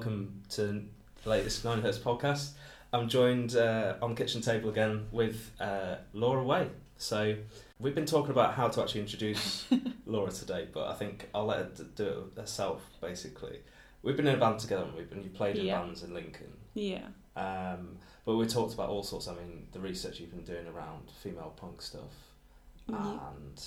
[0.00, 0.82] welcome to
[1.24, 2.52] the latest Nine Hertz podcast.
[2.90, 6.68] I'm joined uh, on the kitchen table again with uh, Laura Way.
[6.96, 7.36] So,
[7.78, 9.66] we've been talking about how to actually introduce
[10.06, 12.82] Laura today, but I think I'll let her do it herself.
[13.02, 13.58] Basically,
[14.02, 15.82] we've been in a band together, and we've been you played in Yeah.
[15.82, 16.48] bands in Lincoln.
[16.72, 17.04] Yeah.
[17.36, 19.28] Um, but we talked about all sorts.
[19.28, 22.14] I mean, the research you've been doing around female punk stuff,
[22.88, 23.18] Yeah.
[23.36, 23.62] and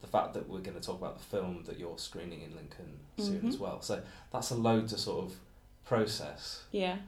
[0.00, 2.98] the fact that we're going to talk about the film that you're screening in Lincoln
[3.18, 3.48] soon Mhm.
[3.48, 3.80] as well.
[3.82, 4.00] So
[4.32, 5.36] that's a load to sort of
[5.84, 6.62] process.
[6.70, 6.98] Yeah.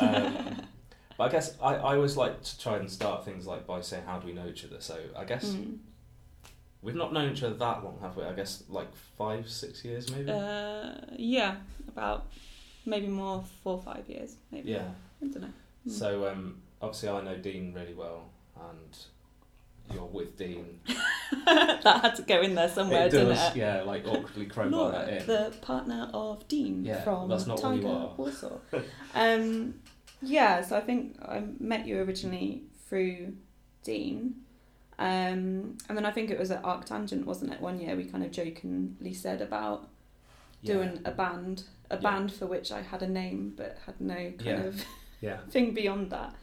[0.00, 0.62] Um,
[1.18, 4.04] but I guess I, I always like to try and start things like by saying
[4.06, 4.80] how do we know each other.
[4.80, 5.78] So I guess Mm.
[6.82, 8.24] we've not known each other that long, have we?
[8.24, 8.88] I guess like
[9.18, 10.30] five, six years maybe.
[10.30, 11.56] Uh, yeah,
[11.88, 12.26] about
[12.86, 14.70] maybe more four or five years, maybe.
[14.70, 14.88] yeah.
[15.22, 15.52] I don't know.
[15.86, 15.90] Mm.
[15.90, 18.30] So um, obviously I know Dean really well,
[18.70, 18.96] and
[19.92, 20.80] you're with Dean.
[21.46, 23.56] that had to go in there somewhere, it didn't it?
[23.56, 25.26] yeah, like awkwardly crowbar Laura, that in.
[25.26, 28.14] the partner of Dean Yeah, from that's not Tiger are.
[28.16, 28.58] Warsaw.
[29.14, 29.74] um,
[30.22, 33.34] yeah, so I think I met you originally through
[33.82, 34.34] Dean.
[34.98, 37.60] Um, and then I think it was at Arctangent, wasn't it?
[37.60, 39.88] One year we kind of jokingly said about
[40.62, 40.74] Yeah.
[40.74, 42.00] doing a band, a Yeah.
[42.00, 44.84] band for which I had a name but had no kind of
[45.20, 45.38] Yeah.
[45.50, 46.34] thing beyond that.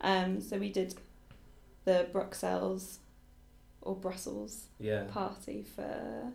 [0.00, 0.94] Um, so we did
[1.84, 2.98] the Bruxelles
[3.82, 5.04] or Brussels Yeah.
[5.04, 6.32] party for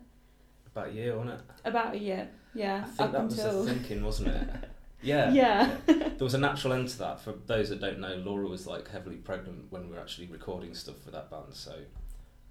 [0.67, 1.45] About a year, wasn't it?
[1.65, 2.29] about a year.
[2.53, 4.49] Yeah, I think up that was until the thinking, wasn't it?
[5.01, 5.31] Yeah.
[5.31, 5.77] yeah.
[5.87, 7.21] There was a natural end to that.
[7.21, 10.73] For those that don't know, Laura was like heavily pregnant when we were actually recording
[10.75, 11.73] stuff for that band, so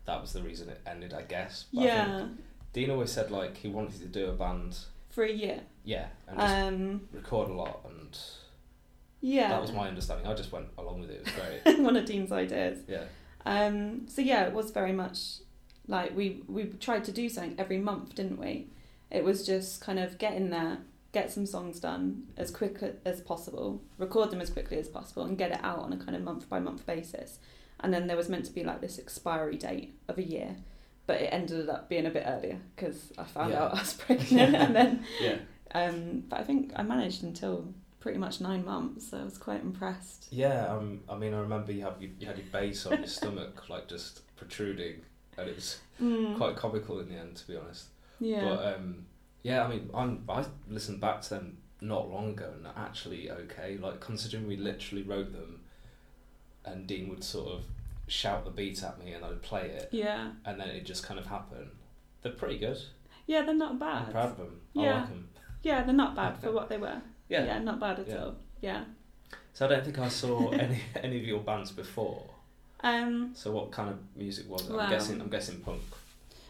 [0.07, 1.67] that was the reason it ended, I guess.
[1.75, 2.27] But I yeah,
[2.73, 4.79] Dean always said like he wanted to do a band,
[5.11, 5.61] for a year.
[5.85, 8.19] yeah, and Um, record a lot, and
[9.21, 10.27] yeah, that was my understanding.
[10.27, 11.15] I just went along with it.
[11.17, 11.79] It was great.
[11.85, 12.79] one of Dean's ideas.
[12.89, 13.05] yeah.
[13.47, 15.39] Um, so yeah, it was very much
[15.87, 18.69] like we we tried to do something every month, didn't we?
[19.11, 20.79] It was just kind of get in there,
[21.13, 25.39] get some songs done as quick as possible, record them as quickly as possible, and
[25.39, 27.39] get it out on a kind of month by month basis.
[27.81, 30.57] And then there was meant to be like this expiry date of a year,
[31.07, 33.63] but it ended up being a bit earlier because I found Yeah.
[33.65, 35.37] out I was pregnant, and then Yeah.
[35.75, 37.73] um, but I think I managed until
[38.09, 40.29] pretty much nine months, so I was quite impressed.
[40.31, 43.07] Yeah, um, I mean, I remember you have you, you had your bass on your
[43.07, 45.03] stomach, like just protruding,
[45.37, 47.89] and it was Mm, quite comical in the end, to be honest.
[48.19, 48.41] yeah.
[48.45, 49.05] But um,
[49.43, 53.31] yeah, I mean, I'm I listened back to them not long ago, and they're actually
[53.31, 53.77] okay.
[53.77, 55.61] Like considering we literally wrote them,
[56.65, 57.65] and Dean would sort of
[58.07, 60.31] shout the beat at me, and I'd play it, yeah.
[60.47, 61.73] and then it just kind of happened.
[62.23, 62.79] They're pretty good.
[63.27, 64.07] Yeah, they're not bad.
[64.07, 64.61] I'm proud of them.
[64.79, 64.95] I Yeah.
[65.01, 65.29] like them.
[65.63, 67.03] Yeah, they're not bad for what they were.
[67.29, 67.45] Yeah.
[67.45, 68.25] Yeah, not bad at Yeah.
[68.25, 68.35] all.
[68.61, 68.85] Yeah.
[69.55, 72.23] So I don't think I saw any any of your bands before.
[72.81, 74.73] Um, So what kind of music was it?
[74.75, 75.83] I'm guessing I'm guessing punk.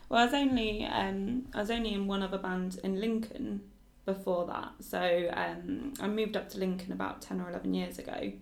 [0.08, 3.62] well, I was only um, I was only in one other band in Lincoln
[4.04, 4.72] before that.
[4.80, 8.32] So um, I moved up to Lincoln about ten or eleven years ago,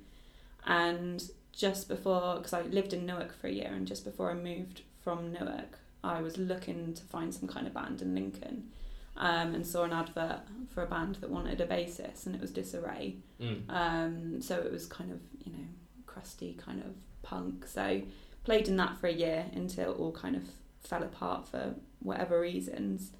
[0.67, 1.23] and
[1.53, 4.83] just before because I lived in Newark for a year, and just before I moved
[5.03, 8.71] from Newark, I was looking to find some kind of band in Lincoln.
[9.18, 12.50] Um, and saw an advert for a band that wanted a bassist, and it was
[12.50, 13.16] Disarray.
[13.40, 13.62] Mm.
[13.70, 15.64] Um, so it was kind of, you know,
[16.04, 16.92] crusty kind of
[17.22, 17.66] punk.
[17.66, 18.02] So
[18.44, 20.42] played in that for a year until it all kind of
[20.80, 23.12] fell apart for whatever reasons.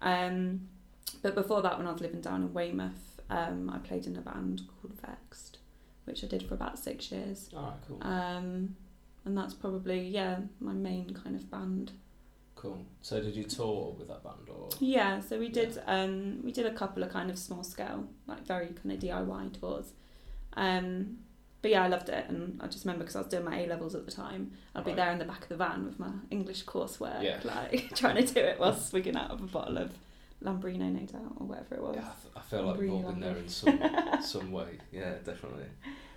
[0.00, 0.68] Um,
[1.22, 4.20] but before that, when I was living down in Weymouth, um, I played in a
[4.20, 5.58] band called Vexed,
[6.04, 7.48] which I did for about six years.
[7.88, 8.76] Cool, Um,
[9.24, 11.92] and that's probably, yeah, my main kind of band.
[12.62, 12.78] Cool.
[13.00, 14.68] So did you tour with that band or?
[14.78, 18.46] Yeah, so we did um we did a couple of kind of small scale, like
[18.46, 19.86] very kind of DIY tours.
[20.52, 21.18] Um
[21.60, 23.66] but yeah, I loved it and I just remember because I was doing my A
[23.66, 24.96] levels at the time, I'd be Right.
[24.96, 27.40] there in the back of the van with my English coursework, Yeah.
[27.44, 29.90] like trying to do it while swigging out of a bottle of
[30.44, 31.96] Lambrini, no doubt, or whatever it was.
[31.96, 33.78] Yeah, I, I feel like we've all been there in some
[34.22, 34.78] some way.
[34.92, 35.66] Yeah, definitely.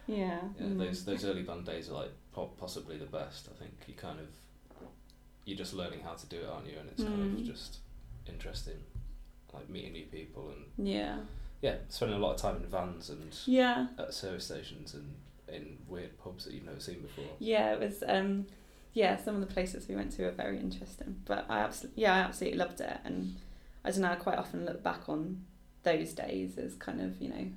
[0.08, 0.42] Yeah.
[0.60, 0.78] Yeah, mm.
[0.78, 2.12] those those early band days are like
[2.60, 3.50] possibly the best.
[3.52, 4.28] I think you kind of
[5.46, 6.78] you're just learning how to do it, aren't you?
[6.80, 7.46] And it's kind of Mm.
[7.46, 7.78] just
[8.28, 8.78] interesting,
[9.54, 11.20] like meeting new people and Yeah.
[11.62, 13.88] yeah, spending a lot of time in vans and Yeah.
[13.98, 15.16] at service stations and
[15.48, 17.36] in weird pubs that you've never seen before.
[17.40, 18.04] Yeah, it was.
[18.08, 18.48] Um,
[18.94, 21.22] yeah, some of the places we went to were very interesting.
[21.26, 22.98] But I absolutely, yeah, I absolutely loved it.
[23.04, 23.36] And
[23.84, 24.12] I don't know.
[24.12, 25.44] I quite often look back on
[25.84, 27.48] those days as kind of, you know,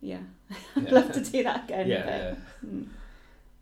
[0.00, 0.20] yeah,
[0.76, 0.90] I'd Yeah.
[0.90, 1.88] love to do that again.
[1.88, 2.34] Yeah, but, yeah.
[2.70, 2.86] mm,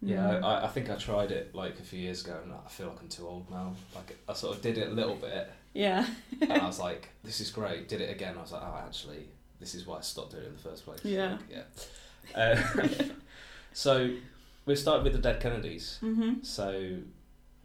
[0.00, 0.44] Yeah, mm.
[0.44, 3.00] I, I think I tried it like a few years ago, and I feel like
[3.00, 3.74] I'm too old now.
[3.94, 6.06] Like I sort of did it a little bit, yeah,
[6.40, 8.36] and I was like, "This is great." Did it again.
[8.38, 9.28] I was like, "Oh, actually,
[9.58, 11.32] this is why I stopped doing it in the first place." Yeah.
[11.32, 12.40] Like, yeah.
[12.40, 13.04] Uh,
[13.72, 14.10] so
[14.66, 15.98] we started with the Dead Kennedys.
[16.00, 16.98] hmm So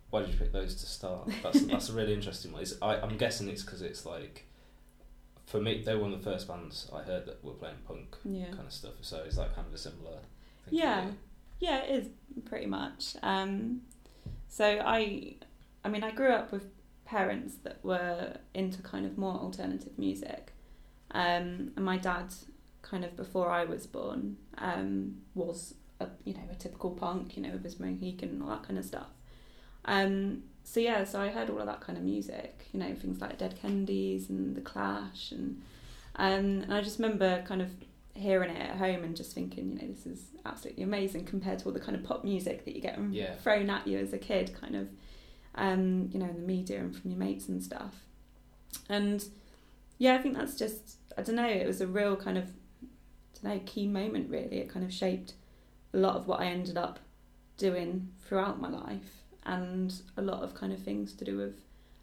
[0.09, 1.29] why did you pick those to start?
[1.41, 2.61] That's that's a really interesting one.
[2.61, 4.45] It's, I, I'm guessing it's because it's like,
[5.45, 8.15] for me, they were one of the first bands I heard that were playing punk
[8.23, 8.93] yeah, kind of stuff.
[9.01, 10.17] So is that kind of a similar
[10.65, 10.79] thing?
[10.79, 11.07] Yeah.
[11.63, 11.77] Yeah.
[11.83, 12.07] It is
[12.45, 13.15] pretty much.
[13.23, 13.81] Um,
[14.49, 15.35] so I,
[15.83, 16.65] I mean, I grew up with
[17.05, 20.51] parents that were into kind of more alternative music,
[21.11, 22.33] um, and my dad,
[22.81, 27.43] kind of before I was born, um, was a you know a typical punk, you
[27.43, 29.07] know, with his Mohican and all that kind of stuff.
[29.85, 33.21] Um, so yeah, so I heard all of that kind of music, you know, things
[33.21, 35.61] like Dead Kennedys and The Clash, and
[36.17, 37.71] um, and I just remember kind of
[38.15, 41.65] hearing it at home and just thinking, you know, this is absolutely amazing compared to
[41.65, 43.35] all the kind of pop music that you get Yeah.
[43.37, 44.89] thrown at you as a kid, kind of,
[45.55, 47.95] um, you know, in the media and from your mates and stuff.
[48.89, 49.23] And
[49.97, 53.47] yeah, I think that's just, I don't know, it was a real kind of, I
[53.47, 54.57] don't know, key moment really.
[54.59, 55.33] It kind of shaped
[55.93, 56.99] a lot of what I ended up
[57.57, 61.55] doing throughout my life and a lot of kind of things to do with,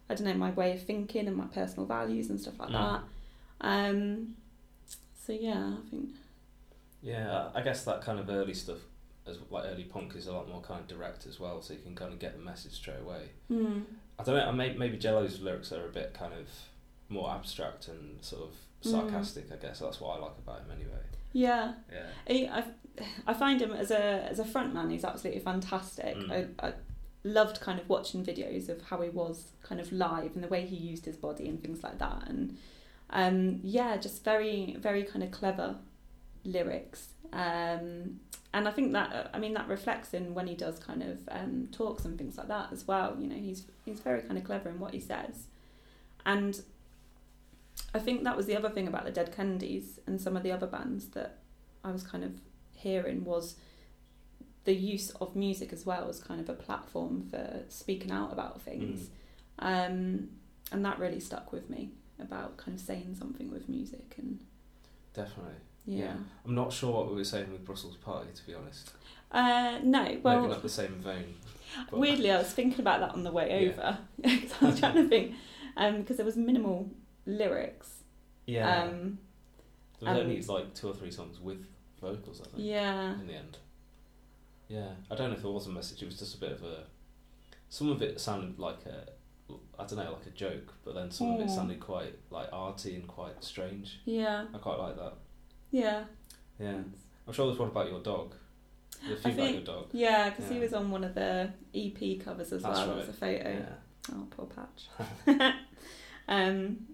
[0.09, 2.73] I don't know, my way of thinking and my personal values and stuff like Mm.
[2.73, 3.03] that.
[3.61, 4.35] Um,
[5.37, 6.09] so yeah, I think,
[7.01, 8.77] Yeah, I guess that kind of early stuff,
[9.27, 11.79] as like early punk, is a lot more kind of direct as well, so you
[11.79, 13.29] can kind of get the message straight away.
[13.47, 13.79] hmm,
[14.19, 14.51] I don't know.
[14.51, 16.47] Maybe, maybe Jello's lyrics are a bit kind of
[17.09, 18.89] more abstract and sort of Mm.
[18.91, 19.51] sarcastic.
[19.51, 21.03] I guess that's what I like about him anyway.
[21.33, 21.73] yeah.
[21.93, 22.07] Yeah.
[22.27, 22.63] He, I,
[23.27, 24.89] I find him as a as a frontman.
[24.91, 26.15] He's absolutely fantastic.
[26.17, 26.51] Mm.
[26.59, 26.73] I, I
[27.23, 30.65] loved kind of watching videos of how he was kind of live and the way
[30.65, 32.23] he used his body and things like that.
[32.27, 32.57] And
[33.11, 35.75] um, yeah, just very very kind of clever
[36.43, 37.09] lyrics.
[37.33, 38.19] Um,
[38.53, 41.69] and I think that I mean that reflects in when he does kind of um,
[41.71, 43.15] talks and things like that as well.
[43.19, 45.47] You know, he's he's very kind of clever in what he says,
[46.25, 46.61] and
[47.93, 50.51] I think that was the other thing about the Dead Kennedys and some of the
[50.51, 51.39] other bands that
[51.83, 52.33] I was kind of
[52.73, 53.55] hearing was
[54.63, 58.61] the use of music as well as kind of a platform for speaking out about
[58.61, 59.09] things.
[59.59, 60.29] Um,
[60.71, 61.91] and that really stuck with me
[62.31, 64.39] about kind of saying something with music and
[65.13, 65.53] Definitely.
[65.85, 66.05] yeah.
[66.05, 66.13] Yeah.
[66.45, 68.91] I'm not sure what we were saying with Brussels Party, to be honest.
[69.31, 71.35] Uh, no, Maybe well, not the same vein.
[71.89, 73.97] but- weirdly, I was thinking about that on the way Yeah.
[74.25, 75.35] I was trying to think
[75.75, 76.89] because there was minimal
[77.25, 78.03] lyrics.
[78.45, 78.83] Yeah.
[78.83, 79.19] Um,
[79.99, 81.65] there was um, only like two or three songs with
[82.01, 83.13] vocals, I think, yeah.
[83.19, 83.57] in the end.
[84.67, 84.89] Yeah.
[85.09, 86.01] I don't know if there was a message.
[86.01, 86.85] It was just a bit of a.
[87.69, 89.09] Some of it sounded like a.
[89.81, 91.55] I don't know, like a joke, but then some of it Mm.
[91.55, 93.99] sounded quite like arty and quite strange.
[94.05, 94.45] Yeah.
[94.53, 95.13] I quite like that.
[95.71, 96.03] Yeah.
[96.59, 96.79] Yeah.
[97.27, 98.33] I'm sure there's one about your dog.
[99.05, 99.87] There's a I few about think- your dog.
[99.93, 102.87] Yeah, because he was on one of the EP covers as That's well.
[102.89, 102.95] right.
[102.97, 103.49] There's a photo.
[103.51, 104.13] Yeah.
[104.15, 105.53] Oh, poor Patch.
[106.27, 106.87] um,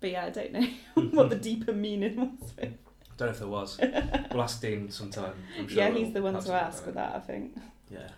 [0.00, 0.66] but yeah, I don't know
[1.12, 2.52] what the deeper meaning was.
[2.58, 2.74] With.
[3.16, 3.78] don't know if there was.
[4.32, 5.32] we'll ask Dean sometime.
[5.58, 7.56] I'm sure yeah, we'll he's the one to ask for that, I think.
[7.90, 8.08] Yeah.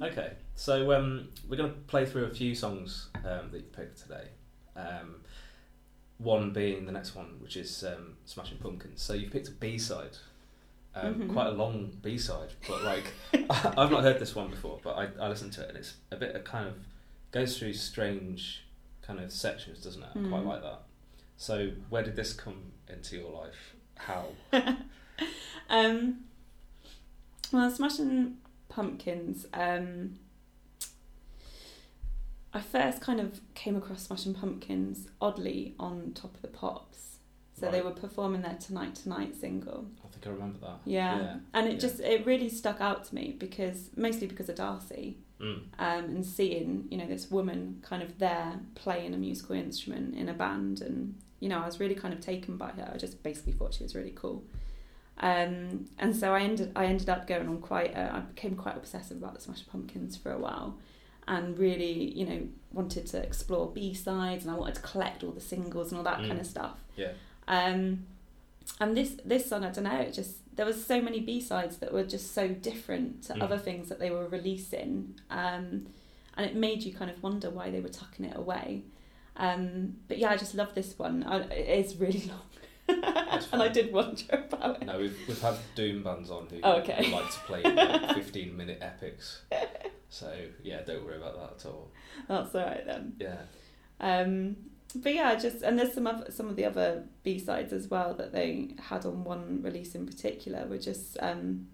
[0.00, 4.02] Okay, so um, we're going to play through a few songs um, that you picked
[4.02, 4.24] today.
[4.74, 5.16] Um,
[6.18, 9.02] one being the next one, which is um, Smashing Pumpkins.
[9.02, 10.16] So you picked a B side,
[10.94, 11.32] um, Mhm.
[11.32, 13.04] quite a long B side, but like
[13.50, 16.16] I've not heard this one before, but I, I listened to it and it's a
[16.16, 16.74] bit of kind of
[17.30, 18.64] goes through strange
[19.02, 20.08] kind of sections, doesn't it?
[20.14, 20.46] I quite Mm.
[20.46, 20.82] like that.
[21.36, 23.74] So where did this come into your life?
[23.96, 24.26] How?
[25.70, 26.24] Um,
[27.52, 28.36] well, Smashing
[28.72, 29.46] Pumpkins.
[29.52, 30.18] Um,
[32.54, 37.08] I first kind of came across Smashing Pumpkins oddly on Top of the Pops.
[37.58, 39.86] So they were performing their Tonight Tonight single.
[40.04, 40.78] I think I remember that.
[40.84, 41.20] Yeah.
[41.20, 41.36] Yeah.
[41.54, 41.78] And it Yeah.
[41.78, 45.18] just it really stuck out to me because mostly because of Darcy.
[45.40, 45.62] Mm.
[45.80, 50.28] um, and seeing you know this woman kind of there playing a musical instrument in
[50.28, 53.24] a band and you know I was really kind of taken by her I just
[53.24, 54.44] basically thought she was really cool
[55.18, 58.76] um, and so I ended I ended up going on quite a, I became quite
[58.76, 60.78] obsessive about the Smashing Pumpkins for a while
[61.28, 65.40] and really you know wanted to explore B-sides and I wanted to collect all the
[65.40, 66.28] singles and all that Mm.
[66.28, 67.12] kind of stuff Yeah.
[67.46, 68.06] um,
[68.80, 71.78] and this this song, I don't know, it just there was so many B sides
[71.78, 73.42] that were just so different to Mm.
[73.42, 75.86] other things that they were releasing, um,
[76.36, 78.82] and it made you kind of wonder why they were tucking it away.
[79.36, 81.22] Um, but yeah, I just love this one.
[81.24, 82.40] I, it is really long,
[83.52, 84.86] and I did wonder about it.
[84.86, 87.10] No, we've we've had doom bands on who, Oh, okay.
[87.10, 89.42] like to play like fifteen minute epics.
[90.08, 90.32] So
[90.62, 91.88] yeah, don't worry about that at all.
[92.28, 93.14] That's all right then.
[93.18, 93.36] Yeah.
[94.00, 94.56] Um,
[94.96, 98.14] but yeah, just and there's some other some of the other B sides as well
[98.14, 101.68] that they had on one release in particular were just um,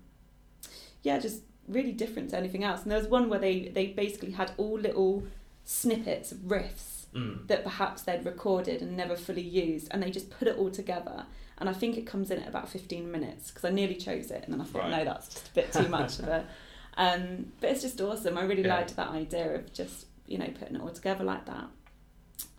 [1.02, 2.82] yeah, just really different to anything else.
[2.82, 5.24] And there was one where they they basically had all little
[5.64, 7.46] snippets of riffs Mm.
[7.48, 11.24] that perhaps they'd recorded and never fully used, and they just put it all together.
[11.56, 14.44] And I think it comes in at about 15 minutes because I nearly chose it,
[14.44, 14.90] and then I thought, Right.
[14.98, 16.44] no, that's just a bit too much of a.
[16.98, 18.36] Um, but it's just awesome.
[18.36, 18.74] I really Yeah.
[18.74, 21.66] liked that idea of just you know putting it all together like that.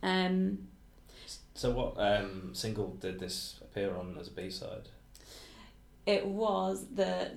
[0.01, 0.69] Um,
[1.53, 4.87] So what um, single did this appear on as a B side?
[6.05, 7.31] it was the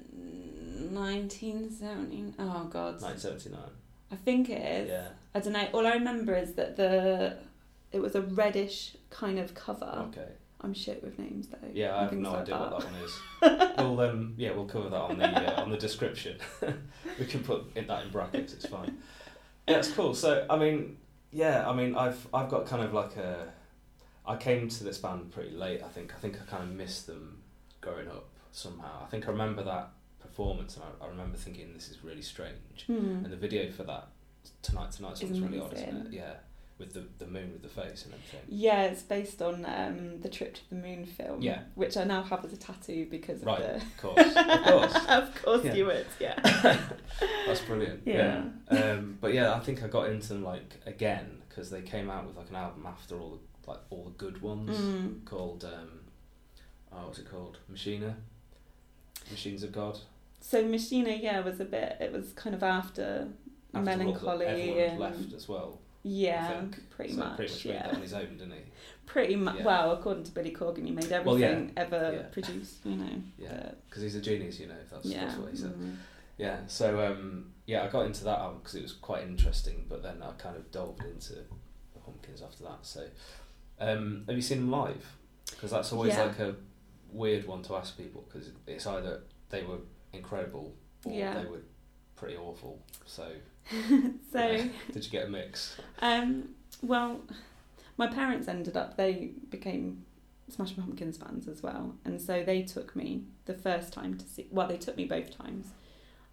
[0.92, 2.34] 1970.
[2.38, 3.70] Oh God, Nineteen seventy nine.
[4.10, 4.88] I think it is.
[4.90, 5.08] Yeah.
[5.34, 5.68] I don't know.
[5.72, 7.36] All I remember is that the
[7.90, 10.06] it was a reddish kind of cover.
[10.08, 10.28] Okay.
[10.60, 11.68] I'm shit with names though.
[11.72, 12.72] Yeah, I have no like idea that.
[12.72, 13.72] what that one is.
[13.78, 16.36] we'll um, yeah, we'll cover that on the uh, on the description.
[17.18, 18.52] we can put that in brackets.
[18.52, 18.98] It's fine.
[19.68, 20.14] Yeah, it's cool.
[20.14, 20.98] So I mean,
[21.32, 23.48] yeah, I mean, I've I've got kind of like a.
[24.24, 25.82] I came to this band pretty late.
[25.82, 27.42] I think I think I kind of missed them
[27.80, 29.02] growing up somehow.
[29.02, 32.86] I think I remember that performance, and I, I remember thinking this is really strange.
[32.86, 33.24] Hmm.
[33.24, 34.06] And the video for that
[34.62, 36.12] tonight tonight song's really odd, isn't it?
[36.12, 36.34] Yeah,
[36.78, 38.40] with the the moon with the face and everything.
[38.48, 41.40] Yeah, it's based on um, the Trip to the Moon film.
[41.42, 41.60] Yeah.
[41.74, 43.76] Which I now have as a tattoo because of Right, the.
[43.76, 45.06] of course, of course.
[45.08, 45.74] of course Yeah.
[45.74, 46.06] you would.
[46.20, 46.38] Yeah.
[47.46, 48.02] That's brilliant.
[48.04, 48.44] Yeah.
[48.70, 48.78] Yeah.
[48.92, 52.26] Um, but yeah, I think I got into them like again because they came out
[52.26, 55.24] with like an album after all the like all the good ones Mm.
[55.24, 56.00] called um,
[56.92, 57.58] oh, what's it called?
[57.68, 58.16] Machina.
[59.30, 59.98] Machines of God.
[60.40, 61.96] So Machina, yeah, was a bit.
[62.00, 63.28] It was kind of after,
[63.74, 65.80] After Mellon Collie everyone and left as well.
[66.04, 67.36] Yeah, pretty so much.
[67.36, 68.58] Pretty much made yeah, that on his own, didn't he?
[69.06, 69.56] pretty much.
[69.58, 69.64] Yeah.
[69.64, 71.70] Well, according to Billy Corgan, he made everything Well, yeah.
[71.76, 72.22] ever Yeah.
[72.32, 72.84] produced.
[72.84, 73.22] You know.
[73.38, 73.72] Yeah.
[73.88, 74.74] Because he's a genius, you know.
[74.82, 75.26] If that's, yeah.
[75.26, 75.74] that's what he said.
[75.74, 75.96] mm.
[76.38, 80.02] Yeah, so um, yeah, I got into that album because it was quite interesting, but
[80.02, 82.78] then I kind of delved into the Pumpkins after that.
[82.82, 83.06] So,
[83.78, 85.04] um, have you seen them live?
[85.50, 86.56] Because that's always like a
[87.12, 89.78] weird one to ask people because it's either they were
[90.12, 90.74] incredible
[91.04, 91.60] or they were
[92.16, 92.82] pretty awful.
[93.04, 93.28] So,
[94.32, 94.46] So.
[94.46, 94.68] yeah.
[94.92, 95.76] did you get a mix?
[96.00, 96.50] Um,
[96.82, 97.20] well,
[97.96, 100.04] my parents ended up, they became
[100.48, 101.94] Smashing Pumpkins fans as well.
[102.04, 105.36] And so they took me the first time to see, well, they took me both
[105.36, 105.68] times.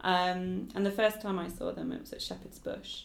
[0.01, 3.03] Um, and the first time I saw them, it was at Shepherd's Bush.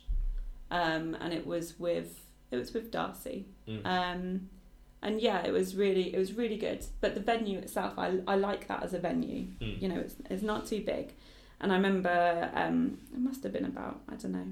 [0.71, 3.47] Um, and it was with, it was with Darcy.
[3.69, 3.87] Mm.
[3.87, 4.51] Um,
[5.03, 6.85] and yeah, it was really, it was really good.
[7.01, 9.49] But the venue itself, I, I like that as a venue.
[9.61, 9.83] Mm.
[9.83, 11.13] You know, it's, it's not too big.
[11.65, 14.47] And I remember, um, it must have been about, I don't know,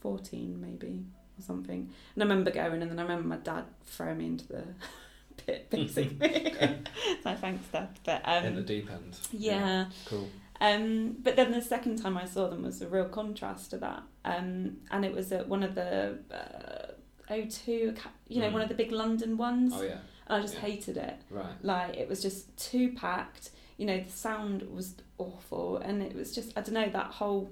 [0.00, 1.04] 14 maybe
[1.38, 1.90] or something.
[2.14, 4.64] And I remember going, and then I remember my dad throwing me into the
[5.36, 6.52] pit, basically.
[7.22, 7.88] so thanks, Dad.
[8.04, 9.18] But um, In the deep end.
[9.30, 9.86] yeah.
[10.06, 10.28] Cool.
[10.60, 14.02] Um, but then the second time I saw them was a real contrast to that.
[14.24, 18.52] Um, and it was at one of the uh, O2, you know, Mm.
[18.52, 19.72] one of the big London ones.
[19.76, 19.98] Oh yeah.
[20.28, 20.60] And I just Yeah.
[20.60, 21.16] hated it.
[21.28, 21.52] Right.
[21.62, 23.50] Like it was just too packed.
[23.76, 27.50] You know, the sound was awful, and it was just I don't know that whole.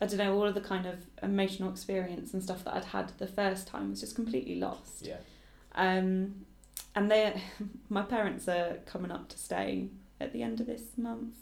[0.00, 3.12] I don't know all of the kind of emotional experience and stuff that I'd had
[3.18, 5.06] the first time was just completely lost.
[5.06, 5.18] Yeah.
[5.76, 6.46] Um,
[6.96, 7.40] and they,
[7.88, 9.88] my parents are coming up to stay
[10.20, 11.36] at the end of this month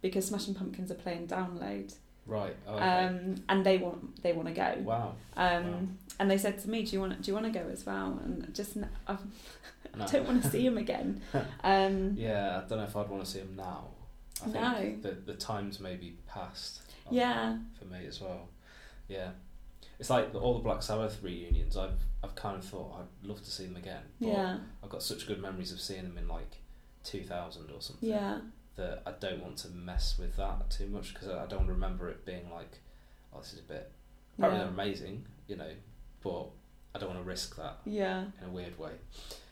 [0.00, 1.92] because Smashing Pumpkins are playing Download,
[2.24, 2.54] Right.
[2.68, 2.84] Oh, okay.
[2.84, 4.74] um, and they want they want to go.
[4.82, 5.14] wow.
[5.36, 5.78] Um, Wow.
[6.20, 8.20] And they said to me, "Do you want do you want to go as well?"
[8.24, 8.76] And just
[9.98, 10.12] n- I No.
[10.12, 11.20] don't want to see him again.
[11.64, 13.88] Um, Yeah, I don't know if I'd want to see him now.
[14.44, 14.74] I No.
[14.78, 16.82] think the the times may be past.
[17.10, 17.58] Yeah.
[17.78, 18.48] For me as well.
[19.08, 19.30] Yeah.
[19.98, 21.76] It's like the, all the Black Sabbath reunions.
[21.76, 24.02] I've I've kind of thought I'd love to see them again.
[24.20, 26.58] But yeah, I've got such good memories of seeing them in like
[27.04, 28.08] 2000 or something.
[28.08, 28.38] yeah,
[28.76, 32.08] That I don't want to mess with that too much because I I don't remember
[32.08, 32.78] it being like,
[33.34, 33.90] oh, this is a bit.
[34.36, 35.70] Apparently yeah, they're amazing, you know,
[36.22, 36.46] but
[36.94, 38.92] I don't want to risk that yeah, in a weird way.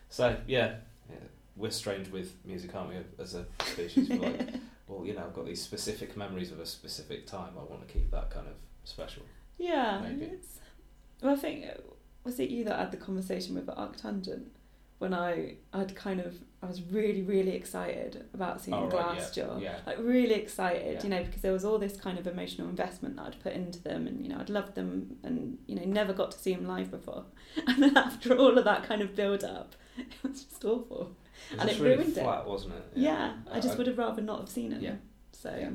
[0.09, 0.77] So yeah,
[1.11, 1.17] yeah,
[1.57, 2.97] we're strange with music, aren't we?
[3.19, 4.49] As a species, we're like,
[4.89, 7.51] well, you know, I've got these specific memories of a specific time.
[7.59, 9.23] I want to keep that kind of special.
[9.59, 10.01] yeah.
[10.03, 10.27] Maybe.
[10.27, 10.61] It's,
[11.23, 11.81] well, I think uh,
[12.25, 14.47] was it you that had the conversation with the Arctangent
[14.99, 19.61] when I I'd kind of I was really really excited about seeing Oh, right, Glassjaw.
[19.61, 19.79] yeah, yeah.
[19.87, 21.03] Like really excited, Yeah.
[21.05, 23.81] you know, because there was all this kind of emotional investment that I'd put into
[23.83, 26.67] them, and you know, I'd loved them, and you know, never got to see them
[26.67, 27.25] live before.
[27.69, 31.17] And then after all of that kind of build up, it was just awful.
[31.51, 32.23] It was And it really ruined it.
[32.23, 32.85] flat, wasn't it?
[32.95, 34.83] Yeah, I just I- would have rather not have seen it.
[34.83, 34.97] Yeah.
[35.33, 35.71] So, Yeah.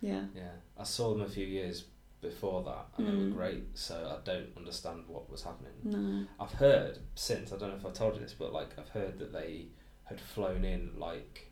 [0.00, 0.24] yeah.
[0.34, 1.84] Yeah, I saw them a few years
[2.20, 3.28] before that, and they Mm.
[3.30, 3.64] were great.
[3.78, 5.72] So I don't understand what was happening.
[5.84, 6.26] No.
[6.38, 9.18] I've heard since I don't know if I told you this, but like I've heard
[9.20, 9.68] that they
[10.10, 11.50] had flown in like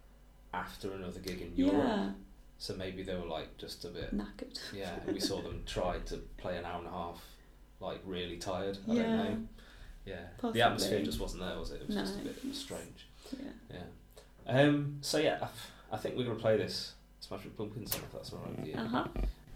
[0.52, 1.74] after another gig in Europe.
[1.86, 2.10] Yeah.
[2.58, 4.14] So maybe they were like just a bit.
[4.14, 4.58] Knackered.
[4.74, 7.22] Yeah, we saw them try to play an hour and a half,
[7.80, 8.76] like really tired.
[8.88, 9.02] I Yeah.
[9.02, 9.38] don't know.
[10.04, 10.52] Yeah, Possibly.
[10.60, 11.82] the atmosphere just wasn't there, was it?
[11.82, 12.02] It was No.
[12.02, 13.06] just a bit strange.
[13.38, 13.50] Yeah.
[14.46, 14.60] Yeah.
[14.60, 14.98] Um.
[15.02, 18.58] So yeah, I, I think we're gonna play this Smashing Pumpkins song if that's alright
[18.58, 18.74] with you.
[18.74, 19.06] Uh huh.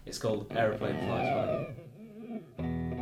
[0.05, 2.92] It's called Aeroplane Flies High.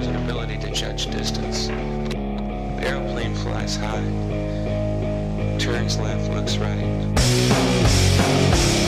[0.00, 1.68] Requires an ability to judge distance.
[1.68, 4.00] The airplane flies high
[5.58, 8.79] turns left, looks right.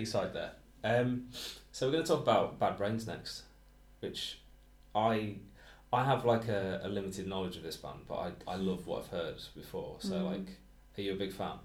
[0.00, 0.52] B side there.
[0.82, 1.26] Um,
[1.72, 3.42] so we're going to talk about Bad Brains next,
[4.00, 4.40] which
[4.94, 5.36] I
[5.92, 9.00] I have like a, a limited knowledge of this band, but I, I love what
[9.02, 9.96] I've heard before.
[10.00, 10.24] So Mm.
[10.32, 10.48] like,
[10.96, 11.58] are you a big fan?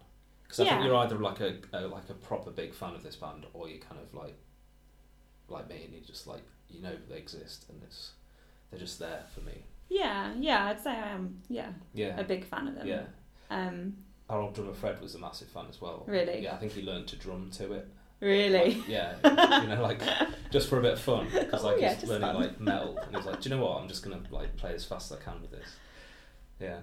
[0.44, 3.16] Because I think you're either like a, a like a proper big fan of this
[3.16, 4.36] band, or you're kind of like
[5.48, 8.12] like me, and you just like you know they exist, and it's
[8.70, 9.64] they're just there for me.
[9.90, 11.42] Yeah, yeah, I'd say I am.
[11.48, 12.88] Yeah, Yeah, a big fan of them.
[12.88, 13.04] yeah.
[13.52, 13.96] Um,
[14.30, 16.04] Our old drummer Fred was a massive fan as well.
[16.08, 16.40] Really?
[16.42, 17.88] Yeah, I think he learned to drum to it.
[18.20, 18.76] Really.
[18.76, 20.02] Like, yeah, you know, like
[20.52, 22.36] just for a bit of fun because Oh, like yeah, he's learning fun.
[22.42, 23.82] like metal, and he's like, do you know what?
[23.82, 25.68] I'm just gonna like play as fast as I can with this.
[26.60, 26.80] Yeah.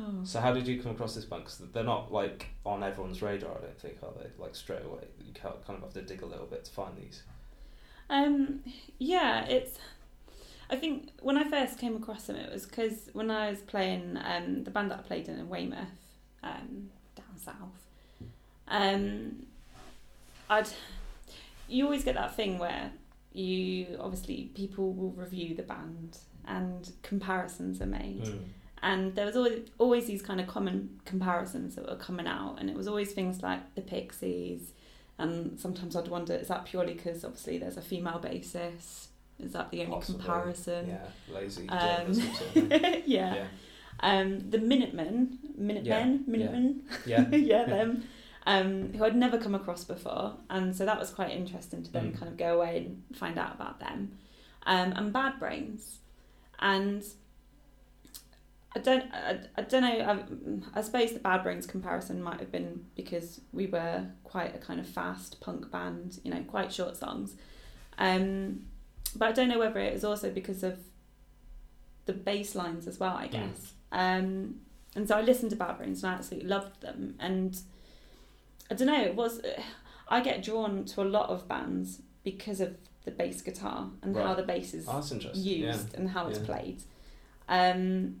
[0.00, 0.20] Oh.
[0.24, 1.44] So how did you come across this band?
[1.44, 3.50] Because they're not like on everyone's radar.
[3.50, 4.30] I don't think are they?
[4.42, 7.22] Like straight away, you kind of have to dig a little bit to find these.
[8.08, 8.60] Um,
[8.98, 9.78] yeah, it's.
[10.70, 14.18] I think when I first came across them, it was because when I was playing
[14.24, 15.78] um, the band that I played in in Weymouth,
[16.42, 17.86] um, down south.
[18.68, 19.44] Um,
[20.52, 20.68] I'd.
[21.68, 22.90] You always get that thing where
[23.32, 28.24] you obviously people will review the band and comparisons are made.
[28.24, 28.38] Mm.
[28.82, 32.68] and there was always always these kind of common comparisons that were coming out and
[32.68, 34.72] it was always things like the pixies
[35.18, 39.70] and sometimes i'd wonder is that purely because obviously there's a female basis is that
[39.70, 40.20] the only Possibly.
[40.24, 43.02] comparison Yeah, lazy Um, journalism sort of thing.
[43.06, 43.34] yeah.
[43.36, 43.46] Yeah,
[44.00, 46.30] um the minutemen minutemen yeah.
[46.32, 48.04] minutemen yeah, yeah them
[48.46, 52.12] um, who I'd never come across before, and so that was quite interesting to then
[52.12, 52.18] Mm.
[52.18, 54.12] kind of go away and find out about them,
[54.66, 55.98] um, and Bad Brains,
[56.58, 57.04] and
[58.74, 60.24] I don't I, I don't know
[60.74, 64.58] I, I suppose the Bad Brains comparison might have been because we were quite a
[64.58, 67.36] kind of fast punk band, you know, quite short songs,
[67.98, 68.64] um,
[69.14, 70.78] but I don't know whether it was also because of
[72.06, 73.32] the bass lines as well, I Mm.
[73.32, 73.72] guess.
[73.92, 74.60] Um,
[74.96, 77.14] and so I listened to Bad Brains and I absolutely loved them.
[77.20, 77.60] And
[78.72, 79.40] I don't know, it was
[80.08, 84.34] I get drawn to a lot of bands because of the bass guitar and how
[84.34, 84.86] the bass is
[85.34, 86.44] used and how it's Yeah.
[86.46, 86.82] played.
[87.48, 88.20] Um,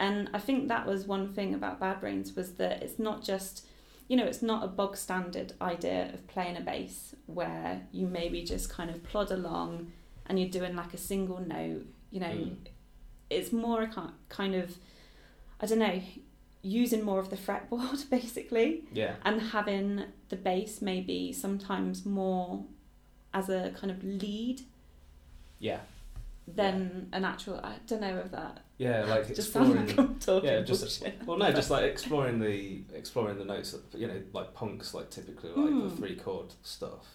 [0.00, 3.66] and I think that was one thing about Bad Brains was that it's not just,
[4.08, 8.42] you know, it's not a bog standard idea of playing a bass where you maybe
[8.44, 9.92] just kind of plod along
[10.26, 11.84] and you're doing like a single note.
[12.10, 12.56] You know, Mm.
[13.28, 14.78] it's more a ki- kind of,
[15.60, 16.00] I don't know,
[16.62, 22.64] using more of the fretboard basically Yeah, and having the bass maybe sometimes more
[23.32, 24.62] as a kind of lead
[25.60, 25.80] yeah,
[26.46, 27.56] than an actual.
[27.62, 29.04] I don't know of that yeah.
[29.04, 29.96] Like just exploring.
[29.96, 31.26] like yeah, just bullshit.
[31.26, 33.74] well, no, just like exploring the exploring the notes.
[33.94, 35.90] You know, like punks, like typically like Mm.
[35.90, 37.06] the three chord stuff,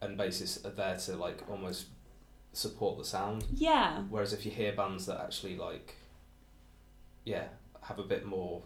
[0.00, 1.86] and basses are there to like almost
[2.52, 3.44] support the sound.
[3.54, 5.94] yeah, Whereas if you hear bands that actually like,
[7.24, 7.44] yeah,
[7.88, 8.62] have a bit more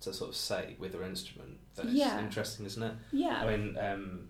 [0.00, 2.20] to sort of say with their instrument, then it's Yeah.
[2.20, 2.94] interesting, isn't it?
[3.12, 4.28] yeah, I mean, um,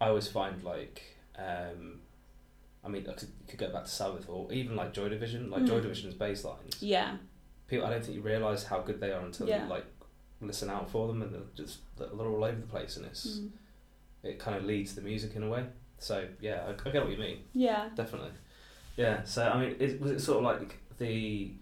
[0.00, 1.02] I always find like,
[1.36, 2.00] um,
[2.84, 5.50] I mean, I could, you could go back to Sabbath or even like Joy Division,
[5.50, 5.82] like Joy Mm.
[5.82, 6.76] Division's bass lines.
[6.80, 7.16] yeah,
[7.68, 9.64] People, I don't think you realise how good they are until Yeah.
[9.64, 9.86] you like
[10.40, 13.50] listen out for them, and they're just they're all over the place, and it's Mm.
[14.24, 15.64] it kind of leads the music in a way.
[15.98, 18.32] So yeah, I, I get what you mean, yeah, definitely.
[18.96, 19.22] Yeah.
[19.24, 21.52] So I mean, it, was it sort of like the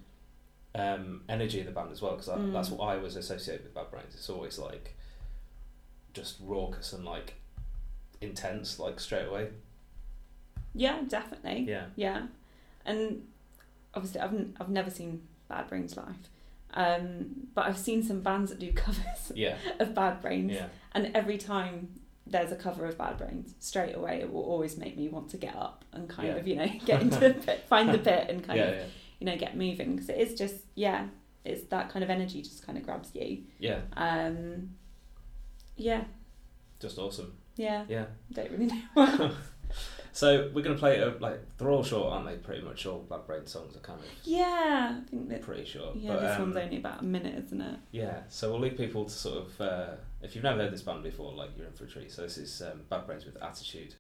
[0.75, 2.13] um, energy of the band as well?
[2.13, 2.53] Because Mm.
[2.53, 4.15] that's what I was associated with Bad Brains.
[4.15, 4.97] It's always like
[6.15, 7.35] just raucous and like
[8.21, 9.49] intense, like straight away.
[10.75, 11.87] yeah, definitely, Yeah.
[11.97, 12.27] yeah,
[12.85, 13.27] and
[13.95, 16.29] obviously I've n- I've never seen Bad Brains live,
[16.75, 19.57] um, but I've seen some bands that do covers Yeah.
[19.81, 20.69] of Bad Brains, Yeah.
[20.93, 21.89] and every time
[22.27, 25.37] there's a cover of Bad Brains, straight away it will always make me want to
[25.37, 26.35] get up and kind Yeah.
[26.37, 28.67] of you know get into the pit, find the pit, and kind Yeah.
[28.67, 28.85] of Yeah.
[29.21, 31.07] You know get moving because it is just yeah,
[31.45, 33.45] it's that kind of energy just kind of grabs you.
[33.59, 33.81] Yeah.
[33.97, 34.71] Um,
[35.77, 36.05] yeah,
[36.81, 37.35] Just awesome.
[37.57, 38.07] yeah, Yeah.
[38.33, 39.31] don't really know.
[40.13, 42.37] So we're gonna play a, like they're all short, aren't they?
[42.37, 45.43] Pretty much all Bad Brains songs are kind of yeah, I think that.
[45.43, 45.95] pretty short.
[45.97, 47.79] Yeah, but, this um, one's only about a minute, isn't it?
[47.93, 49.87] Yeah, so we'll leave people to sort of, uh,
[50.21, 52.11] if you've never heard this band before, like you're in for a treat.
[52.11, 53.41] So this is um, Bad Brains with Attitude.
[53.45, 53.95] We got that attitude.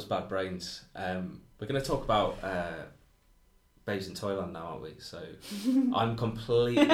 [0.00, 0.82] Was Bad Brains.
[0.96, 2.84] Um, we're going to talk about uh,
[3.84, 4.94] Babes in Toyland now, aren't we?
[4.98, 5.22] So
[5.94, 6.86] I'm completely,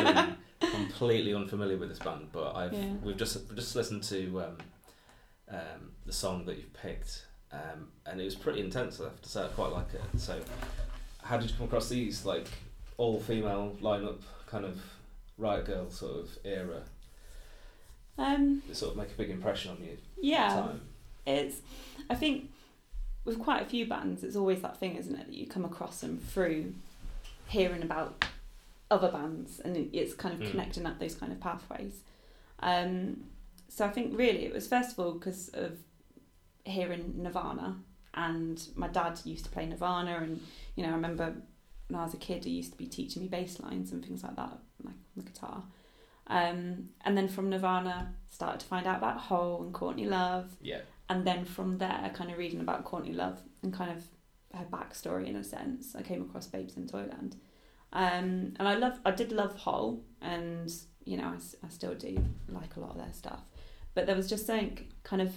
[0.60, 2.94] completely unfamiliar with this band, but I've Yeah.
[3.02, 4.56] we've just we've just listened to um,
[5.50, 9.00] um, the song that you've picked, um, and it was pretty intense.
[9.00, 10.02] I have to say, I quite like it.
[10.20, 10.40] So,
[11.22, 12.48] how did you come across these like
[12.96, 14.80] all female lineup kind of
[15.38, 16.82] Riot Girl sort of era?
[18.18, 19.92] Um, It sort of make a big impression on you.
[19.92, 20.80] at the yeah, Time.
[21.24, 21.58] it's.
[22.10, 22.50] I think
[23.26, 26.00] with quite a few bands, it's always that thing, isn't it, that you come across
[26.00, 26.72] them through
[27.48, 28.24] hearing about
[28.90, 30.50] other bands, and it's kind of Mm.
[30.52, 32.00] connecting up those kind of pathways.
[32.60, 33.24] Um,
[33.68, 35.78] so I think really it was first of all because of
[36.64, 37.76] hearing Nirvana,
[38.14, 40.40] and my dad used to play Nirvana, and
[40.76, 41.34] you know I remember
[41.88, 44.22] when I was a kid, he used to be teaching me bass lines and things
[44.24, 45.62] like that, like on the guitar.
[46.28, 50.80] Um, and then from Nirvana, started to find out about Hole and Courtney Love, Yeah.
[51.08, 54.04] And then from there, kind of reading about Courtney Love and kind of
[54.58, 57.36] her backstory in a sense, I came across Babes in Toyland,
[57.92, 60.72] um, and I love, I did love Hole, and
[61.04, 61.32] you know,
[61.64, 63.40] I still do like a lot of their stuff,
[63.94, 65.34] but there was just something kind of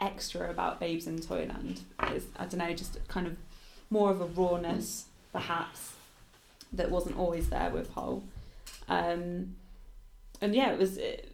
[0.00, 1.82] extra about Babes in Toyland.
[2.02, 3.36] It's, I don't know, just kind of
[3.90, 5.92] more of a rawness, perhaps,
[6.72, 8.24] that wasn't always there with Hole,
[8.88, 9.54] um,
[10.40, 10.98] and yeah, it was.
[10.98, 11.30] It,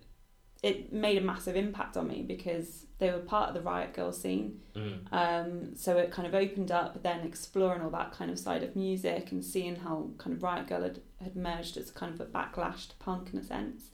[0.63, 4.13] it made a massive impact on me because they were part of the Riot Girl
[4.13, 4.61] scene.
[4.75, 4.99] Mm.
[5.11, 8.77] Um, so it kind of opened up, then exploring all that kind of side of
[8.77, 12.27] music and seeing how kind of Riot Girl had, had merged as kind of a
[12.27, 13.85] backlash to punk in a sense.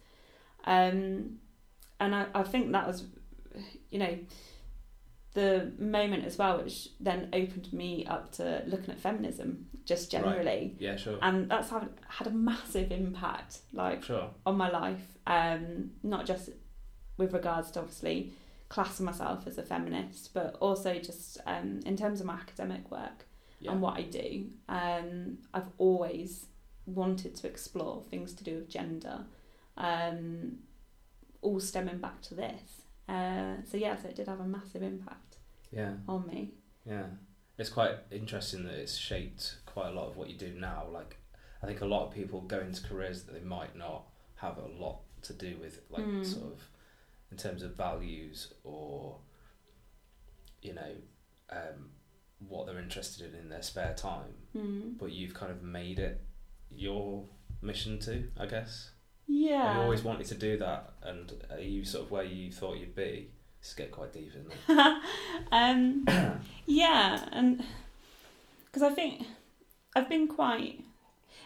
[0.64, 1.38] Um,
[2.00, 3.04] and I, I think that was,
[3.90, 4.18] you know,
[5.34, 10.22] the moment as well, which then opened me up to looking at feminism just Right.
[10.24, 10.74] generally.
[10.78, 11.18] Yeah, sure.
[11.22, 13.60] And that's had, had a massive impact.
[13.72, 14.30] Like, Sure.
[14.44, 16.50] on my life, um, not just
[17.16, 18.32] with regards to obviously
[18.68, 23.26] classing myself as a feminist, but also just um, in terms of my academic work
[23.60, 23.72] Yeah.
[23.72, 24.46] and what I do.
[24.68, 26.46] Um, I've always
[26.86, 29.24] wanted to explore things to do with gender,
[29.76, 30.58] um,
[31.42, 32.82] all stemming back to this.
[33.08, 35.36] Uh, so yes, it did have a massive impact
[35.70, 35.94] Yeah.
[36.08, 36.54] on me.
[36.84, 37.06] Yeah,
[37.58, 40.86] it's quite interesting that it's shaped quite a lot of what you do now.
[40.92, 41.16] Like,
[41.62, 44.66] I think a lot of people go into careers that they might not have a
[44.66, 46.24] lot to do with, like Mm.
[46.24, 46.68] sort of
[47.30, 49.18] in terms of values or
[50.62, 50.92] you know
[51.50, 51.90] um,
[52.48, 54.34] what they're interested in in their spare time.
[54.56, 54.98] Mm.
[54.98, 56.20] But you've kind of made it
[56.70, 57.24] your
[57.62, 58.90] mission to, I guess.
[59.28, 59.76] Yeah.
[59.76, 62.94] You always wanted to do that, and are you sort of where you thought you'd
[62.94, 63.30] be?
[63.60, 65.02] It's get quite deep, isn't it?
[65.52, 66.06] um,
[66.66, 67.64] yeah, and
[68.66, 69.26] because I think
[69.96, 70.84] I've been quite,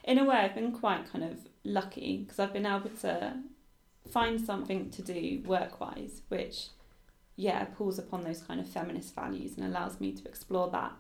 [0.04, 3.34] in a way, I've been quite kind of lucky because I've been able to
[4.12, 6.68] find something to do work wise, which,
[7.36, 10.92] yeah, pulls upon those kind of feminist values and allows me to explore that.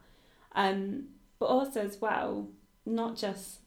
[0.54, 1.08] Um,
[1.38, 2.48] but also, as well,
[2.84, 3.60] not just,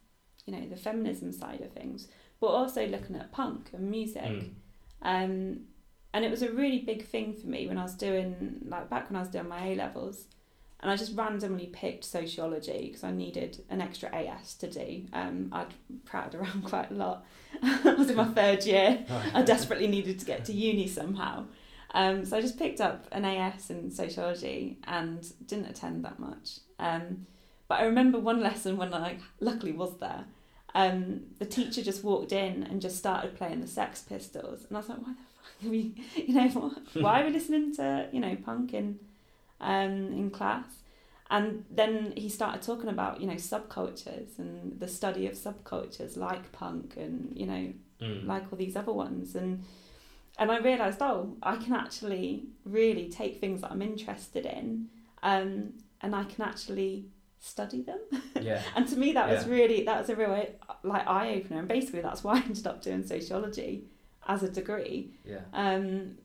[0.45, 2.07] you know, the feminism side of things,
[2.39, 4.23] but also looking at punk and music.
[4.23, 4.51] Mm.
[5.01, 5.59] Um,
[6.13, 9.09] and it was a really big thing for me when I was doing, like back
[9.09, 10.27] when I was doing my A levels.
[10.83, 15.05] And I just randomly picked sociology because I needed an extra AS to do.
[15.13, 15.73] Um, I'd
[16.03, 17.25] prattled around quite a lot.
[17.63, 19.05] I was in my third year.
[19.33, 21.45] I desperately needed to get to uni somehow.
[21.93, 26.59] Um, so I just picked up an AS in sociology and didn't attend that much.
[26.79, 27.27] Um,
[27.69, 30.25] but I remember one lesson when I luckily was there.
[30.75, 34.79] Um, the teacher just walked in and just started playing the Sex Pistols, and I
[34.81, 35.95] was like, "Why the fuck are we?
[36.27, 38.99] You know, why are we listening to you know punk in
[39.63, 40.65] um, in class?"
[41.29, 46.51] And then he started talking about you know subcultures and the study of subcultures like
[46.51, 48.25] punk and you know Mm.
[48.27, 49.63] like all these other ones and
[50.37, 54.89] and I realised oh I can actually really take things that I'm interested in
[55.21, 57.05] um, and I can actually
[57.39, 57.99] study them
[58.41, 58.61] yeah.
[58.75, 60.31] and to me that was really that was a real
[60.83, 63.85] like eye opener and basically that's why I ended up doing sociology
[64.27, 65.41] as a degree Yeah.
[65.53, 66.17] um,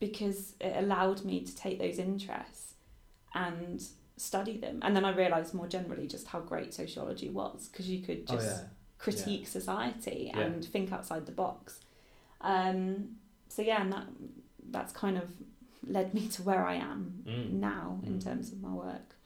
[0.00, 2.71] because it allowed me to take those interests
[3.34, 3.82] and
[4.16, 8.00] study them and then I realised more generally just how great sociology was because you
[8.02, 8.68] could Oh just yeah.
[8.98, 10.40] critique society Yeah.
[10.40, 11.80] and think outside the box.
[12.40, 13.16] Um,
[13.48, 14.06] so yeah, and that
[14.70, 15.28] that's kind of
[15.86, 17.50] led me to where I am Mm.
[17.54, 18.24] now in Mm.
[18.24, 19.16] terms of my work.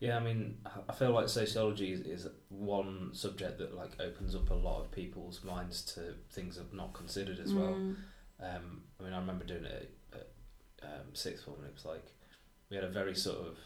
[0.00, 0.58] Yeah, I mean,
[0.88, 4.90] I feel like sociology is, is one subject that like opens up a lot of
[4.90, 7.72] people's minds to things I've not considered as well.
[7.74, 7.96] Mm.
[8.40, 11.84] Um, I mean, I remember doing it at, at um, sixth form, and it was
[11.86, 12.04] like
[12.70, 13.58] we had a very sort of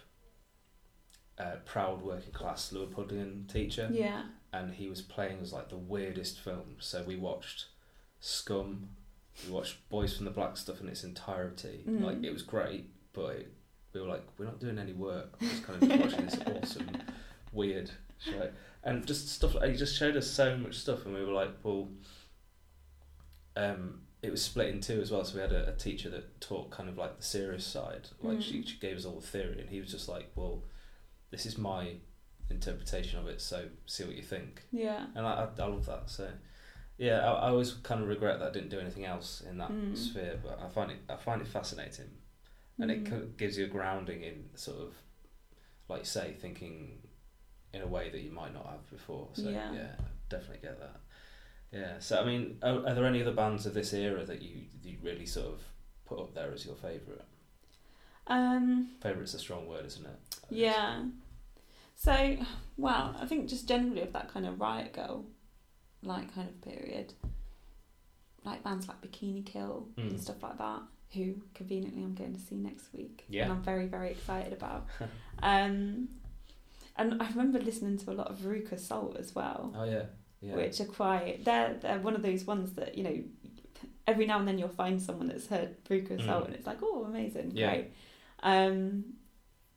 [1.38, 4.24] uh, proud working class Liverpudlian teacher, Yeah.
[4.52, 6.84] and he was playing as like the weirdest films.
[6.84, 7.66] So we watched
[8.20, 8.88] Scum,
[9.46, 11.84] we watched Boys from the Black Stuff in its entirety.
[11.88, 12.02] Mm.
[12.02, 13.52] Like it was great, but it,
[13.92, 15.36] we were like, we're not doing any work.
[15.40, 16.90] We're just kind of just watching this awesome,
[17.52, 18.50] weird show,
[18.82, 19.54] and just stuff.
[19.54, 21.88] Like, he just showed us so much stuff, and we were like, well,
[23.56, 25.24] um, it was split in two as well.
[25.24, 28.42] So we had a, a teacher that taught kind of like the serious side, like
[28.42, 28.68] she, Mm.
[28.68, 30.64] she gave us all the theory, and he was just like, well,
[31.30, 31.94] this is my
[32.50, 33.40] interpretation of it.
[33.40, 35.06] So see what you think Yeah.
[35.14, 36.10] and I, I, I love that.
[36.10, 36.28] So,
[36.96, 39.70] yeah, I, I always kind of regret that I didn't do anything else in that
[39.70, 39.96] Mm.
[39.96, 42.10] sphere, but I find it I find it fascinating,
[42.78, 43.10] and it Mm.
[43.10, 44.94] co- gives you a grounding in sort of,
[45.88, 47.02] like you say, thinking
[47.72, 49.28] in a way that you might not have before.
[49.34, 49.72] So Yeah.
[49.72, 49.94] yeah,
[50.28, 51.00] definitely get that.
[51.72, 51.98] Yeah.
[51.98, 54.96] So I mean, are, are there any other bands of this era that you you
[55.02, 55.60] really sort of
[56.06, 57.22] put up there as your favourite?
[58.26, 58.90] Um.
[59.02, 60.18] Favourite's a strong word, isn't it?
[60.50, 61.04] Yeah.
[61.96, 62.36] So,
[62.76, 65.24] well, I think just generally of that kind of riot girl,
[66.02, 67.12] like kind of period,
[68.44, 70.10] like bands like Bikini Kill Mm.
[70.10, 70.82] and stuff like that,
[71.14, 73.44] who conveniently I'm going to see next week, Yeah.
[73.44, 74.86] and I'm very very excited about.
[75.42, 76.08] um,
[76.96, 80.04] and I remember listening to a lot of Veruca Salt as well, Oh yeah.
[80.40, 80.54] Yeah.
[80.56, 83.18] which are quite they're they're one of those ones that you know.
[84.06, 85.76] Every now and then you'll find someone that's heard
[86.18, 86.46] Salt Mm.
[86.46, 87.68] and it's like, oh, amazing, Yeah.
[87.74, 87.92] great.
[88.42, 89.04] Um,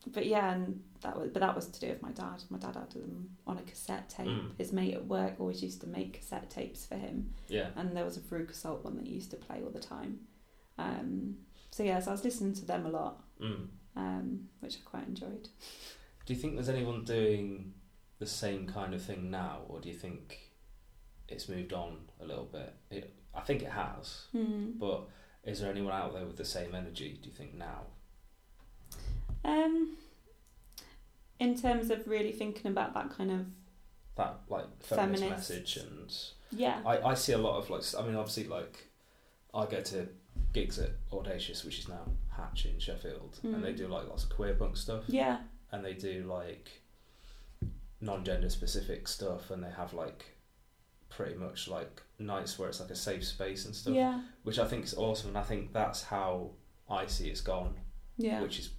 [0.07, 2.41] but yeah, and that was but that was to do with my dad.
[2.49, 4.27] My dad had them on a cassette tape.
[4.27, 4.57] Mm.
[4.57, 7.71] His mate at work always used to make cassette tapes for him, yeah.
[7.75, 10.19] and there was a Veruca Salt one that he used to play all the time.
[10.77, 11.35] Um,
[11.71, 13.67] so yeah, so I was listening to them a lot, Mm.
[13.97, 15.49] um, which I quite enjoyed.
[16.25, 17.73] Do you think there's anyone doing
[18.19, 20.50] the same kind of thing now, or do you think
[21.31, 22.73] it's moved on a little bit?
[22.89, 24.77] It, I think it has, Mm.
[24.79, 25.07] but
[25.43, 27.17] is there anyone out there with the same energy?
[27.21, 27.81] Do you think now?
[29.43, 29.97] Um,
[31.39, 33.45] in terms of really thinking about that kind of
[34.15, 35.49] That like feminist, Feminist.
[35.49, 36.15] message, and
[36.51, 38.87] yeah, I, I see a lot of like I mean obviously like
[39.53, 40.07] I go to
[40.53, 42.05] gigs at Audacious, which is now
[42.35, 43.77] Hatch in Sheffield, and they Mm.
[43.77, 45.03] do like lots of queer punk stuff.
[45.07, 45.39] yeah,
[45.71, 46.69] and they do like
[48.01, 50.25] non-gender specific stuff and they have like
[51.11, 54.65] pretty much like nights where it's like a safe space and stuff yeah, which i
[54.65, 56.49] think is awesome and i think that's how
[56.89, 57.73] i see it's gone
[58.17, 58.69] yeah, which is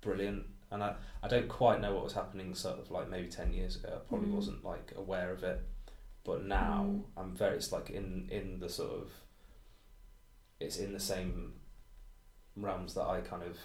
[0.00, 3.52] brilliant and I, I don't quite know what was happening sort of like maybe 10
[3.52, 4.34] years ago i probably Mm.
[4.34, 5.60] wasn't like aware of it
[6.24, 7.02] but now Mm.
[7.16, 9.10] i'm very it's like in in the sort of
[10.60, 11.52] it's in the same
[12.56, 13.56] realms that i kind of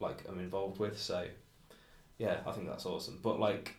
[0.00, 1.26] like am involved with so
[2.18, 3.74] yeah i think that's awesome but like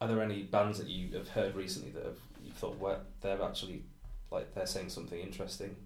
[0.00, 2.18] are there any bands that you have heard recently that have
[2.48, 3.82] you thought well they're actually
[4.30, 5.76] like they're saying something interesting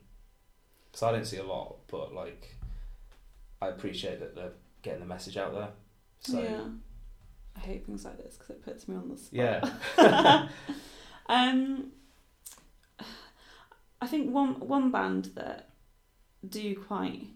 [0.90, 2.56] because i don't see a lot but like
[3.60, 4.52] i appreciate that they're
[4.82, 5.68] getting the message out there
[6.20, 6.64] so yeah.
[7.54, 9.70] I hate things like this because it puts me on the spot.
[9.98, 10.48] yeah
[11.28, 11.92] um,
[14.00, 15.68] I think one one band that
[16.48, 17.26] do quite,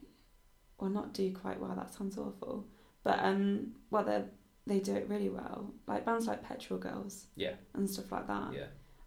[0.81, 1.75] well, not do quite well.
[1.77, 2.67] That sounds awful,
[3.05, 4.25] but um, well, they
[4.67, 5.73] they do it really well.
[5.87, 8.53] Like bands like Petrol Girls yeah and stuff like that.
[8.53, 8.67] yeah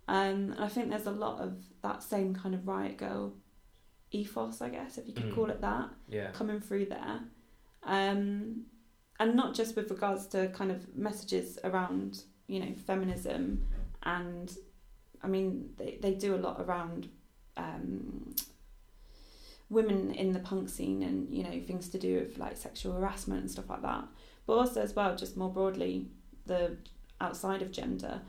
[0.10, 1.53] Um, and I think there's a lot of
[1.84, 3.34] that same kind of riot girl
[4.12, 5.36] ethos, I guess, if you could Mm.
[5.36, 7.20] call it that, yeah coming through there.
[7.84, 8.66] Um,
[9.20, 13.66] and not just with regards to kind of messages around, you know, feminism
[14.03, 14.55] and
[15.22, 17.10] I mean, they, they do a lot around
[17.57, 18.34] um,
[19.70, 23.41] women in the punk scene and, you know, things to do with like sexual harassment
[23.41, 24.05] and stuff like that.
[24.47, 26.07] But also, as well, just more broadly,
[26.45, 26.78] the
[27.22, 28.22] outside of gender,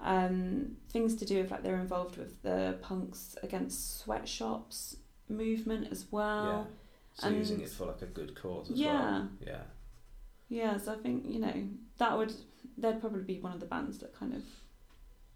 [0.00, 4.96] um, things to do with like they're involved with the punks against sweatshops
[5.28, 6.46] movement as well.
[6.68, 6.74] yeah
[7.14, 8.92] so and- using it for like a good cause as Yeah.
[9.10, 9.62] well yeah
[10.48, 11.68] Yeah, so I think you know
[11.98, 12.32] that would
[12.78, 14.42] they'd probably be one of the bands that kind of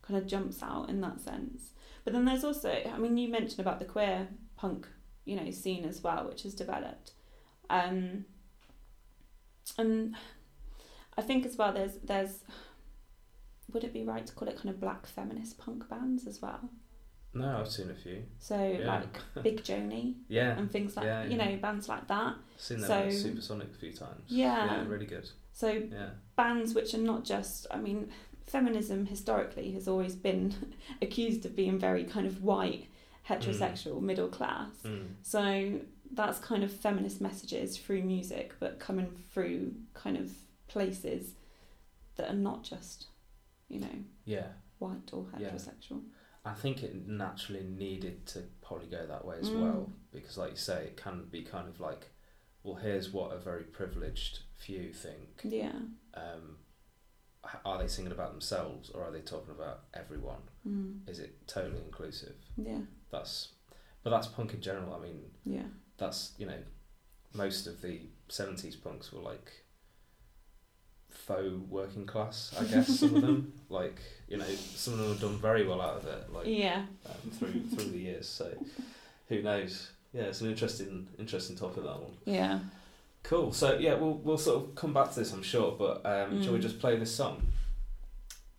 [0.03, 1.73] kind of jumps out in that sense.
[2.05, 4.87] But then there's also, I mean, you mentioned about the queer punk,
[5.25, 7.13] you know, scene as well, which has developed,
[7.69, 8.25] um,
[9.79, 10.17] and
[11.17, 12.41] I think as well there's there's
[13.73, 16.71] would it be right to call it kind of black feminist punk bands as well?
[17.33, 18.87] no i've seen a few So Yeah.
[19.35, 22.35] like Big Joanie yeah and things like Yeah, you know bands like that.
[22.35, 24.65] I've seen them so- at supersonic a few times Yeah.
[24.67, 25.83] yeah really good So
[26.37, 28.11] bands which are not just i mean
[28.47, 30.55] feminism historically has always been
[31.03, 32.87] accused of being very kind of white
[33.29, 35.07] heterosexual middle class mm.
[35.23, 35.79] so
[36.13, 40.33] that's kind of feminist messages through music but coming through kind of
[40.67, 41.35] places
[42.17, 43.07] that are not just
[43.71, 44.49] you know yeah
[44.79, 45.51] white or Yeah.
[45.51, 46.03] heterosexual
[46.45, 49.61] I think it naturally needed to probably go that way as Mm.
[49.61, 52.09] well because, like you say, it can be kind of like,
[52.63, 55.43] well, here's what a very privileged few think.
[55.45, 55.79] yeah
[56.15, 56.57] Um,
[57.65, 60.43] are they singing about themselves or are they talking about everyone?
[60.67, 61.07] mm.
[61.07, 62.37] Is it totally inclusive?
[62.57, 63.53] yeah That's,
[64.03, 64.95] but that's punk in general.
[64.95, 65.69] I mean, yeah
[65.99, 66.63] that's you know,
[67.35, 69.67] most of the seventies punks were like
[71.11, 72.55] faux working class.
[72.59, 73.99] I guess some of them, like
[74.29, 74.45] you know,
[74.75, 76.85] some of them have done very well out of it, like Yeah.
[77.07, 78.29] um, through through the years.
[78.29, 78.53] So
[79.29, 79.91] who knows?
[80.13, 82.17] Yeah, it's an interesting interesting topic that one.
[82.25, 82.59] Yeah.
[83.23, 83.53] Cool.
[83.53, 85.73] So yeah, we'll we'll sort of come back to this, I'm sure.
[85.79, 86.63] But um, shall we Mm.
[86.63, 87.47] just play this song?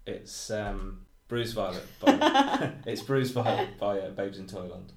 [0.05, 1.83] It's um, Bruise Violet.
[1.99, 4.93] By, it's Bruise Violet by uh, Babes in Toyland.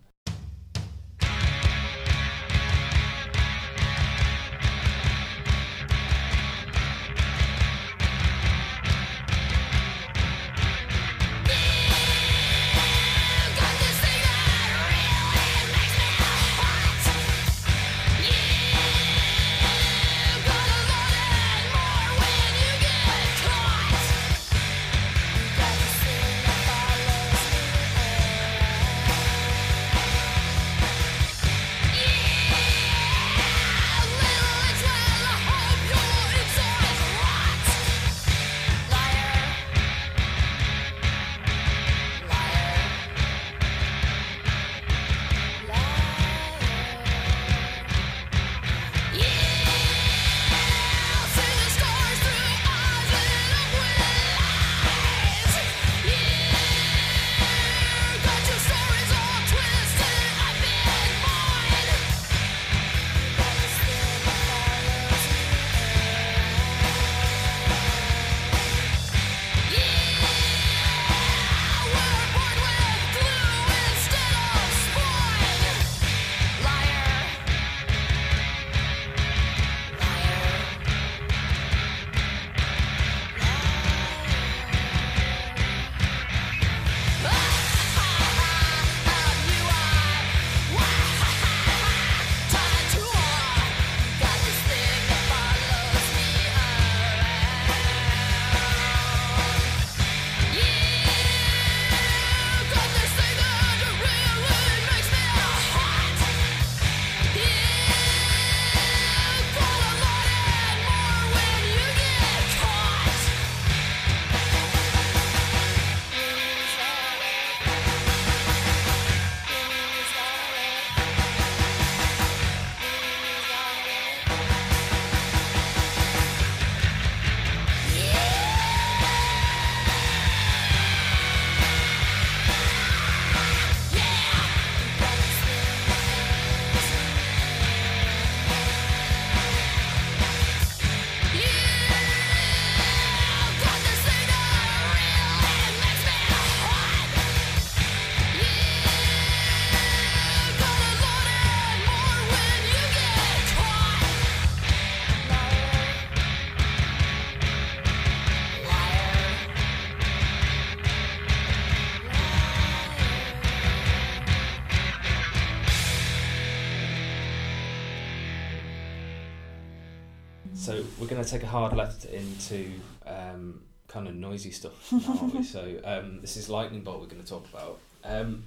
[171.14, 172.72] Going to take a hard left into
[173.06, 175.42] um, kind of noisy stuff now, aren't we?
[175.44, 177.78] So um, this is Lightning Bolt we're going to talk about.
[178.02, 178.42] Um,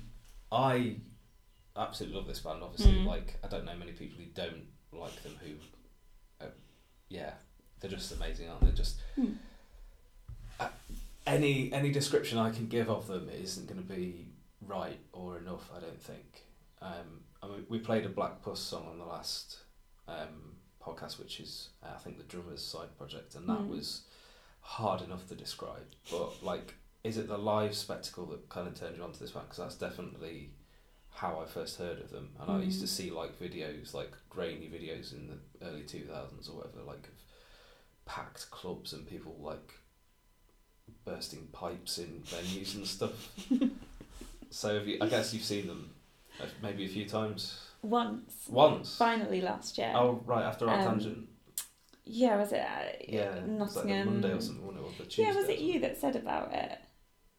[0.51, 0.97] I
[1.77, 2.61] absolutely love this band.
[2.61, 3.05] Obviously, Mm.
[3.05, 5.31] like I don't know many people who don't like them.
[5.41, 6.49] Who, uh,
[7.07, 7.35] yeah,
[7.79, 8.71] they're just amazing, aren't they?
[8.73, 9.31] Just Hmm.
[10.59, 10.67] uh,
[11.25, 14.25] any any description I can give of them isn't going to be
[14.59, 15.71] right or enough.
[15.73, 16.43] I don't think.
[16.81, 19.59] Um, I mean, we played a Black Pus song on the last
[20.09, 20.56] um,
[20.87, 23.69] podcast, which is uh, I think the drummer's side project, and that Mm.
[23.69, 24.01] was
[24.61, 25.85] hard enough to describe.
[26.11, 29.45] But like, is it the live spectacle that kind of turned you onto this band?
[29.49, 30.51] Because that's definitely
[31.09, 32.89] how I first heard of them, and I used to Mm.
[32.89, 37.23] see like videos, like grainy videos in the early two thousands or whatever, like of
[38.05, 39.73] packed clubs and people like
[41.05, 43.33] bursting pipes in venues and stuff.
[44.49, 45.93] so have you, I guess you've seen them
[46.39, 47.59] uh, maybe a few times.
[47.81, 48.47] Once.
[48.49, 48.97] Once.
[48.97, 49.93] Finally last year.
[49.95, 51.29] Oh right, after our Um, tangent.
[52.05, 54.05] Yeah, was it uh, Yeah, was like Nottingham?
[54.07, 54.65] Monday or something.
[54.65, 56.79] Or the Tuesday yeah, was it you that said about it?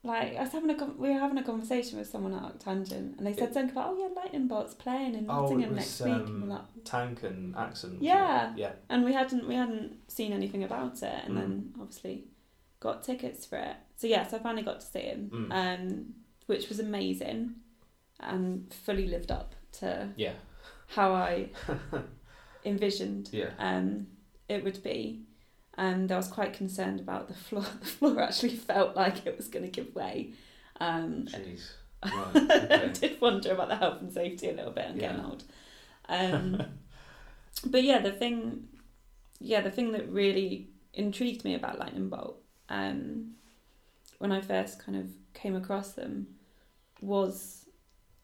[0.05, 3.27] Like I was having a we were having a conversation with someone at Octangent, and
[3.27, 6.01] they said It- something about oh yeah, Lightning Bolt's playing in Oh, Nottingham was, next
[6.03, 8.01] week, and um, like, Tank and Accent.
[8.01, 8.53] Yeah.
[8.57, 8.73] Yeah.
[8.89, 11.37] and we hadn't we hadn't seen anything about it, and Mm.
[11.41, 12.29] then obviously
[12.81, 13.77] got tickets for it.
[13.97, 15.53] So yeah, so I finally got to see him, Mm.
[15.81, 16.15] um,
[16.47, 17.57] which was amazing,
[18.21, 20.33] and fully lived up to Yeah.
[20.89, 21.51] how I
[22.65, 23.51] envisioned Yeah.
[23.59, 24.07] um,
[24.49, 25.23] it would be.
[25.75, 27.65] And I was quite concerned about the floor.
[27.81, 30.33] The floor actually felt like it was going to give way.
[30.81, 31.71] Um, Jeez.
[32.05, 32.73] Right.
[32.73, 34.87] I did wonder about the health and safety a little bit.
[34.89, 35.27] I'm getting Yeah.
[35.27, 35.45] old.
[36.09, 36.63] Um,
[37.67, 38.69] but yeah, the thing,
[39.41, 43.33] yeah, the thing that really intrigued me about Lightning Bolt, um,
[44.19, 46.29] when I first kind of came across them,
[47.01, 47.67] was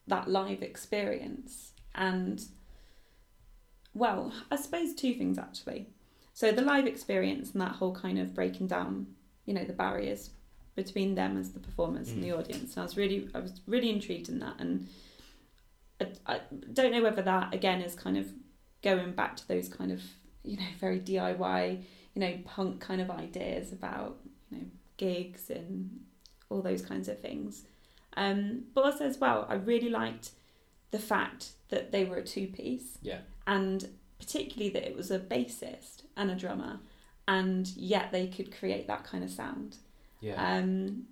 [0.07, 2.43] that live experience and
[3.93, 5.87] well, I suppose two things actually.
[6.33, 9.07] So the live experience and that whole kind of breaking down,
[9.45, 10.31] you know, the barriers
[10.75, 12.39] between them as the performers and the Mm.
[12.39, 12.73] audience.
[12.73, 14.89] And I was really, I was really intrigued in that, and
[16.01, 16.41] I, I
[16.73, 18.33] don't know whether that again is kind of
[18.83, 20.03] going back to those kind of
[20.43, 21.83] you know very DIY,
[22.13, 24.17] you know, punk kind of ideas about
[24.51, 24.65] you know
[24.97, 26.01] gigs and
[26.49, 27.63] all those kinds of things.
[28.17, 30.31] Um, but also as well, I really liked
[30.91, 33.19] the fact that they were a two piece Yeah.
[33.47, 33.89] and
[34.19, 36.79] particularly that it was a bassist and a drummer,
[37.27, 39.77] and yet they could create that kind of sound.
[40.21, 40.35] Yeah.
[40.57, 41.05] Um,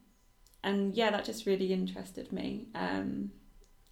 [0.64, 2.68] and yeah, that just really interested me.
[2.74, 3.32] Um,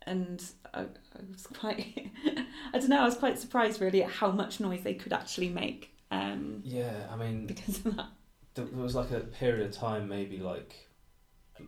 [0.03, 0.41] and
[0.74, 0.88] I, I
[1.32, 2.09] was quite,
[2.74, 5.49] I don't know, I was quite surprised really at how much noise they could actually
[5.49, 8.07] make um, yeah, I mean, because of that.
[8.55, 10.76] there there was like a period of time, maybe like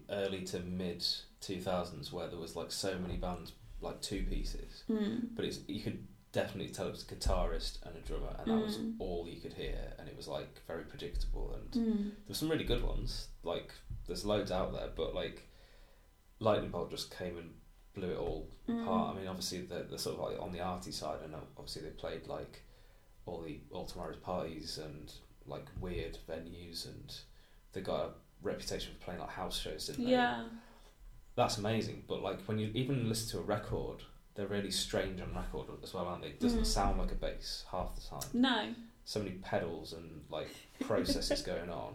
[0.09, 1.05] early to mid
[1.47, 4.83] 2000s, where there was like so many bands, like two pieces.
[4.89, 5.29] Mm.
[5.35, 8.65] But it's, you could definitely tell it was a guitarist and a drummer, and that
[8.65, 8.95] was Mm.
[8.99, 11.53] all you could hear, and it was like very predictable.
[11.55, 12.11] And Mm.
[12.25, 13.27] there's some really good ones.
[13.43, 13.71] Like
[14.07, 15.47] there's loads out there, but like
[16.39, 17.53] Lightning Bolt just came and
[17.93, 19.09] blew it all apart.
[19.09, 19.17] I Mm.
[19.17, 22.27] mean, obviously they're, they're sort of like on the arty side, and obviously they played
[22.27, 22.63] like
[23.25, 25.13] all the all tomorrow's parties and
[25.45, 27.15] like weird venues, and
[27.73, 28.09] they got a
[28.41, 30.11] reputation for playing like house shows, didn't they?
[30.11, 30.45] Yeah.
[31.35, 32.03] That's amazing.
[32.07, 34.03] But like when you even listen to a record,
[34.35, 36.29] they're really strange on record as well, aren't they?
[36.29, 36.65] It doesn't Mm.
[36.65, 38.73] sound like a bass half the time No.
[39.05, 40.49] so many pedals and like
[40.81, 41.93] processes going on.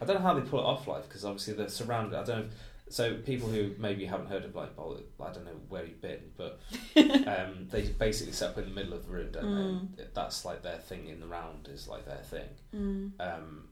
[0.00, 2.16] I don't know how they pull it off live because obviously they're surrounded.
[2.18, 2.44] I don't know.
[2.46, 2.52] If,
[2.90, 6.58] so people who maybe haven't heard of Bolt, I don't know where you've been, but
[6.96, 9.96] um, they basically set up in the middle of the room, don't Mm.
[9.96, 10.04] they?
[10.14, 12.48] That's like their thing in the round is like their thing.
[12.74, 13.12] Mm.
[13.20, 13.68] Um,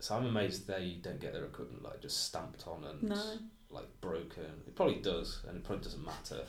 [0.00, 3.38] so I'm amazed they don't get their equipment like just stamped on and No.
[3.70, 4.44] Like broken.
[4.66, 6.42] It probably does, and it probably doesn't matter.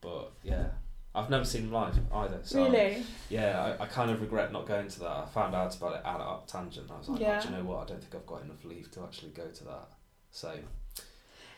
[0.00, 0.66] But yeah,
[1.14, 2.40] I've never seen them live either.
[2.42, 3.02] So Really?
[3.28, 5.10] yeah, I, I kind of regret not going to that.
[5.10, 6.90] I found out about it at Up Tangent.
[6.90, 7.38] I was like, Yeah.
[7.38, 7.78] oh, do you know what?
[7.82, 9.88] I don't think I've got enough leave to actually go to that.
[10.30, 10.54] So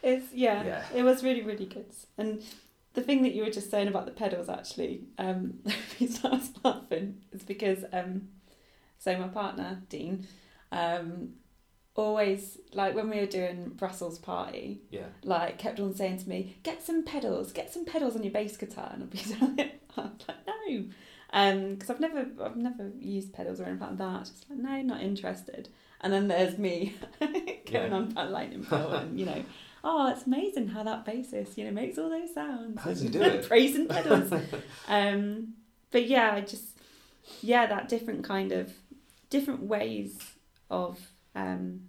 [0.02, 0.84] It's yeah, Yeah.
[0.94, 1.92] It was really really good.
[2.16, 2.42] And
[2.94, 6.36] the thing that you were just saying about the pedals actually, um, the reason I
[6.36, 8.28] was laughing is because um,
[8.98, 10.26] so my partner Dean,
[10.72, 11.34] um,
[11.94, 16.56] always like when we were doing Bruxelles party, yeah, like kept on saying to me,
[16.62, 19.18] "Get some pedals, get some pedals on your bass guitar," and I'd be
[19.58, 20.84] like, I'm like "No,"
[21.32, 24.20] um, because I've never, I've never used pedals or anything like that.
[24.20, 25.68] Just like, no, not interested.
[26.02, 27.88] And then there's me going Yeah.
[27.92, 29.44] on about lightning bolt, and you know,
[29.84, 32.80] oh, it's amazing how that bassist, you know, makes all those sounds.
[32.80, 33.46] How does he do it?
[33.46, 34.32] Praising pedals.
[34.88, 35.54] um,
[35.90, 36.78] but yeah, I just,
[37.42, 38.72] yeah, that different kind of,
[39.28, 40.18] different ways
[40.70, 40.98] of
[41.34, 41.82] um,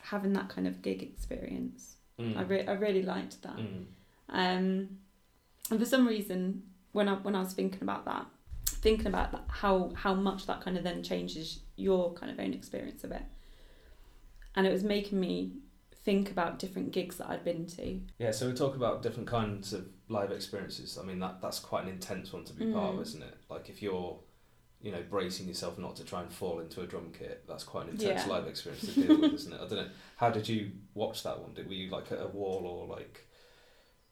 [0.00, 1.96] having that kind of gig experience.
[2.18, 2.36] Mm.
[2.36, 3.56] I, re- I really liked that.
[3.56, 3.84] Mm.
[4.28, 4.88] Um,
[5.70, 6.62] and for some reason,
[6.92, 8.26] when I when I was thinking about that,
[8.66, 12.52] thinking about that, how how much that kind of then changes your kind of own
[12.52, 13.22] experience of it,
[14.54, 15.52] and it was making me
[16.04, 18.00] think about different gigs that I'd been to.
[18.18, 20.98] Yeah, so we talk about different kinds of live experiences.
[21.00, 23.02] I mean, that that's quite an intense one to be part of, Mm.
[23.02, 23.36] isn't it?
[23.48, 24.18] Like if you're,
[24.82, 27.84] you know, bracing yourself not to try and fall into a drum kit, that's quite
[27.84, 28.32] an intense Yeah.
[28.32, 29.56] live experience to deal with, isn't it?
[29.56, 29.88] I don't know.
[30.16, 31.54] How did you watch that one?
[31.54, 33.26] Did were you like at a wall or like?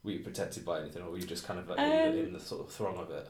[0.02, 2.22] Were you protected by anything, or were you just kind of like in, Um, the,
[2.24, 3.28] in the sort of throng of it?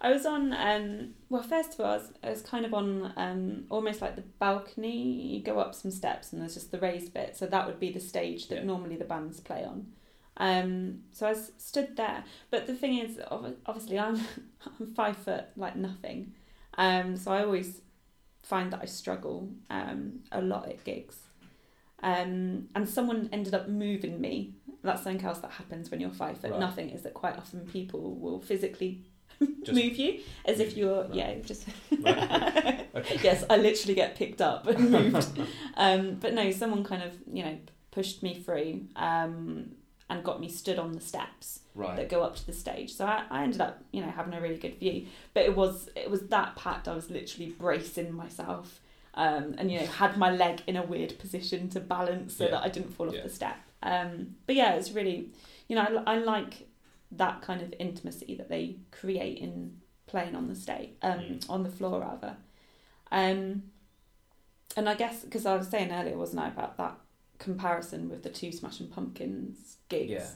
[0.00, 3.12] I was on um well first of all I was, I was kind of on
[3.16, 7.14] um almost like the balcony you go up some steps and there's just the raised
[7.14, 8.64] bit so that would be the stage that Yeah.
[8.64, 9.86] normally the bands play on
[10.36, 13.18] um so I stood there but the thing is
[13.66, 14.20] obviously I'm
[14.80, 16.32] I'm five foot like nothing
[16.76, 17.80] um so I always
[18.42, 21.16] find that I struggle um a lot at gigs
[22.02, 26.38] um and someone ended up moving me that's something else that happens when you're five
[26.38, 26.60] foot Right.
[26.60, 29.02] nothing is that quite often people will physically
[29.40, 31.14] move you as if you're right.
[31.14, 31.66] yeah just
[32.00, 32.86] Right.
[32.96, 33.18] Okay.
[33.22, 35.26] yes i literally get picked up and moved
[35.76, 37.58] um but no someone kind of you know
[37.90, 39.70] pushed me through um
[40.08, 41.96] and got me stood on the steps Right.
[41.96, 44.40] that go up to the stage so I, I ended up you know having a
[44.40, 48.80] really good view but it was it was that packed i was literally bracing myself
[49.14, 52.52] um and you know had my leg in a weird position to balance so Yeah.
[52.52, 53.22] that i didn't fall off Yeah.
[53.24, 55.30] the step um but yeah it's really
[55.68, 56.66] you know I, I like
[57.12, 61.50] that kind of intimacy that they create in playing on the stage um Mm.
[61.50, 62.36] on the floor rather
[63.12, 63.64] um
[64.76, 66.96] and i guess because i was saying earlier wasn't i about that
[67.38, 70.30] comparison with the two smashing pumpkins gigs Yeah.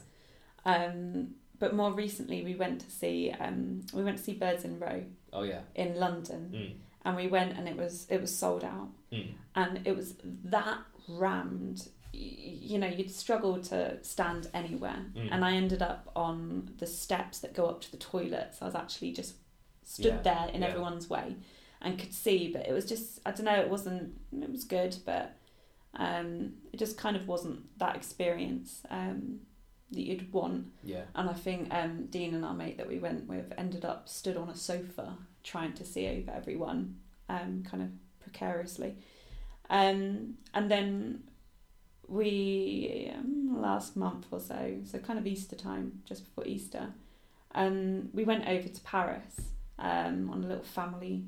[0.65, 4.79] um but more recently we went to see um, we went to see Birds in
[4.79, 5.61] Row Oh yeah.
[5.75, 6.73] in London, Mm.
[7.05, 9.27] and we went and it was it was sold out, Mm.
[9.55, 11.87] and it was that rammed.
[12.13, 15.29] You know, you'd struggle to stand anywhere, Mm.
[15.31, 18.61] and I ended up on the steps that go up to the toilets.
[18.61, 19.35] I was actually just
[19.83, 20.67] stood Yeah, there in yeah.
[20.69, 21.35] everyone's way,
[21.79, 23.59] and could see, but it was just I don't know.
[23.61, 24.19] It wasn't.
[24.33, 25.37] It was good, but
[25.95, 29.39] um, it just kind of wasn't that experience um,
[29.91, 30.67] that you'd want.
[30.83, 31.03] Yeah.
[31.15, 34.37] And I think um, Dean and our mate that we went with ended up stood
[34.37, 37.89] on a sofa trying to see over everyone, um, kind of
[38.21, 38.95] precariously.
[39.69, 41.23] Um, and then
[42.07, 46.93] we, um, last month or so, so kind of Easter time, just before Easter,
[47.53, 49.41] um, we went over to Paris
[49.79, 51.25] um, on a little family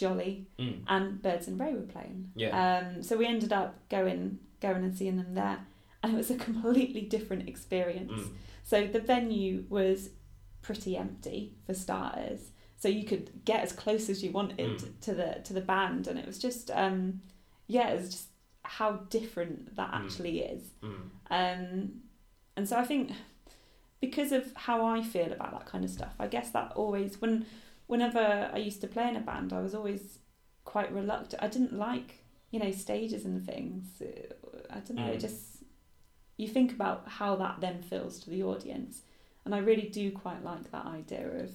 [0.00, 0.82] jolly Mm.
[0.88, 2.32] and Birds in Row were playing.
[2.34, 2.52] Yeah.
[2.62, 5.58] Um, so we ended up going going and seeing them there,
[6.02, 8.12] and it was a completely different experience.
[8.12, 8.32] Mm.
[8.64, 10.10] So the venue was
[10.62, 15.00] pretty empty for starters, so you could get as close as you wanted Mm.
[15.02, 17.20] to the to the band, and it was just um,
[17.66, 18.26] yeah, it was just
[18.64, 20.04] how different that Mm.
[20.04, 20.62] actually is.
[20.82, 21.00] Mm.
[21.30, 21.92] Um,
[22.56, 23.12] and so I think
[24.00, 27.46] because of how I feel about that kind of stuff, I guess that always when
[27.90, 28.24] whenever
[28.56, 30.02] I used to play in a band, I was always
[30.64, 31.42] quite reluctant.
[31.42, 32.10] I didn't like
[32.52, 33.84] you know stages and things.
[34.76, 35.06] I don't know.
[35.12, 35.26] It Mm.
[35.28, 35.64] just
[36.42, 39.02] you think about how that then feels to the audience,
[39.44, 41.50] and I really do quite like that idea of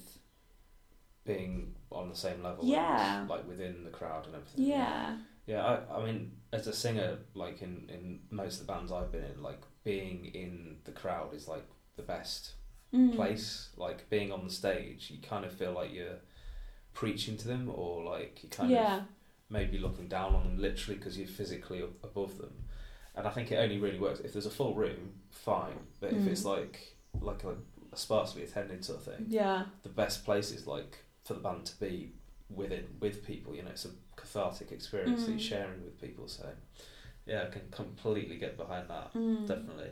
[1.26, 2.64] Being on the same level.
[2.66, 3.22] Yeah.
[3.22, 4.64] and, like within the crowd and everything.
[4.66, 5.18] yeah,
[5.48, 9.12] Yeah, I, I mean, as a singer, like in, in most of the bands I've
[9.12, 11.66] been in, like being in the crowd is like
[11.96, 12.54] the best
[12.94, 13.16] Mm.
[13.16, 13.70] place.
[13.78, 16.20] Like being on the stage, you kind of feel like you're
[16.94, 19.04] preaching to them, or like you kind yeah, of
[19.50, 22.54] maybe looking down on them literally because you're physically above them.
[23.16, 25.80] And I think it only really works if there's a full room, fine.
[26.00, 26.28] But if Mm.
[26.28, 27.56] it's like like a,
[27.94, 31.66] a sparsely attended sort of thing, yeah, the best place is like for the band
[31.68, 32.12] to be
[32.50, 33.56] with it with people.
[33.56, 35.40] You know, it's a cathartic experience that Mm.
[35.40, 36.28] you're sharing with people.
[36.28, 36.48] So
[37.26, 39.14] yeah, I can completely get behind that.
[39.14, 39.48] Mm.
[39.48, 39.92] Definitely.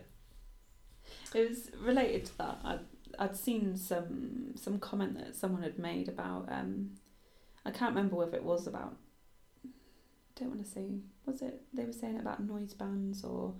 [1.33, 2.59] It was related to that.
[2.63, 2.79] I'd,
[3.19, 6.47] I'd seen some some comment that someone had made about.
[6.49, 6.91] Um,
[7.65, 8.97] I can't remember whether it was about.
[9.65, 9.69] I
[10.39, 10.99] don't want to say.
[11.25, 13.53] Was it they were saying about noise bands or.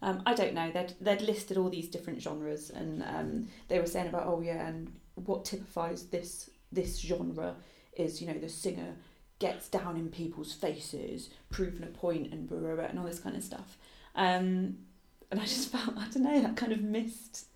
[0.00, 0.70] Um, I don't know.
[0.70, 4.68] They'd they'd listed all these different genres, and um, they were saying about oh yeah,
[4.68, 7.56] and what typifies this this genre
[7.96, 8.94] is you know the singer
[9.38, 13.20] gets down in people's faces, proving a point, and blah, blah, blah, and all this
[13.20, 13.76] kind of stuff.
[14.14, 14.78] Um,
[15.30, 17.46] and I just felt I don't know that kind of missed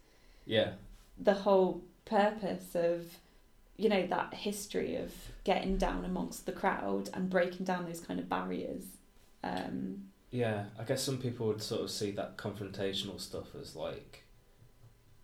[0.47, 0.73] Yeah.
[1.19, 3.07] the whole purpose of
[3.77, 5.13] you know that history of
[5.45, 8.85] getting down amongst the crowd and breaking down those kind of barriers.
[9.43, 14.25] Um, Yeah, I guess some people would sort of see that confrontational stuff as like,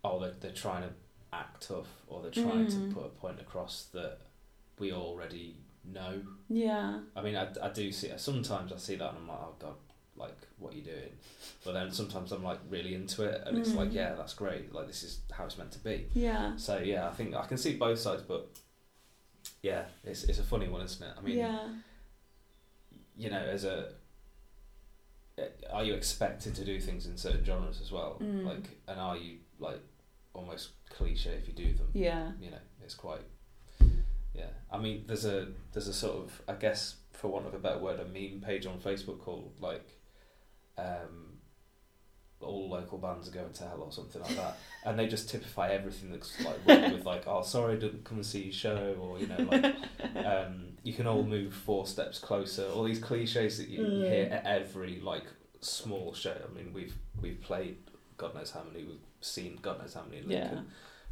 [0.03, 0.89] oh, they're, they're trying to
[1.31, 2.89] act tough or they're trying Mm.
[2.89, 4.17] to put a point across that
[4.77, 6.21] we already know.
[6.49, 9.55] yeah, I mean, I, I do see Sometimes I see that and I'm like, oh,
[9.59, 9.75] God,
[10.19, 11.11] like, what are you doing?
[11.63, 13.93] But then sometimes I'm like really into it and it's like, Mm.
[13.93, 14.73] yeah, that's great.
[14.73, 16.07] Like, this is how it's meant to be.
[16.13, 18.49] yeah, So, yeah, I think I can see both sides, but
[19.63, 21.13] yeah, it's, it's a funny one, isn't it?
[21.17, 21.69] I mean, yeah,
[23.17, 23.89] you know, as a
[25.71, 28.17] are you expected to do things in certain genres as well?
[28.21, 28.45] Mm.
[28.45, 29.79] Like, and are you like
[30.33, 31.87] almost cliche if you do them?
[31.93, 33.21] yeah, You know, it's quite.
[34.33, 37.59] Yeah, I mean, there's a there's a sort of I guess for want of a
[37.59, 39.87] better word, a meme page on Facebook called like,
[40.79, 41.29] um,
[42.41, 45.69] all local bands are going to hell or something like that, and they just typify
[45.69, 48.95] everything that's like wrong with like, oh, sorry, I didn't come and see your show,
[49.01, 52.65] or you know, like um, you can all move four steps closer.
[52.73, 55.25] All these cliches that you, you hear at every like
[55.61, 56.35] small show.
[56.49, 57.77] I mean, we've we've played
[58.19, 58.85] God knows how many.
[58.85, 60.59] We've seen God knows how many in Yeah.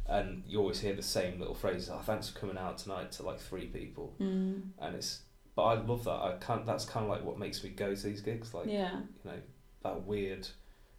[0.06, 1.90] And you always hear the same little phrases.
[1.90, 4.62] Oh, thanks for coming out tonight to like three people, mm.
[4.78, 5.22] and it's.
[5.54, 6.10] But I love that.
[6.12, 6.64] I can't.
[6.64, 8.54] That's kind of like what makes me go to these gigs.
[8.54, 9.36] Like yeah, you know
[9.82, 10.48] that weird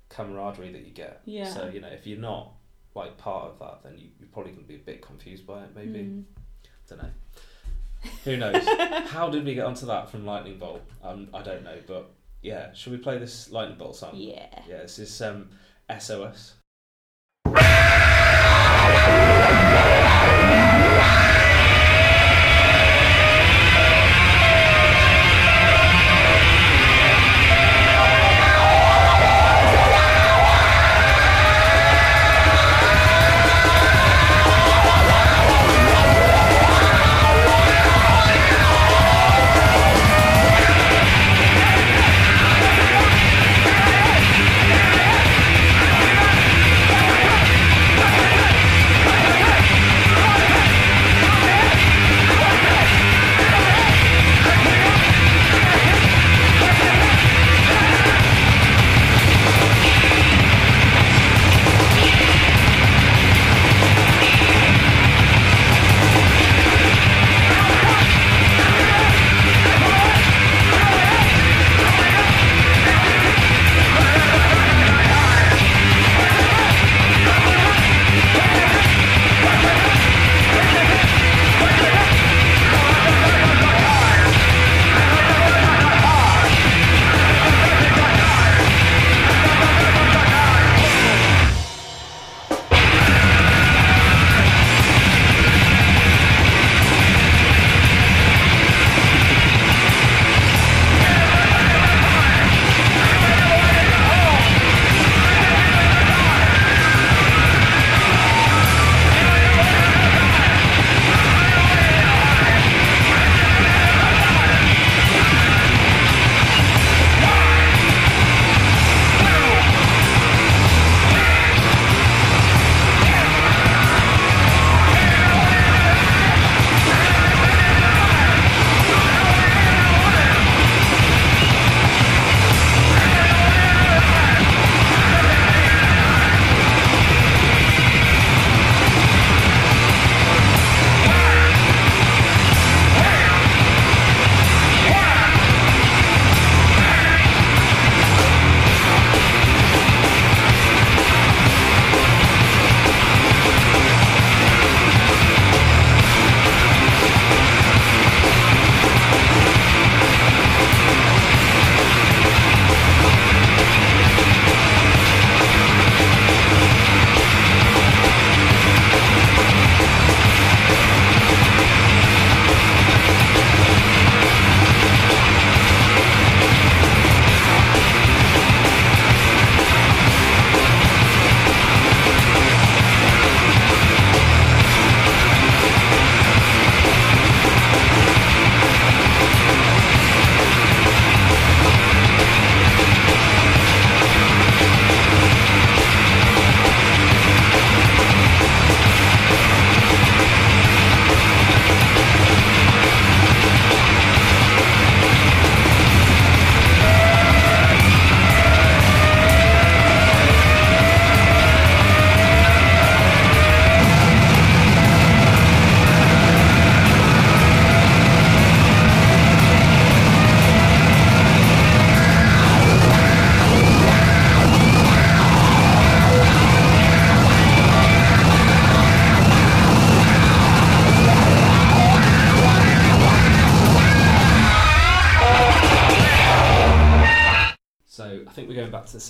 [0.10, 1.22] camaraderie that you get.
[1.26, 1.52] Yeah.
[1.54, 2.54] So you know if you're not
[2.96, 5.64] like part of that, then you, you're probably going to be a bit confused by
[5.64, 5.70] it.
[5.76, 6.00] Maybe.
[6.00, 6.24] Mm.
[6.90, 7.10] Don't know.
[8.24, 8.64] Who knows?
[9.08, 10.82] How did we get onto that from Lightning Bolt?
[11.04, 12.12] Um, I don't know, but
[12.42, 12.74] yeah.
[12.74, 14.16] Should we play this Lightning Bolt song?
[14.16, 14.48] yeah.
[14.68, 15.50] Yeah, this is um,
[16.00, 16.56] SOS.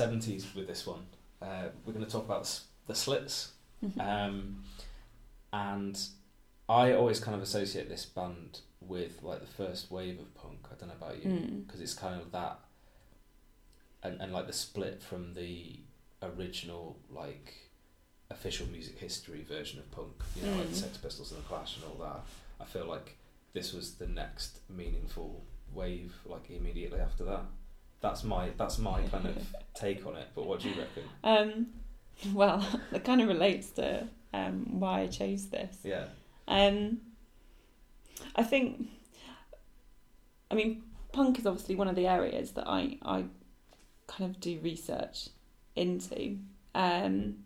[0.04, 1.04] Seventies with this one.
[1.42, 2.44] Uh, we're going to talk about
[2.88, 3.52] the, Slits,
[3.84, 4.00] Mhm.
[4.00, 4.64] um,
[5.54, 5.96] and
[6.68, 10.60] I always kind of associate this band with like the first wave of punk.
[10.72, 11.66] I don't know about you Mm.
[11.66, 12.60] because it's kind of that,
[14.04, 15.80] and and like the split from the
[16.22, 17.48] original like
[18.32, 20.16] official music history version of punk.
[20.36, 20.84] You know, like the Mm.
[20.86, 22.22] Sex Pistols and the Clash and all that.
[22.60, 23.18] I feel like
[23.54, 27.46] this was the next meaningful wave, like immediately after that.
[28.02, 29.38] That's my that's my kind of
[29.74, 30.28] take on it.
[30.36, 31.04] But what do you reckon?
[31.24, 31.68] Um,
[32.34, 35.78] well, that kind of relates to um, why I chose this.
[35.84, 36.06] Yeah.
[36.48, 37.00] Um,
[38.36, 38.90] I think,
[40.52, 43.26] I mean, punk is obviously one of the areas that I, I
[44.08, 45.30] kind of do research
[45.76, 46.38] into.
[46.76, 47.38] Um,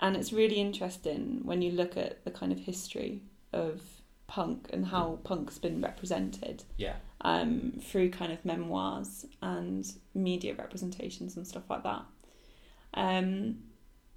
[0.00, 3.22] and it's really interesting when you look at the kind of history
[3.52, 3.82] of
[4.26, 6.96] punk and how punk's been represented Yeah.
[7.24, 12.02] Um, through kind of memoirs and media representations and stuff like that.
[12.92, 13.56] Um,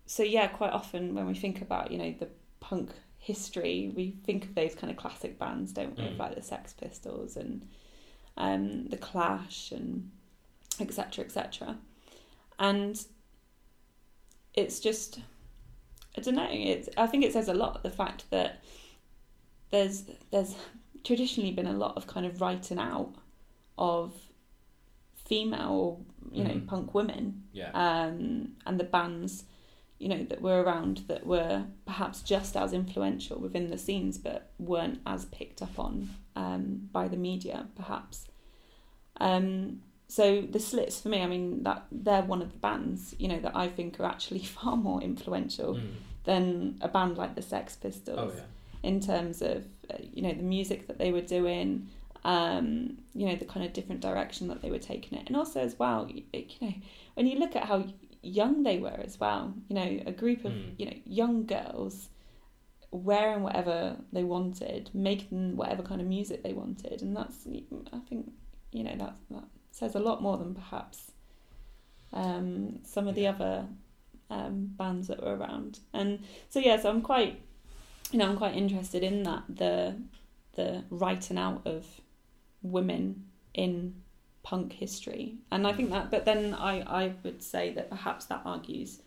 [0.06, 2.28] so yeah, quite often when we think about you know the
[2.60, 6.04] punk history, we think of those kind of classic bands, don't we?
[6.04, 6.20] Mm.
[6.20, 7.68] Like the Sex Pistols and
[8.36, 10.12] um, the Clash and
[10.80, 11.24] etc.
[11.26, 11.78] etc.
[12.60, 13.02] And
[14.54, 15.22] it's just
[16.18, 16.50] I don't know.
[16.52, 18.62] It's I think it says a lot the fact that
[19.72, 20.56] there's there's
[21.08, 23.14] traditionally been a lot of kind of writing out
[23.78, 24.14] of
[25.16, 26.68] female you know Mhm.
[26.68, 27.72] punk women Yeah.
[27.74, 29.46] um, and the bands
[30.00, 34.52] you know that were around that were perhaps just as influential within the scenes but
[34.60, 38.28] weren't as picked up on um, by the media perhaps
[39.20, 43.28] um, so the slits for me i mean that they're one of the bands you
[43.28, 45.92] know that i think are actually far more influential Mm.
[46.26, 48.44] than a band like the sex pistols Oh yeah.
[48.84, 49.66] in terms of
[50.14, 51.88] you know the music that they were doing
[52.24, 55.28] um you know the kind of different direction that they were taking it.
[55.28, 56.74] And also as well you, you know
[57.16, 57.86] when you look at how
[58.22, 60.72] young they were as well you know a group of Mm.
[60.80, 62.10] you know young girls
[62.92, 67.02] wearing whatever they wanted making whatever kind of music they wanted.
[67.02, 67.46] And that's
[67.94, 68.32] i think
[68.72, 71.12] you know that that says a lot more than perhaps
[72.14, 73.66] um some of the other
[74.30, 75.80] um bands that were around.
[75.94, 76.20] And
[76.50, 77.40] so yeah so i'm quite
[78.12, 79.96] you know i'm quite interested in that the
[80.56, 81.86] the writing out of
[82.62, 83.94] women in
[84.44, 88.42] punk history and i think that but then i i would say that perhaps that
[88.46, 89.02] argues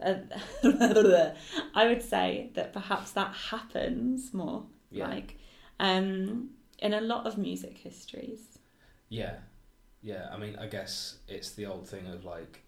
[0.00, 0.14] uh,
[1.74, 5.08] i would say that perhaps that happens more Yeah.
[5.08, 5.36] like
[5.80, 8.58] um in a lot of music histories
[9.08, 9.36] Yeah,
[10.02, 10.28] yeah.
[10.32, 12.62] I mean, I guess it's the old thing of like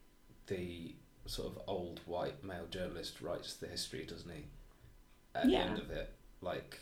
[0.46, 0.94] the
[1.26, 4.44] sort of old white male journalist writes the history, doesn't he?
[5.34, 5.64] At Yeah.
[5.64, 6.78] the end of it, like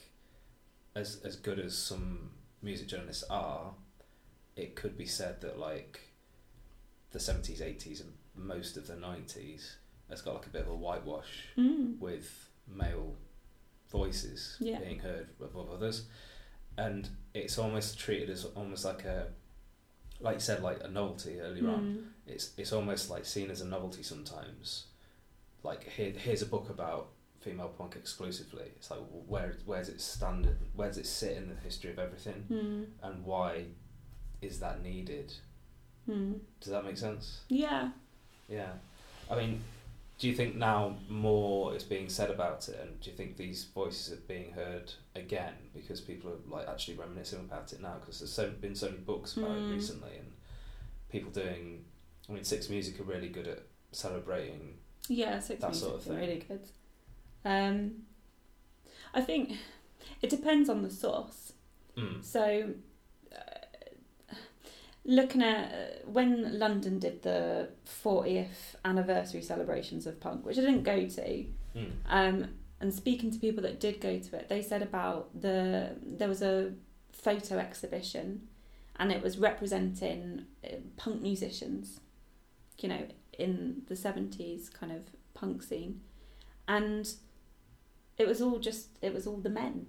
[0.95, 2.31] as as good as some
[2.63, 3.75] music journalists are,
[4.57, 6.01] it could be said that like
[7.11, 9.77] the seventies, eighties, and most of the nineties
[10.09, 11.99] has got like a bit of a whitewash mm.
[11.99, 13.17] with male
[13.91, 14.79] voices Yeah.
[14.81, 16.07] being heard above others,
[16.77, 19.29] and it's almost treated as almost like a,
[20.21, 21.81] like you said, like a novelty earlier on.
[21.85, 22.05] Mm.
[22.27, 24.87] It's it's almost like seen as a novelty sometimes.
[25.63, 27.11] Like here, here's a book about
[27.49, 28.65] female punk exclusively.
[28.77, 30.49] It's like where where does it stand?
[30.75, 32.45] Where does it sit in the history of everything?
[32.51, 32.87] Mm.
[33.03, 33.65] And why
[34.43, 35.33] is that needed?
[36.09, 36.39] Mm.
[36.61, 37.41] Does that make sense?
[37.49, 37.91] yeah
[38.49, 38.73] Yeah.
[39.31, 39.61] I mean,
[40.19, 43.65] do you think now more is being said about it, and do you think these
[43.75, 47.97] voices are being heard again because people are like actually reminiscing about it now?
[48.01, 49.71] Because there's so, been so many books about Mm.
[49.71, 50.33] it recently, and
[51.11, 51.85] people doing.
[52.29, 54.79] I mean, Six Music are really good at celebrating.
[55.09, 56.17] Yeah, six That music's sort of thing.
[56.17, 56.61] really good.
[57.45, 58.03] Um,
[59.15, 59.53] I think
[60.23, 61.53] it depends on the source.
[61.97, 62.23] Mm.
[62.25, 62.71] So,
[63.33, 64.35] uh,
[65.05, 67.71] looking at uh, when London did the
[68.05, 71.45] 40th anniversary celebrations of punk, which I didn't go to,
[71.77, 71.91] Mm.
[72.07, 72.49] um,
[72.81, 76.43] and speaking to people that did go to it, they said about the there was
[76.43, 76.73] a
[77.13, 78.49] photo exhibition,
[78.97, 82.01] and it was representing uh, punk musicians,
[82.79, 83.07] you know,
[83.39, 85.03] in the seventies kind of
[85.35, 86.01] punk scene,
[86.67, 87.15] and
[88.19, 89.87] it was all just it was all the men,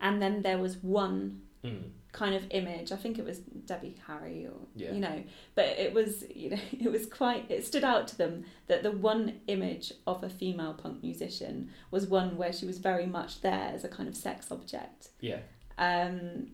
[0.00, 1.90] and then there was one Mm.
[2.10, 2.90] kind of image.
[2.90, 4.90] I think it was Debbie Harry or Yeah.
[4.94, 5.22] you know,
[5.54, 8.90] but it was you know it was quite it stood out to them that the
[8.90, 13.70] one image of a female punk musician was one where she was very much there
[13.72, 15.10] as a kind of sex object.
[15.20, 15.38] Yeah.
[15.78, 16.48] Um,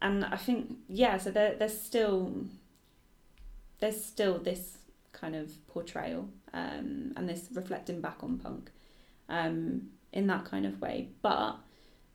[0.00, 2.46] and I think yeah, so there, there's still
[3.80, 4.78] there's still this
[5.12, 8.70] kind of portrayal um, and this reflecting back on punk
[9.28, 11.56] um, in that kind of way, but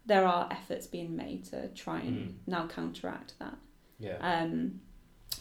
[0.06, 2.34] there are efforts being made to try and Mm.
[2.48, 3.58] now counteract that.
[4.00, 4.18] Yeah.
[4.18, 4.82] Um,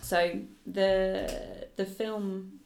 [0.02, 2.60] so the the film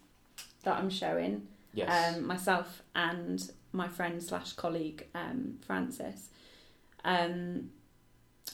[0.65, 2.17] that I'm showing, Yes.
[2.17, 6.31] um, myself and my friend slash colleague um, Francis,
[7.05, 7.71] um,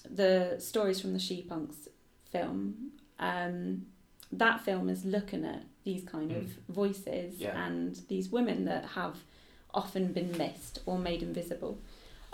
[0.09, 1.89] the stories from the She Punks
[2.31, 2.93] film.
[3.18, 3.87] Um,
[4.33, 7.41] that film is looking at these kind of voices Mm.
[7.41, 7.66] Yeah.
[7.66, 9.16] and these women that have
[9.75, 11.79] often been missed or made invisible.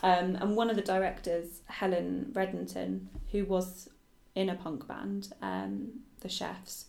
[0.02, 3.88] Um, and one of the directors, Helen Reddington, who was
[4.34, 6.86] in a punk band, um, the Chefs,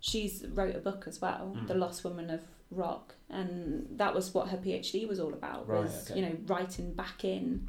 [0.00, 1.66] she's wrote a book as well, Mm.
[1.66, 5.68] The Lost Woman of Rock, and that was what her PhD was all about.
[5.68, 6.20] Right, was okay.
[6.20, 7.68] you know writing back in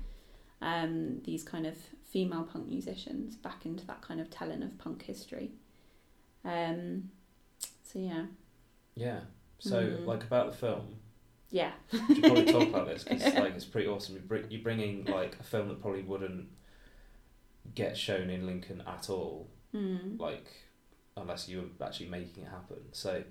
[0.62, 5.04] um, these kind of female punk musicians back into that kind of telling of punk
[5.04, 5.52] history.
[6.44, 7.10] Um,
[7.84, 8.26] so yeah,
[8.96, 9.22] yeah.
[9.60, 10.06] So, Mhm.
[10.06, 10.96] like about the film,
[11.56, 11.72] yeah,
[12.10, 14.16] we should probably talk about this because like it's pretty awesome.
[14.16, 16.48] You bring, you're bringing like a film that probably wouldn't
[17.74, 20.20] get shown in Lincoln at all, mm.
[20.20, 20.48] like
[21.16, 22.80] unless you were actually making it happen.
[22.92, 23.24] So,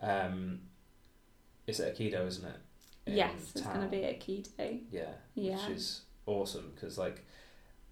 [0.00, 0.60] um,
[1.66, 2.56] it's at Akedo, isn't it?
[3.04, 4.80] In yes, it's going to be at Keto.
[4.90, 5.02] Yeah,
[5.34, 7.22] Yeah, which is awesome because like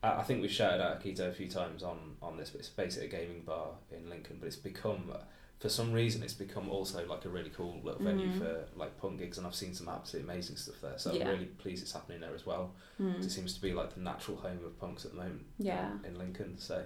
[0.02, 3.08] I think we've shouted out Akedo a few times on on this, but it's basically
[3.08, 4.38] a gaming bar in Lincoln.
[4.40, 5.12] But it's become
[5.58, 8.38] for some reason it's become also like a really cool little venue Mhm.
[8.38, 10.98] for like punk gigs, and I've seen some absolutely amazing stuff there.
[10.98, 11.24] So Yeah.
[11.24, 13.18] I'm really pleased it's happening there as well mm.
[13.24, 15.46] It seems to be like the natural home of punks at the moment.
[15.58, 15.92] Yeah.
[16.04, 16.58] in, in Lincoln.
[16.58, 16.84] So,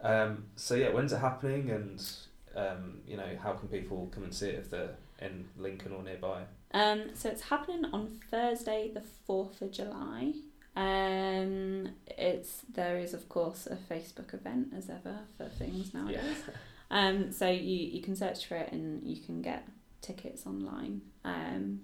[0.00, 2.02] um, so yeah, when's it happening, and
[2.56, 6.02] um, you know how can people come and see it if they're in Lincoln or
[6.02, 6.44] nearby?
[6.72, 10.32] Um, so it's happening on Thursday, the fourth of July.
[10.76, 16.42] Um, it's there is of course a Facebook event as ever for things nowadays.
[16.90, 19.66] Um, so you you can search for it and you can get
[20.02, 21.02] tickets online.
[21.24, 21.80] Um,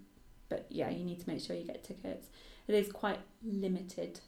[0.48, 2.26] but yeah, you need to make sure you get tickets.
[2.68, 4.20] It is quite limited.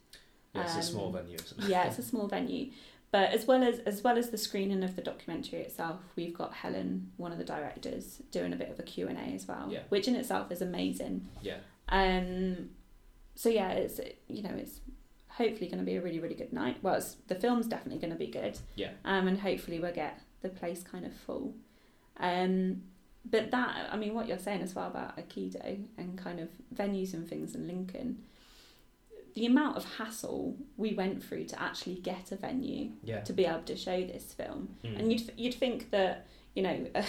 [0.54, 1.36] Yeah, it's a small Um, venue.
[1.36, 1.52] It?
[1.68, 2.70] Yeah, it's a small venue.
[3.10, 6.52] But as well as as well as the screening of the documentary itself, we've got
[6.54, 9.68] Helen, one of the directors, doing a bit of a Q and A as well,
[9.70, 9.80] Yeah.
[9.88, 11.26] which in itself is amazing.
[11.42, 11.58] yeah.
[11.90, 12.68] Um,
[13.34, 14.80] so yeah, it's you know it's
[15.28, 16.76] hopefully going to be a really really good night.
[16.82, 18.58] Well, it's, the film's definitely going to be good.
[18.76, 18.90] Yeah.
[19.04, 21.55] Um, and hopefully we'll get the place kind of full.
[22.18, 22.82] Um,
[23.28, 27.14] but that I mean, what you're saying as well about Akedo and kind of venues
[27.14, 28.22] and things in Lincoln.
[29.34, 33.20] The amount of hassle we went through to actually get a venue Yeah.
[33.20, 34.99] to be able to show this film, Mm.
[34.99, 37.05] and you'd you'd think that you know a,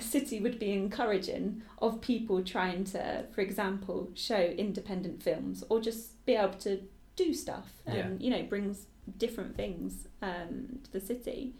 [0.00, 6.24] city would be encouraging of people trying to, for example, show independent films or just
[6.26, 6.80] be able to
[7.16, 8.24] do stuff and Yeah.
[8.26, 8.86] you know brings
[9.18, 11.54] different things um, to the city.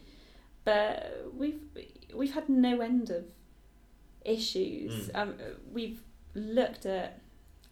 [0.64, 1.60] But we've
[2.14, 3.24] we've had no end of
[4.24, 5.08] issues.
[5.08, 5.16] Mm.
[5.16, 5.34] Um,
[5.72, 6.00] we've
[6.34, 7.20] looked at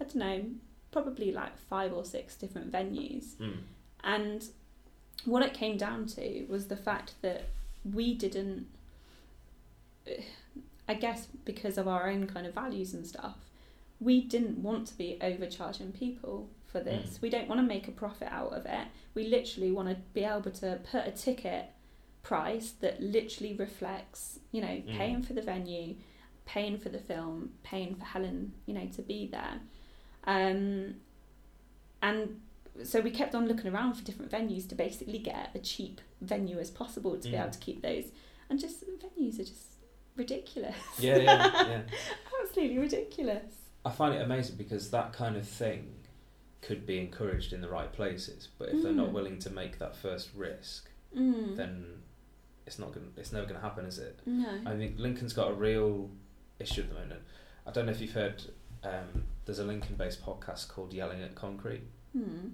[0.00, 0.44] I don't know
[0.90, 3.58] probably like five or six different venues Mm.
[4.02, 4.44] and
[5.24, 7.44] what it came down to was the fact that
[7.84, 8.66] we didn't,
[10.88, 13.36] I guess, because of our own kind of values and stuff,
[14.00, 17.18] we didn't want to be overcharging people for this.
[17.18, 17.22] Mm.
[17.22, 18.88] We don't want to make a profit out of it.
[19.14, 21.66] We literally want to be able to put a ticket
[22.22, 24.96] price that literally reflects, you know, Mm.
[24.96, 25.96] paying for the venue,
[26.44, 29.60] paying for the film, paying for Helen, you know, to be there.
[30.24, 30.96] Um,
[32.02, 32.40] and
[32.84, 36.58] so we kept on looking around for different venues to basically get a cheap venue
[36.58, 37.40] as possible to be Mm.
[37.42, 38.10] able to keep those.
[38.48, 39.76] And just venues are just
[40.16, 40.76] ridiculous.
[40.98, 41.82] Yeah, yeah, yeah.
[42.42, 43.54] Absolutely ridiculous.
[43.84, 45.94] I find it amazing because that kind of thing
[46.60, 49.12] could be encouraged in the right places, but if they're not Mm.
[49.12, 51.56] willing to make that first risk, Mm.
[51.56, 52.02] then
[52.70, 54.20] it's not gonna It's never going to happen, is it?
[54.26, 54.48] no.
[54.64, 56.08] I think Lincoln's got a real
[56.60, 57.20] issue at the moment.
[57.66, 58.42] I don't know if you've heard.
[58.84, 61.82] Um, there's a Lincoln-based podcast called Yelling at Concrete,
[62.16, 62.52] Mm.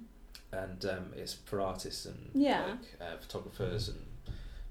[0.53, 2.65] and um, it's for artists and Yeah.
[2.67, 4.01] like uh, photographers and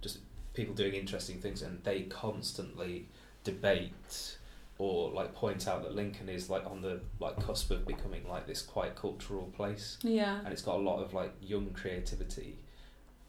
[0.01, 0.19] just
[0.53, 3.07] people doing interesting things, and they constantly
[3.43, 4.37] debate
[4.77, 8.45] or like point out that Lincoln is like on the like cusp of becoming like
[8.47, 10.39] this quite cultural place, Yeah.
[10.43, 12.57] and it's got a lot of like young creativity,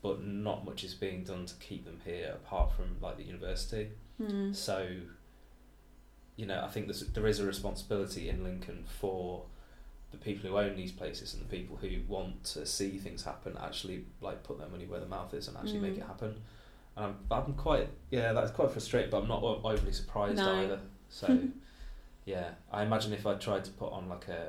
[0.06, 3.88] but not much is being done to keep them here apart from like the university.
[4.22, 4.54] Mm.
[4.54, 4.86] So,
[6.36, 9.44] you know, I think there's, there is a responsibility in Lincoln for
[10.12, 13.56] the people who own these places and the people who want to see things happen
[13.60, 15.98] actually like put their money where their mouth is and actually make Mm.
[15.98, 16.34] it happen.
[16.96, 20.54] And I'm, I'm quite yeah that's quite frustrating, but I'm not overly surprised No.
[20.62, 20.80] either.
[21.08, 21.38] So,
[22.24, 24.48] yeah, I imagine if I tried to put on like a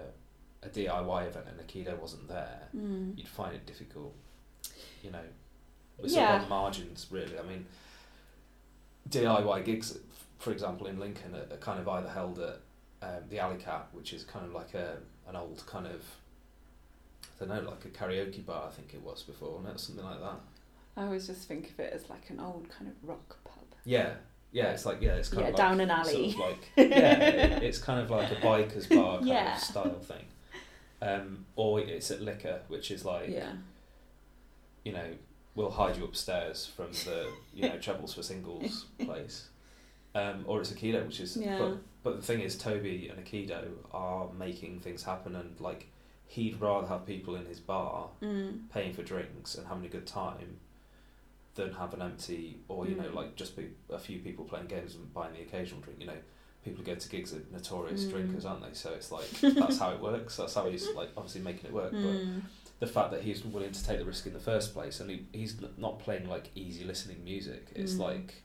[0.64, 3.16] a DIY event and Akedo wasn't there, Mm.
[3.18, 4.14] you'd find it difficult.
[5.04, 5.26] You know,
[6.00, 6.36] we're sort Yeah.
[6.38, 7.38] of on margins, really.
[7.38, 7.66] I mean,
[9.10, 9.98] DIY gigs,
[10.40, 12.60] for example, in Lincoln, are, are kind of either held at
[13.02, 14.98] um, the Alley Cat, which is kind of like a
[15.28, 16.02] an old kind of
[17.42, 18.68] I don't know, like a karaoke bar.
[18.68, 19.80] I think it was before, wasn't?
[19.80, 20.40] Something like that.
[20.96, 23.64] I always just think of it as like an old kind of rock pub.
[23.86, 24.14] Yeah,
[24.52, 24.72] yeah.
[24.72, 26.30] It's like yeah, it's kind Yeah, of like, down an sort alley.
[26.32, 29.56] of like yeah, it- it's kind of like a bikers bar kind Yeah.
[29.56, 30.26] of style thing.
[31.00, 33.52] Um, or it's at liquor, which is like yeah.
[34.84, 35.06] you know
[35.58, 39.50] we'll hide you upstairs from the you know trebles for singles place.
[40.16, 41.60] Um, or it's Akedo, which is Yeah.
[41.60, 45.90] but, but the thing is Toby and Akedo are making things happen and like
[46.28, 48.70] he'd rather have people in his bar Mm.
[48.72, 50.58] paying for drinks and having a good time
[51.56, 53.14] than have an empty or you know Mm.
[53.16, 56.22] like just be a few people playing games and buying the occasional drink you know
[56.64, 58.12] people who go to gigs are notorious Mm.
[58.12, 61.42] drinkers aren't they so it's like that's how it works that's how he's like obviously
[61.42, 62.42] making it work but Mm.
[62.80, 65.26] The fact that he's willing to take the risk in the first place and he,
[65.34, 68.00] he's not playing like easy listening music it's Mm.
[68.00, 68.36] like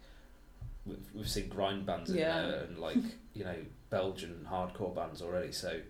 [0.87, 2.41] we've, we've seen grind bands in Yeah.
[2.47, 2.97] there and like
[3.35, 3.57] you know
[3.91, 5.81] belgian hardcore bands already so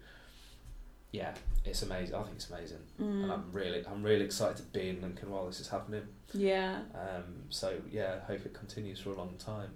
[1.12, 3.22] yeah it's amazing i think it's amazing Mm.
[3.24, 6.02] and I'm really I'm really excited to be in Lincoln while this is happening.
[6.34, 6.80] yeah.
[6.94, 9.70] Um, so yeah, hope it continues for a long time.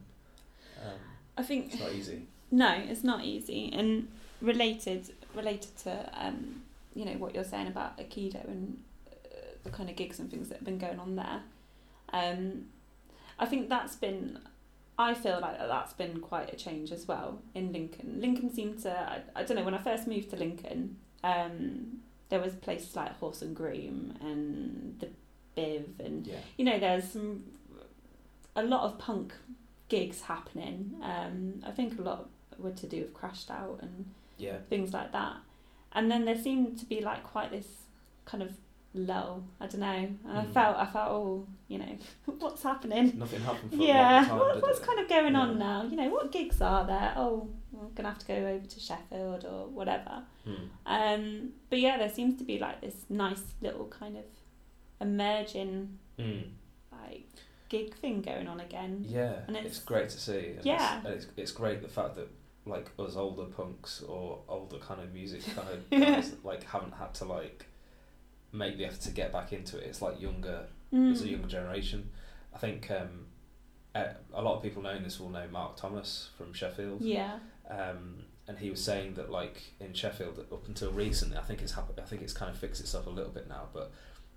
[0.84, 0.98] Um,
[1.36, 2.26] I think it's not easy.
[2.50, 3.70] No, it's not easy.
[3.72, 4.08] And
[4.40, 6.62] related related to um,
[6.96, 10.48] you know what you're saying about Akedo and uh, the kind of gigs and things
[10.48, 11.42] that have been going on there.
[12.12, 12.66] Um,
[13.38, 14.40] I think that's been.
[14.98, 18.18] I feel like that's been quite a change as well in Lincoln.
[18.20, 18.90] Lincoln seemed to.
[18.90, 19.64] I, I don't know.
[19.64, 21.98] When I first moved to Lincoln, um,
[22.30, 25.08] there was places like Horse and Groom and the
[25.60, 27.44] Biv and Yeah, you know, there's some
[28.54, 29.34] a lot of punk
[29.88, 30.94] gigs happening.
[31.02, 32.28] Um, I think a lot
[32.58, 34.06] were to do with Crashed Out and
[34.38, 35.36] yeah, things like that.
[35.92, 37.66] And then there seemed to be like quite this
[38.26, 38.52] kind of
[38.94, 39.44] lull.
[39.60, 39.86] I don't know.
[40.28, 40.52] And I Mm.
[40.52, 41.96] felt, I felt, oh, you know,
[42.38, 43.18] what's happening?
[43.18, 44.38] nothing happened for Yeah, time.
[44.38, 44.86] what, what's it?
[44.86, 45.82] kind of going on now?
[45.84, 47.12] You know, what gigs are there?
[47.16, 50.22] Oh, we're gonna have to go over to Sheffield or whatever.
[50.44, 50.54] Hmm.
[50.86, 54.24] Um, but yeah, there seems to be like this nice little kind of
[55.00, 56.40] emerging Hmm.
[56.92, 57.26] like
[57.68, 59.04] gig thing going on again.
[59.06, 60.52] Yeah, And it's, it's- great to see.
[60.56, 60.98] And Yeah.
[60.98, 62.28] it's, and it's it's great the fact that
[62.66, 67.14] like us older punks or older kind of music kind of guys like haven't had
[67.14, 67.66] to like
[68.52, 69.84] make the effort to get back into it.
[69.86, 71.10] It's like younger Mm.
[71.12, 72.10] as a younger generation.
[72.54, 73.26] I think um,
[73.94, 77.02] a a lot of people knowing this will know Mark Thomas from Sheffield.
[77.02, 77.38] Yeah.
[77.68, 81.72] um, and he was saying that like in Sheffield up until recently, I think it's
[81.72, 81.98] happened.
[82.00, 83.90] I think it's kind of fixed itself a little bit now, but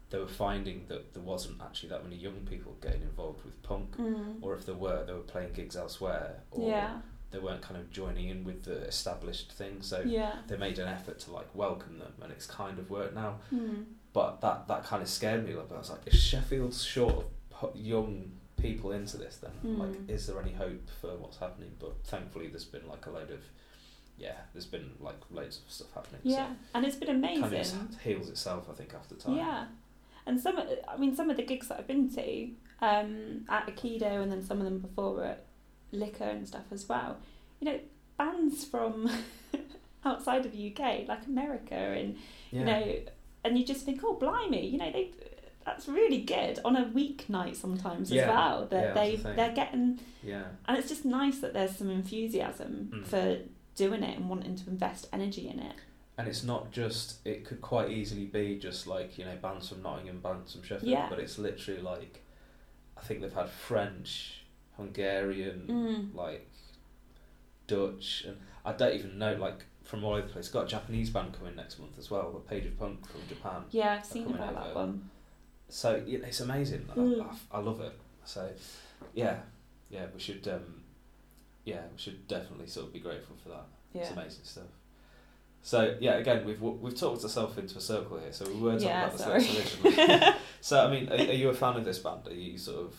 [0.09, 3.95] they were finding that there wasn't actually that many young people getting involved with punk,
[3.97, 4.37] Mm.
[4.41, 6.97] or if there were, they were playing gigs elsewhere, or Yeah.
[7.31, 9.81] They weren't kind of joining in with the established thing.
[9.81, 10.33] So Yeah.
[10.47, 13.37] they made an effort to like welcome them, and it's kind of worked now.
[13.53, 13.85] Mm.
[14.13, 15.75] But that that kind of scared me a little bit.
[15.75, 17.25] I was like, if Sheffield's short
[17.61, 20.09] of young people into this, then like, Mm.
[20.09, 21.71] is there any hope for what's happening?
[21.79, 23.41] But thankfully, there's been like a load of,
[24.17, 26.21] yeah, there's been like loads of stuff happening.
[26.23, 26.53] Yeah.
[26.73, 27.41] And it's been amazing.
[27.43, 29.37] kind of just heals itself, I think, after time.
[29.37, 29.67] Yeah.
[30.25, 32.49] And some, of- I mean, some of the gigs that I've been to
[32.81, 35.45] um, at Akedo and then some of them before at
[35.91, 37.17] Liquor and stuff as well.
[37.59, 37.79] You know,
[38.17, 39.09] bands from
[40.05, 42.15] outside of the UK, like America, and
[42.51, 42.95] yeah, you know,
[43.43, 45.11] and you just think, oh, blimey, you know, they
[45.65, 48.23] that's really good on a weeknight sometimes Yeah.
[48.23, 48.65] as well.
[48.67, 52.89] That Yeah, they the they're getting, yeah, and it's just nice that there's some enthusiasm
[52.93, 53.05] Mm.
[53.05, 53.37] for
[53.75, 55.75] doing it and wanting to invest energy in it.
[56.17, 57.25] and it's not just.
[57.25, 61.09] It could quite easily be just like you know bands from Nottingham, bands from Sheffield,
[61.09, 62.21] but it's literally like,
[62.97, 64.38] I think they've had French,
[64.79, 66.15] Hungarian, Mm.
[66.15, 66.47] like
[67.67, 70.49] Dutch, and I don't even know like from all over the place.
[70.49, 73.63] Got a Japanese band coming next month as well, a Page of Punk from Japan.
[73.71, 75.09] Yeah, I've seen about that one.
[75.69, 76.87] So yeah, it's amazing.
[76.91, 77.21] I- Mm.
[77.51, 77.93] I, I love it.
[78.25, 78.49] So
[79.13, 79.39] yeah,
[79.89, 80.83] yeah, we should um,
[81.65, 83.65] yeah, we should definitely sort of be grateful for that.
[83.93, 84.63] It's amazing stuff.
[85.61, 88.31] So yeah, again, we've we've talked ourselves into a circle here.
[88.31, 89.41] So we were talking Yeah, about the sorry.
[89.43, 90.33] sex originally.
[90.61, 92.27] so I mean, are, are you a fan of this band?
[92.27, 92.95] Are you sort of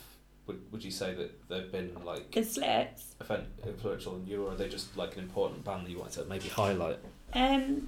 [0.51, 3.15] would would you say that they've been like The Slits.
[3.21, 6.13] offen- influential in you, or are they just like an important band that you want
[6.13, 6.99] to maybe highlight?
[7.33, 7.87] Um,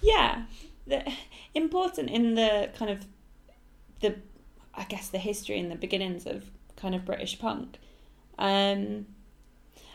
[0.00, 0.42] yeah,
[0.86, 1.12] the,
[1.54, 3.06] important in the kind of
[4.00, 4.16] the,
[4.74, 7.78] I guess the history and the beginnings of kind of British punk,
[8.38, 9.06] um,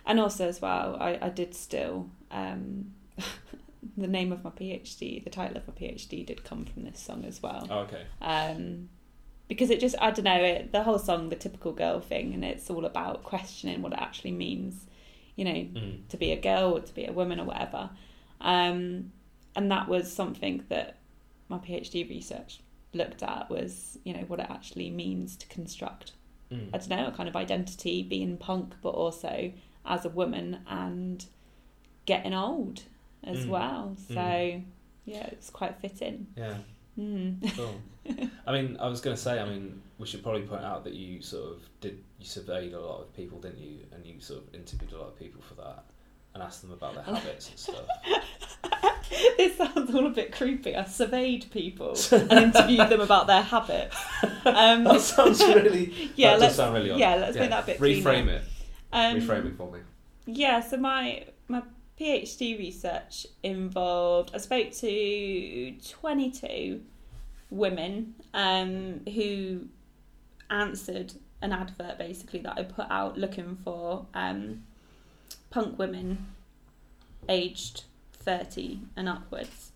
[0.05, 2.93] and also as well, I, I did still um,
[3.97, 7.25] the name of my PhD, the title of my PhD did come from this song
[7.25, 7.67] as well.
[7.69, 8.03] Oh, okay.
[8.21, 8.89] um,
[9.51, 12.43] because it just I don't know it the whole song the typical girl thing and
[12.51, 14.87] it's all about questioning what it actually means
[15.35, 16.07] you know Mm.
[16.07, 17.89] to be a girl or to be a woman or whatever
[18.39, 19.11] um,
[19.55, 20.97] and that was something that
[21.49, 22.59] my PhD research
[22.93, 26.13] looked at was you know what it actually means to construct
[26.51, 26.69] Mm.
[26.73, 29.51] I don't know a kind of identity being punk but also
[29.85, 31.25] as a woman and
[32.05, 32.83] getting old
[33.23, 33.49] as Mm.
[33.49, 34.63] well so Mm.
[35.05, 36.57] yeah it's quite fitting Yeah.
[36.99, 37.55] Mm.
[37.55, 37.81] Cool.
[38.47, 40.93] I mean, I was going to say, I mean, we should probably point out that
[40.93, 43.79] you sort of did, you surveyed a lot of people, didn't you?
[43.93, 45.83] And you sort of interviewed a lot of people for that
[46.33, 47.85] and asked them about their habits and stuff.
[49.37, 50.75] this sounds all a bit creepy.
[50.75, 53.95] I surveyed people and interviewed them about their habits.
[54.45, 56.99] Um, that sounds really, yeah, let's sound really odd.
[56.99, 58.31] yeah, let's make that a bit Reframe cleaner.
[58.33, 58.43] it.
[58.93, 59.79] Um, Reframe it for me.
[60.25, 61.61] Yeah, so my my
[62.01, 66.81] PhD research involved I spoke to 22
[67.51, 69.67] women um, who
[70.49, 71.13] answered
[71.43, 74.63] an advert basically that I put out looking for um,
[75.51, 76.25] punk women
[77.29, 77.83] aged
[78.13, 79.71] 30 and upwards.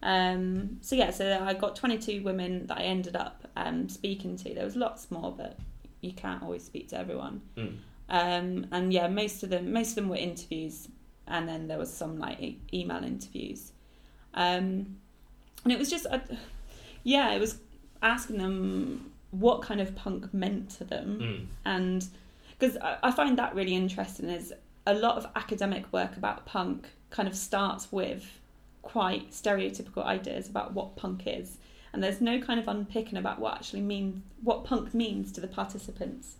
[0.00, 4.54] Um, so yeah, so I got 22 women that I ended up um, speaking to.
[4.54, 5.58] There was lots more, but
[6.02, 7.40] you can't always speak to everyone.
[7.56, 7.76] Mm.
[8.08, 10.88] Um, and yeah, most of them most of them were interviews,
[11.26, 13.72] and then there was some like e- email interviews,
[14.34, 14.96] um,
[15.64, 16.18] and it was just, uh,
[17.02, 17.58] yeah, it was
[18.02, 21.46] asking them what kind of punk meant to them, Mm.
[21.64, 22.06] and
[22.58, 24.52] because I, I find that really interesting is
[24.86, 28.40] a lot of academic work about punk kind of starts with
[28.82, 31.56] quite stereotypical ideas about what punk is
[31.94, 35.46] and there's no kind of unpicking about what actually means what punk means to the
[35.48, 36.36] participants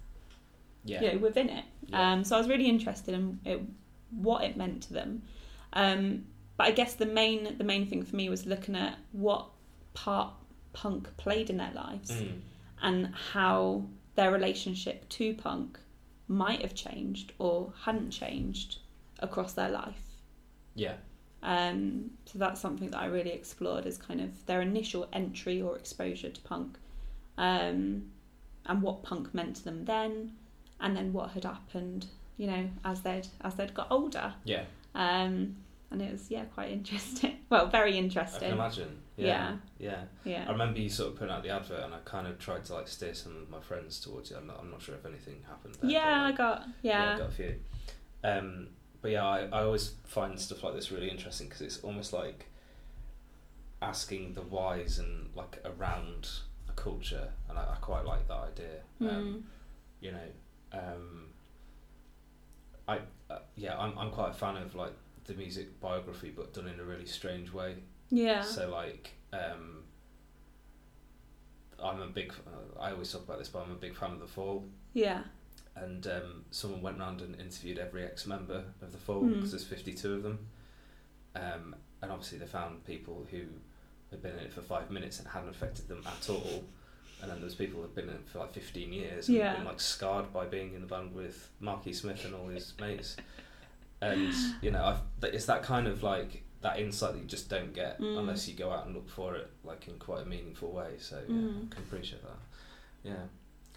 [0.84, 1.00] Yeah.
[1.00, 1.64] you know, within it.
[1.86, 2.12] Yeah.
[2.12, 3.60] Um, so I was really interested in it,
[4.10, 5.22] what it meant to them.
[5.72, 6.26] Um,
[6.56, 9.48] but I guess the main the main thing for me was looking at what
[9.94, 10.32] part
[10.72, 12.40] punk played in their lives Mm.
[12.82, 15.78] and how their relationship to punk
[16.28, 18.78] might have changed or hadn't changed
[19.18, 20.02] across their life.
[20.74, 20.96] Yeah.
[21.42, 25.76] Um, so that's something that I really explored as kind of their initial entry or
[25.76, 26.78] exposure to punk,
[27.36, 28.10] um,
[28.66, 30.32] and what punk meant to them then,
[30.80, 34.34] and then what had happened, you know, as they'd as they'd got older.
[34.44, 34.64] Yeah.
[34.94, 35.56] Um,
[35.90, 37.38] and it was yeah quite interesting.
[37.50, 38.48] Well, very interesting.
[38.48, 38.98] I can imagine.
[39.16, 39.56] Yeah.
[39.78, 40.04] Yeah.
[40.24, 42.38] I Yeah, I remember you sort of putting out the advert, and I kind of
[42.40, 44.36] tried to like steer some of my friends towards it.
[44.38, 45.76] I'm not, I'm not sure if anything happened.
[45.80, 46.24] There, yeah.
[46.24, 47.14] I got like, yeah.
[47.14, 47.54] I got a few.
[48.24, 48.68] Um,
[49.02, 52.46] but yeah, I, I always find stuff like this really interesting because it's almost like
[53.82, 56.28] asking the whys and like around
[56.68, 58.80] a culture, and I, I quite like that idea.
[59.00, 59.42] Um, Mm.
[60.00, 60.28] you know,
[60.72, 61.26] um,
[62.88, 62.98] I
[63.30, 64.92] uh, yeah, I'm I'm quite a fan of like
[65.26, 67.76] the music biography, but done in a really strange way.
[68.10, 68.42] yeah.
[68.42, 69.84] So like, um,
[71.82, 72.32] I'm a big.
[72.46, 74.64] Uh, I always talk about this, but I'm a big fan of the Fall.
[74.92, 75.22] yeah.
[75.76, 79.32] And um, someone went around and interviewed every ex-member of the Fall Hmm.
[79.34, 80.38] because there's 52 of them.
[81.34, 83.40] Um, and obviously they found people who
[84.12, 86.62] had been in it for five minutes and hadn't affected them at all.
[87.22, 89.54] And then there's people who've been in it for like 15 years and Yeah.
[89.56, 93.16] been like scarred by being in the band with Marky Smith and all his mates.
[94.02, 97.72] And you know, I've, it's that kind of like that insight that you just don't
[97.74, 98.18] get Mm.
[98.18, 100.94] unless you go out and look for it like in quite a meaningful way.
[100.98, 101.66] So yeah, Mm.
[101.70, 102.38] I can appreciate that.
[103.08, 103.22] Yeah.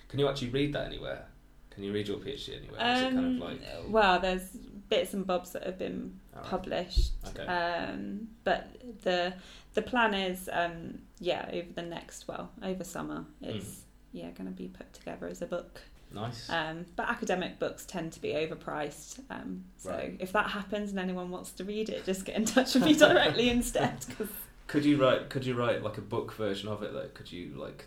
[0.09, 1.25] Can you actually read that anywhere?
[1.69, 2.79] Can you read your PhD anywhere?
[2.79, 2.81] It
[3.13, 4.57] kind of Um, like well, there's
[4.89, 6.49] bits and bobs that have been Alright.
[6.49, 7.11] published.
[7.27, 7.45] Okay.
[7.45, 8.67] Um, but
[9.03, 9.33] the
[9.73, 13.81] the plan is, um, yeah, over the next well, over summer, it's
[14.13, 15.81] yeah going to be put together as a book.
[16.13, 16.49] nice?
[16.49, 19.19] Um, but academic books tend to be overpriced.
[19.29, 20.15] Um, so Right.
[20.19, 22.93] if that happens and anyone wants to read it, just get in touch with me
[23.07, 24.05] directly instead.
[24.17, 24.27] 'cause-
[24.67, 25.29] Could you write?
[25.29, 26.93] Could you write like a book version of it?
[26.93, 27.85] Though, could you like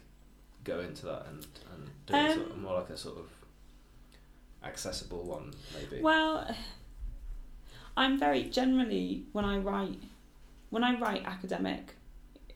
[0.65, 3.27] go into that and and do it sort of Um, more like a sort of
[4.63, 6.03] accessible one, maybe?
[6.03, 6.55] Well,
[7.97, 9.99] I'm very generally when I write
[10.71, 11.97] when I write academic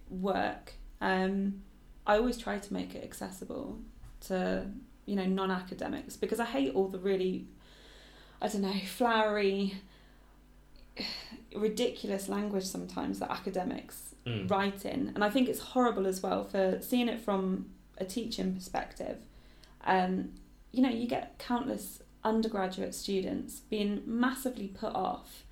[0.09, 1.62] work, um,
[2.06, 3.78] I always try to make it accessible
[4.28, 4.66] to
[5.06, 7.47] you know non-academics because I hate all the really
[8.40, 9.74] I don't know flowery
[11.55, 14.51] ridiculous language sometimes that academics Mm.
[14.51, 17.66] write in and I think it's horrible as well for seeing it from
[17.98, 19.19] a teaching perspective
[19.85, 20.32] um,
[20.73, 25.44] you know you get countless undergraduate students being massively put off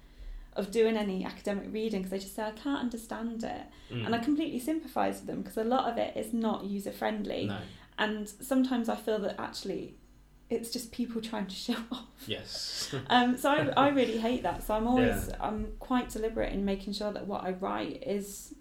[0.55, 4.07] of doing any academic reading because they just say I can't understand it Mm.
[4.07, 7.47] and I completely sympathise with them because a lot of it is not user friendly
[7.47, 7.59] no.
[7.99, 9.97] and sometimes I feel that actually
[10.49, 12.95] it's just people trying to show off Yes.
[13.11, 14.63] um, so I, I really hate that.
[14.65, 18.55] So I'm always I'm quite deliberate in making sure that what I write is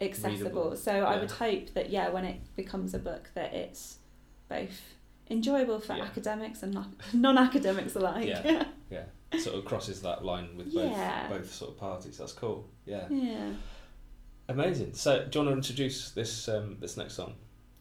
[0.00, 0.38] accessible.
[0.50, 0.76] Readable.
[0.76, 3.98] So I would hope that yeah, when it becomes a book, that it's
[4.48, 4.80] both
[5.30, 6.04] enjoyable for Yeah.
[6.04, 8.28] academics and non- non-academics alike.
[8.28, 8.64] Yeah.
[8.90, 9.04] yeah.
[9.38, 11.28] Sort of crosses that line with both Yeah.
[11.28, 12.16] both sort of parties.
[12.18, 12.66] That's cool.
[12.86, 13.06] Yeah.
[13.10, 13.50] yeah.
[14.48, 14.94] Amazing.
[14.94, 17.34] So, do you want to introduce this um, this next song,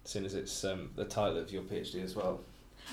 [0.03, 2.41] seeing as it's um, the title of your PhD as well?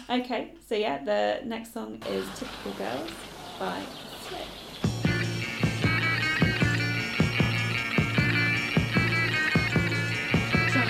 [0.08, 0.52] Okay.
[0.68, 3.10] So yeah, the next song is "Typical Girls"
[3.58, 3.82] by
[4.28, 5.64] Slits.
[10.72, 10.80] So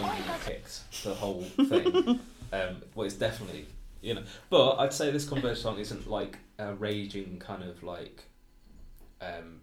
[0.00, 2.20] song you've the whole thing.
[2.52, 3.66] um, well, it's definitely
[4.02, 8.24] you know, but I'd say this Converge song isn't like a raging kind of like,
[9.20, 9.60] um,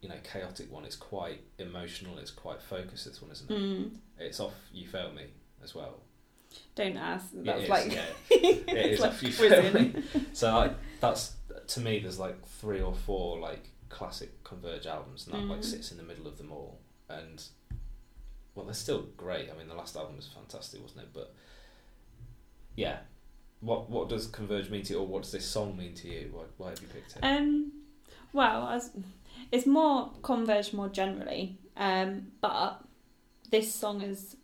[0.00, 0.86] you know, chaotic one.
[0.86, 2.16] It's quite emotional.
[2.18, 3.04] It's quite focused.
[3.04, 3.54] This one, isn't it?
[3.54, 3.90] Mm.
[4.18, 4.54] It's off.
[4.72, 5.24] You Fail Me
[5.62, 6.00] as well.
[6.74, 7.26] Don't ask.
[7.34, 8.04] It That's is, like yeah.
[8.30, 9.22] it's It is like off.
[9.22, 9.94] You Fail Me.
[10.32, 10.70] So I,
[11.00, 11.34] that's
[11.66, 11.98] to me.
[11.98, 15.64] There's like three or four like classic Converge albums, and that like Mhm.
[15.64, 16.78] sits in the middle of them all.
[17.10, 17.42] And
[18.58, 19.48] well, they're still great.
[19.54, 21.08] I mean, the last album was fantastic, wasn't it?
[21.14, 21.32] But
[22.74, 22.98] yeah,
[23.60, 26.30] what what does Converge mean to you, or what does this song mean to you?
[26.32, 27.20] Why, why have you picked it?
[27.22, 27.70] Um,
[28.32, 28.90] well, as,
[29.52, 32.82] it's more Converge more generally, um, but
[33.50, 34.36] this song is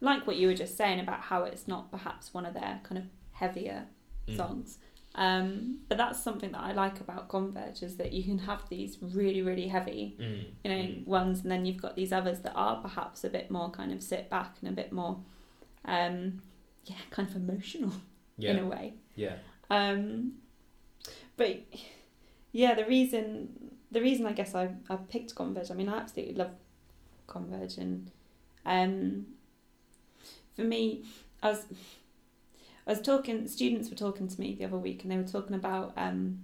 [0.00, 2.98] like what you were just saying about how it's not perhaps one of their kind
[2.98, 3.86] of heavier
[4.28, 4.36] Mm.
[4.36, 4.78] songs.
[5.14, 8.96] Um, but that's something that I like about Converge is that you can have these
[9.02, 10.44] really, really heavy, Mm.
[10.64, 11.06] you know, Mm.
[11.06, 14.02] ones, and then you've got these others that are perhaps a bit more kind of
[14.02, 15.20] sit back and a bit more,
[15.84, 16.40] um,
[16.86, 17.92] yeah, kind of emotional
[18.38, 18.94] Yeah, in a way.
[19.14, 19.36] yeah,
[19.68, 20.38] Um,
[21.36, 21.62] but
[22.52, 25.70] yeah, the reason the reason I guess I I picked Converge.
[25.70, 26.52] I mean, I absolutely love
[27.26, 28.10] Converge, and
[28.64, 29.26] um,
[30.56, 31.04] for me,
[31.42, 31.66] I was
[32.86, 33.46] I was talking.
[33.48, 36.40] Students were talking to me the other week, and they were talking about um,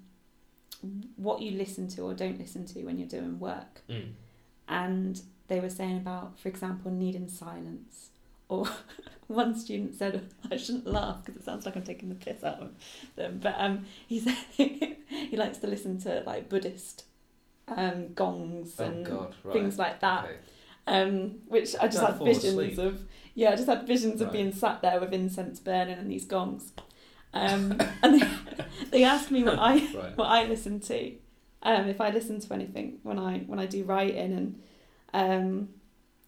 [1.17, 3.83] what you listen to or don't listen to when you're doing work.
[3.89, 4.13] Mm.
[4.69, 8.11] And they were saying about, for example, needing silence.
[8.49, 8.67] Or
[9.27, 12.61] one student said, I shouldn't laugh because it sounds like I'm taking the piss out
[12.61, 12.71] of
[13.17, 13.41] them.
[13.43, 17.05] But um, he said he likes to listen to like Buddhist
[17.67, 19.53] um, gongs Oh and God, right.
[19.53, 20.25] things like that.
[20.25, 20.37] Okay.
[20.89, 22.79] Um, which I just Don't had visions asleep.
[22.79, 23.03] of.
[23.35, 26.73] Yeah, I just had visions of being sat there with incense burning and these gongs.
[27.35, 28.27] Um, and they,
[28.91, 30.17] they asked me what I Right.
[30.17, 31.13] what I listen to,
[31.63, 34.63] um, if I listen to anything when I when I do writing and
[35.13, 35.69] um,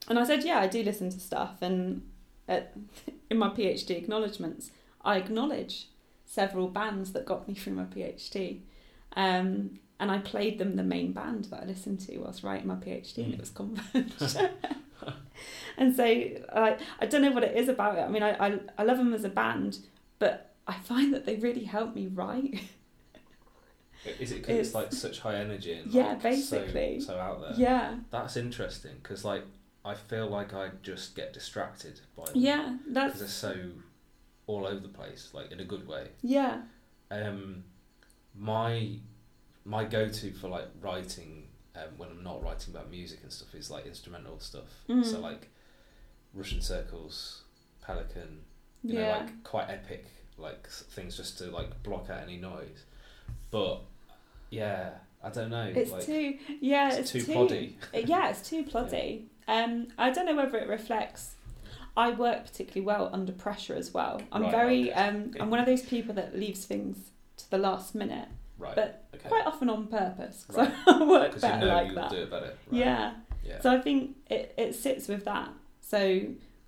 [0.08, 2.02] and I said yeah I do listen to stuff and
[2.46, 2.74] at,
[3.30, 4.70] in my PhD acknowledgements
[5.02, 5.88] I acknowledge
[6.26, 8.60] several bands that got me through my PhD.
[9.16, 12.74] Um, and I played them the main band that I listened to whilst writing my
[12.74, 13.34] PhD, and Mm.
[13.34, 14.50] it was Converge.
[15.78, 18.02] and so I, I don't know what it is about it.
[18.02, 19.78] I mean, I, I, I love them as a band,
[20.18, 22.60] but I find that they really help me write.
[24.18, 27.00] Is it because it's, It's- like such high energy and Yeah, like, basically.
[27.00, 27.52] so, so out there?
[27.56, 29.44] yeah, That's interesting because like
[29.84, 32.32] I feel like I just get distracted by them.
[32.36, 33.54] yeah, because they're so
[34.46, 36.08] all over the place, like in a good way.
[36.22, 36.62] yeah,
[37.10, 37.64] Um,
[38.34, 38.98] my
[39.64, 43.54] my go to for like writing um, when I'm not writing about music and stuff
[43.54, 44.84] is like instrumental stuff.
[44.88, 45.04] Mm.
[45.04, 45.48] So like
[46.34, 47.42] Russian circles,
[47.82, 48.40] Pelican,
[48.82, 50.06] you know, like quite epic
[50.40, 52.84] like things just to like block out any noise.
[53.50, 53.82] But
[54.50, 54.90] yeah,
[55.22, 55.70] I don't know.
[55.74, 57.74] it's like, too yeah, it's it's, too ploddy.
[58.06, 59.24] yeah, it's too ploddy.
[59.46, 61.34] Um, I don't know whether it reflects.
[61.96, 64.22] I work particularly well under pressure as well.
[64.32, 64.92] I'm Right, very.
[64.92, 65.00] okay.
[65.00, 68.28] Um, I'm one of those people that leaves things to the last minute,
[68.60, 68.74] Right.
[68.76, 69.28] but okay.
[69.28, 70.46] quite often on purpose.
[70.50, 70.72] So Right.
[70.86, 72.30] I work Because you better know like that.
[72.30, 72.44] better.
[72.46, 72.54] Right.
[72.70, 73.12] Yeah.
[73.44, 73.60] Yeah.
[73.60, 75.48] So I think it, it sits with that.
[75.80, 76.20] So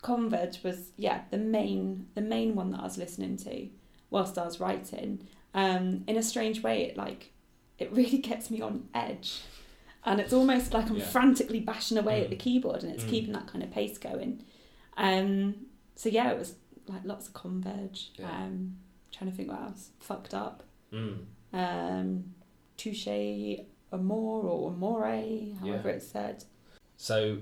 [0.02, 3.69] Converge was yeah the main the main one that I was listening to
[4.10, 5.28] whilst I was writing.
[5.55, 7.31] Um, in a strange way, it like
[7.78, 9.43] it really gets me on edge,
[10.05, 11.05] and it's almost like I'm Yeah.
[11.05, 12.24] frantically bashing away Mm.
[12.24, 13.10] at the keyboard, and it's Mm.
[13.10, 14.43] keeping that kind of pace going.
[14.97, 16.55] Um, so yeah, it was
[16.89, 18.10] like lots of Converge.
[18.16, 18.31] Yeah.
[18.31, 18.77] Um,
[19.12, 19.90] trying to think what else.
[20.01, 20.62] Fucked up.
[20.93, 21.27] Mm.
[21.53, 22.35] Um,
[22.77, 23.07] Touche
[23.93, 25.05] Amore or Amore,
[25.61, 25.95] however Yeah.
[25.95, 26.45] it's said.
[26.97, 27.39] So,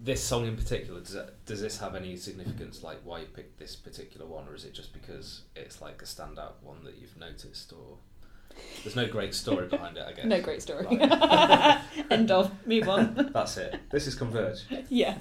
[0.00, 3.58] this song in particular, does, that, does this have any significance, like why you picked
[3.58, 7.16] this particular one, or is it just because it's like a standout one that you've
[7.18, 7.96] noticed, or
[8.82, 10.24] there's no great story behind it, I guess.
[10.26, 10.84] No great story.
[10.86, 11.80] Right.
[12.10, 12.50] End of.
[12.66, 13.30] Move on.
[13.32, 13.80] That's it.
[13.90, 14.62] This is Converge.
[14.88, 15.18] yeah.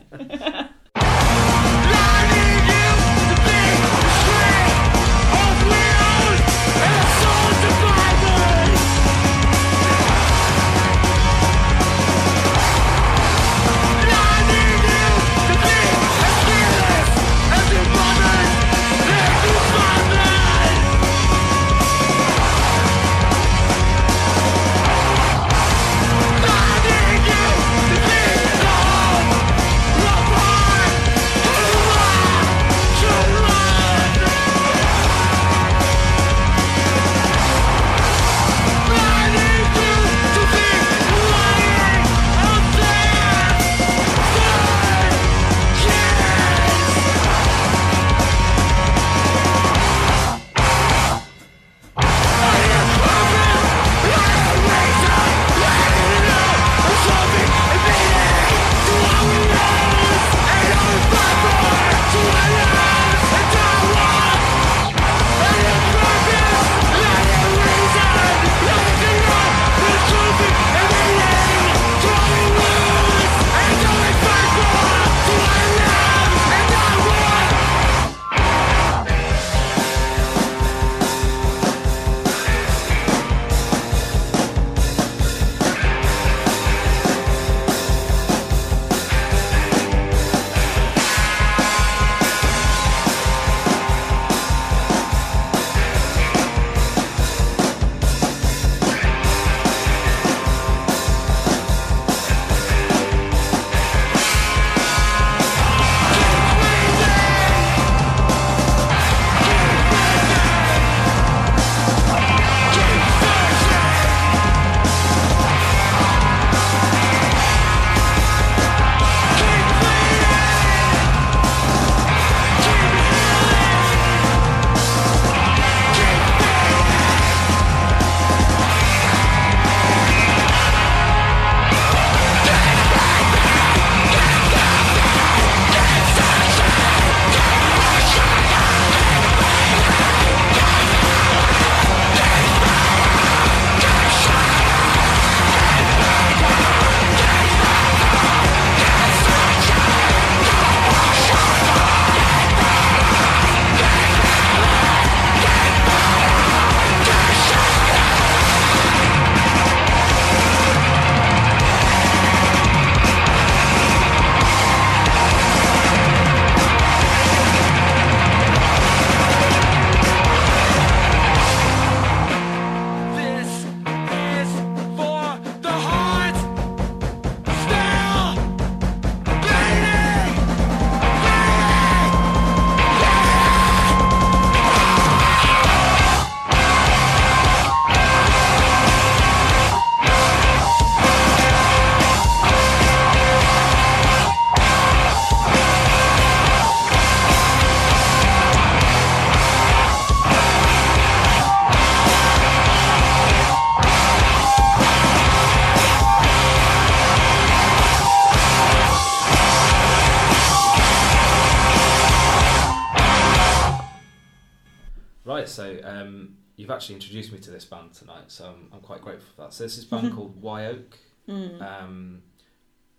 [216.83, 219.53] Actually introduced me to this band tonight, so I'm, I'm quite grateful for that.
[219.53, 220.97] So this is a band called Wye Oak,
[221.29, 221.61] Mm.
[221.61, 222.21] um,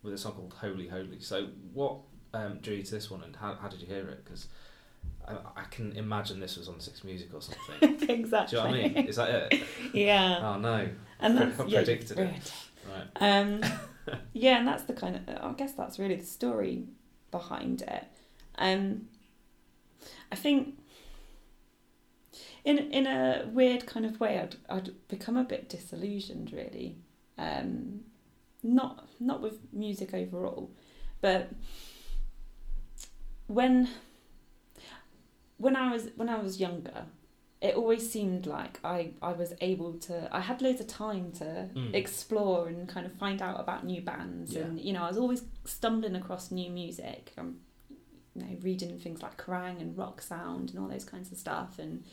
[0.03, 1.21] with a song called Holy Holy.
[1.21, 1.99] So what
[2.33, 4.25] um, drew you to this one, and how, how did you hear it?
[4.25, 4.49] Because
[5.29, 8.09] I, I can imagine this was on Six Music or something.
[8.09, 8.57] Exactly.
[8.59, 9.07] Do you know what I mean?
[9.07, 9.63] Is that it?
[9.93, 10.39] yeah.
[10.55, 10.89] Oh no!
[11.21, 12.25] and I that's yeah, predicted it.
[12.25, 12.53] right.
[13.21, 13.39] Right.
[13.39, 13.61] Um,
[14.33, 16.85] yeah, and that's the kind of I guess that's really the story
[17.31, 18.05] behind it.
[18.57, 19.09] Um,
[20.33, 20.79] I think
[22.65, 26.97] in in a weird kind of way, I'd I'd become a bit disillusioned, really.
[27.39, 28.01] Um,
[28.63, 30.71] not not with music overall,
[31.21, 31.51] but
[33.47, 33.89] when
[35.59, 37.05] when I was when I was younger,
[37.61, 41.69] it always seemed like I, I was able to I had loads of time to
[41.75, 41.95] Mm.
[41.95, 44.63] explore and kind of find out about new bands Yeah.
[44.63, 47.57] and you know I was always stumbling across new music um,
[48.35, 51.79] you know reading things like Kerrang and Rock Sound and all those kinds of stuff
[51.79, 52.05] and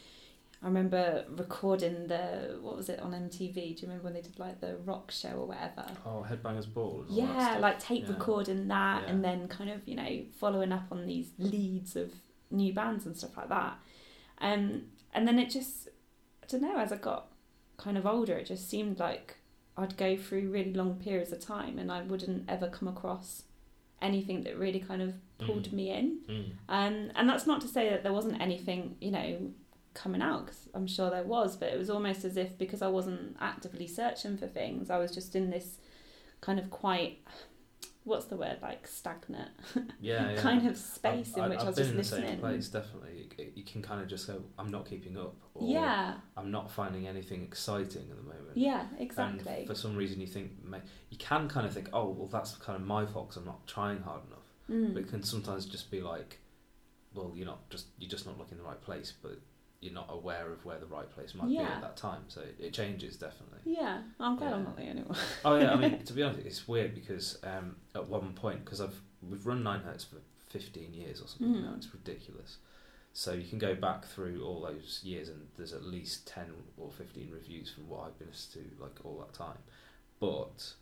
[0.64, 4.38] I remember recording the what was it on MTV do you remember when they did
[4.38, 7.06] like the rock show or whatever Oh, Headbangers Ball.
[7.10, 8.14] and all that yeah like tape Yeah.
[8.14, 12.12] recording that and then kind of you know following up on these leads of
[12.52, 13.78] new bands and stuff like that
[14.40, 14.84] um,
[15.14, 15.88] and then it just
[16.44, 17.28] i don't know as i got
[17.78, 19.38] kind of older it just seemed like
[19.78, 23.44] i'd go through really long periods of time and i wouldn't ever come across
[24.02, 25.74] anything that really kind of pulled Mm.
[25.74, 26.46] me in Mm.
[26.70, 29.52] um, and that's not to say that there wasn't anything, you know,
[29.94, 32.88] coming out because I'm sure there was, but it was almost as if because I
[32.88, 35.78] wasn't actively searching for things, I was just in this
[36.42, 37.20] kind of quite,
[38.04, 39.50] what's the word, like stagnant
[40.00, 40.42] Yeah, yeah.
[40.42, 42.28] kind of space I've, in which I've I was just in the listening.
[42.30, 43.30] same place, definitely.
[43.56, 47.08] You, can kind of just go, I'm not keeping up, or Yeah, I'm not finding
[47.08, 48.56] anything exciting at the moment.
[48.56, 49.66] yeah, And exactly.
[49.68, 50.52] for some reason, you think
[51.10, 54.02] you can kind of think, oh, well, that's kind of my fault I'm not trying
[54.02, 54.40] hard enough.
[54.70, 54.94] Mm.
[54.94, 56.40] But it can sometimes just be like,
[57.14, 59.38] well, you're not just you're just not looking in the right place, but
[59.82, 62.22] you're not aware of where the right place might be at that time.
[62.28, 63.60] So it, it changes definitely.
[63.66, 65.18] Yeah, I'm glad I'm not the only one.
[65.44, 68.80] Oh yeah, I mean to be honest, it's weird because um, at one point, because
[68.82, 70.18] I've we've run Nine Hertz for
[70.50, 71.64] fifteen years or something Mm.
[71.64, 72.58] now, it's ridiculous.
[73.14, 76.46] So you can go back through all those years, and there's at least ten
[76.78, 79.58] or fifteen reviews from what I've been listening to, like all that time.
[80.20, 80.74] But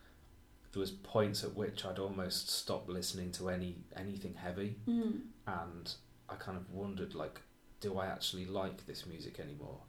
[0.74, 5.22] there was points at which I'd almost stopped listening to any anything heavy, Mm.
[5.48, 5.94] and
[6.28, 7.42] I kind of wondered like,
[7.82, 9.80] do I actually like this music anymore?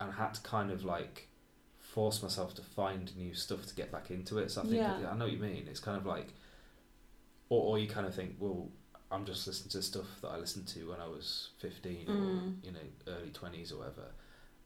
[0.00, 1.28] And I had to kind of like
[1.78, 4.50] force myself to find new stuff to get back into it.
[4.50, 5.10] So I think Yeah.
[5.10, 5.66] I know what you mean.
[5.68, 6.32] It's kind of like,
[7.48, 8.68] or or you kind of think, well,
[9.10, 12.64] I'm just listening to stuff that I listened to when I was 15 or Mm.
[12.64, 12.78] you know
[13.08, 14.06] early 20s or whatever.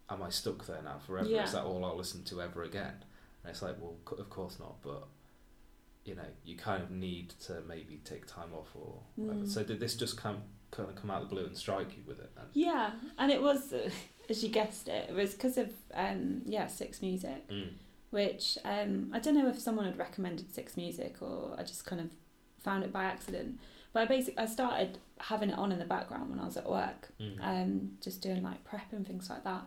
[0.09, 1.29] Am I stuck there now forever?
[1.29, 1.45] Yeah.
[1.45, 2.95] Is that all I'll listen to ever again?
[3.43, 4.81] And it's like, well, of course not.
[4.83, 5.09] But
[6.05, 9.45] you know, you kind of need to maybe take time off or whatever.
[9.45, 9.49] Mm.
[9.49, 10.43] So did this just come
[10.77, 12.31] kind of come out of the blue and strike you with it?
[12.53, 13.89] Yeah, and it was, uh,
[14.31, 17.49] as you guessed it, it was because of um, yeah Six Music.
[17.49, 17.69] Mm.
[18.11, 22.01] which um, I don't know if someone had recommended Six Music or I just kind
[22.01, 22.09] of
[22.59, 23.59] found it by accident.
[23.93, 26.69] But I basically I started having it on in the background when I was at
[26.69, 27.39] work, Mm.
[27.41, 29.63] um, just doing like prep and things like that.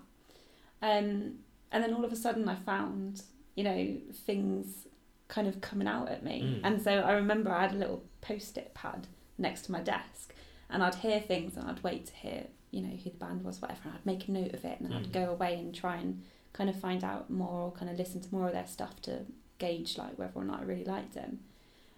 [0.81, 1.39] Um,
[1.71, 3.21] and then all of a sudden I found
[3.55, 4.87] you know things
[5.27, 6.61] kind of coming out at me, Mm.
[6.63, 9.07] and so I remember I had a little post-it pad
[9.37, 10.33] next to my desk,
[10.69, 13.61] and I'd hear things and I'd wait to hear you know who the band was,
[13.61, 15.05] whatever, and I'd make a note of it, and then Mm.
[15.05, 16.23] I'd go away and try and
[16.53, 19.25] kind of find out more or kind of listen to more of their stuff to
[19.57, 21.39] gauge like whether or not I really liked them.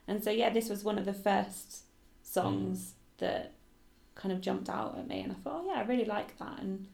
[0.08, 1.84] And so yeah, this was one of the first
[2.24, 3.54] songs that
[4.16, 6.60] kind of jumped out at me and I thought, oh yeah, I really like that
[6.60, 6.88] and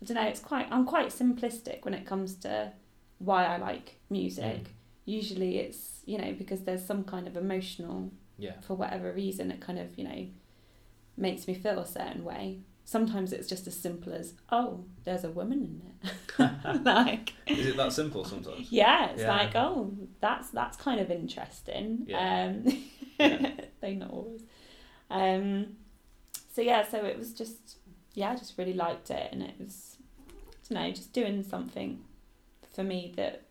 [0.00, 2.72] I don't know, it's quite I'm quite simplistic when it comes to
[3.18, 4.64] why I like music.
[4.64, 4.66] Mm.
[5.04, 8.58] Usually it's, you know, because there's some kind of emotional Yeah.
[8.60, 10.26] for whatever reason it kind of, you know,
[11.20, 12.60] makes me feel a certain way.
[12.84, 16.82] Sometimes it's just as simple as, oh, there's a woman in it.
[16.84, 18.72] like Is it that simple sometimes?
[18.72, 19.28] yeah, it's Yeah.
[19.36, 22.04] like, oh, that's that's kind of interesting.
[22.06, 22.46] Yeah.
[22.50, 22.64] Um,
[23.18, 23.52] Yeah.
[23.80, 24.42] they not always.
[25.10, 25.76] Um,
[26.54, 27.76] so yeah, so it was just
[28.14, 29.96] yeah, I just really liked it, and it was,
[30.28, 32.00] I don't know, just doing something
[32.74, 33.42] for me that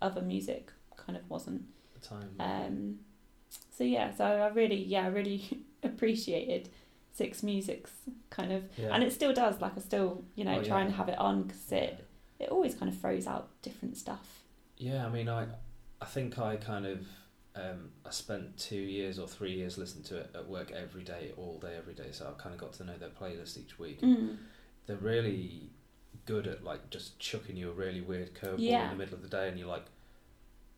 [0.00, 1.62] other music kind of wasn't.
[1.94, 2.30] The time.
[2.40, 2.98] Um,
[3.76, 6.70] so yeah, so I really yeah, I really appreciated
[7.16, 7.90] Six Music's
[8.30, 8.88] kind of, yeah.
[8.94, 9.60] and it still does.
[9.60, 10.86] Like I still you know Oh, try yeah.
[10.86, 12.06] and have it on because it
[12.38, 14.42] it always kind of throws out different stuff.
[14.76, 15.46] Yeah, I mean, I,
[16.02, 16.98] I think I kind of,
[17.54, 21.32] um, I spent two years or three years listening to it at work every day,
[21.38, 22.08] all day, every day.
[22.12, 24.02] So I kind of got to know their playlist each week.
[24.02, 24.36] Mm.
[24.86, 25.70] They're really
[26.26, 28.84] good at like just chucking you a really weird curveball Yeah.
[28.84, 29.86] in the middle of the day, and you're like,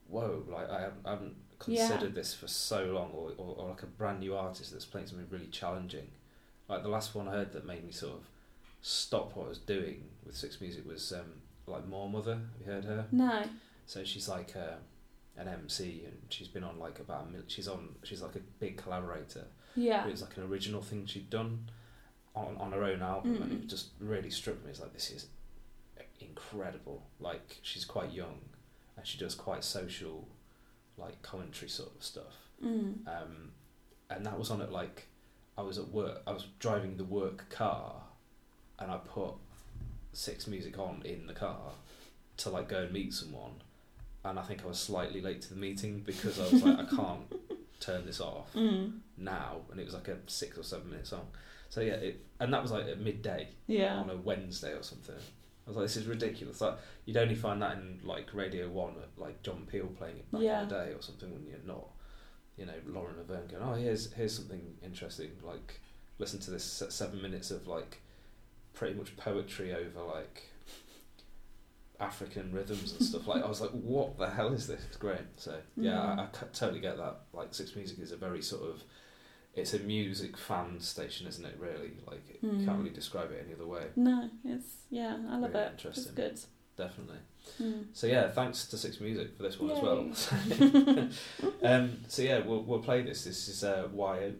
[0.08, 1.36] whoa, like I haven't, I haven't
[1.66, 1.88] Yeah.
[1.88, 5.08] considered this for so long, or, or, or like a brand new artist that's playing
[5.08, 6.08] something really challenging.
[6.68, 8.20] Like the last one I heard that made me sort of
[8.82, 11.32] stop what I was doing with Six Music was um,
[11.66, 12.34] like Moor Mother.
[12.34, 13.06] Have you heard her?
[13.12, 13.42] No.
[13.86, 14.76] So she's like uh,
[15.40, 18.40] an MC, and she's been on like about a mil- she's on she's like a
[18.60, 19.44] big collaborator.
[19.76, 20.06] Yeah.
[20.06, 21.70] It was like an original thing she'd done
[22.34, 23.62] on on her own album, and Mm.
[23.62, 24.70] it just really struck me.
[24.70, 25.26] It's like this is
[26.20, 27.02] incredible.
[27.20, 28.40] Like she's quite young,
[28.96, 30.28] and she does quite social,
[30.96, 32.50] like commentary sort of stuff.
[32.64, 33.06] Mm.
[33.06, 33.52] Um,
[34.10, 35.06] and that was on at like
[35.58, 36.22] I was at work.
[36.26, 37.96] I was driving the work car,
[38.78, 39.32] and I put
[40.12, 41.72] six music on in the car
[42.38, 43.52] to like go and meet someone.
[44.24, 46.84] And I think I was slightly late to the meeting because I was like, I
[46.84, 47.32] can't
[47.80, 48.98] turn this off Mm.
[49.16, 51.26] now, and it was like a six or seven minute song.
[51.70, 53.96] So yeah, it, and that was like at midday Yeah.
[53.96, 55.14] on a Wednesday or something.
[55.14, 56.60] I was like, this is ridiculous.
[56.60, 60.30] Like you'd only find that in like Radio One, at, like John Peel playing it
[60.32, 60.62] back Yeah.
[60.62, 61.86] in the day or something when you're not,
[62.58, 65.30] you know, Lauren Laverne going, oh here's here's something interesting.
[65.42, 65.80] Like
[66.18, 68.00] listen to this seven minutes of like
[68.74, 70.44] pretty much poetry over like
[72.00, 73.26] African rhythms and stuff.
[73.26, 74.82] Like I was like, what the hell is this?
[74.88, 75.20] It's great.
[75.36, 76.18] So yeah, Mm.
[76.18, 77.22] I, I totally get that.
[77.32, 78.82] Like Six Music is a very sort of
[79.54, 81.56] it's a music fan station, isn't it?
[81.58, 82.64] Really, like you Mm.
[82.64, 83.86] can't really describe it any other way.
[83.96, 85.72] No, it's yeah, I love Really it.
[85.74, 86.14] It's interesting.
[86.14, 86.40] good.
[86.76, 87.18] Definitely.
[87.60, 87.86] Mm.
[87.92, 91.08] So yeah, thanks to Six Music for this one as well.
[91.62, 93.24] Um, so yeah, we'll we'll play this.
[93.24, 94.34] This is uh, Wye Oak.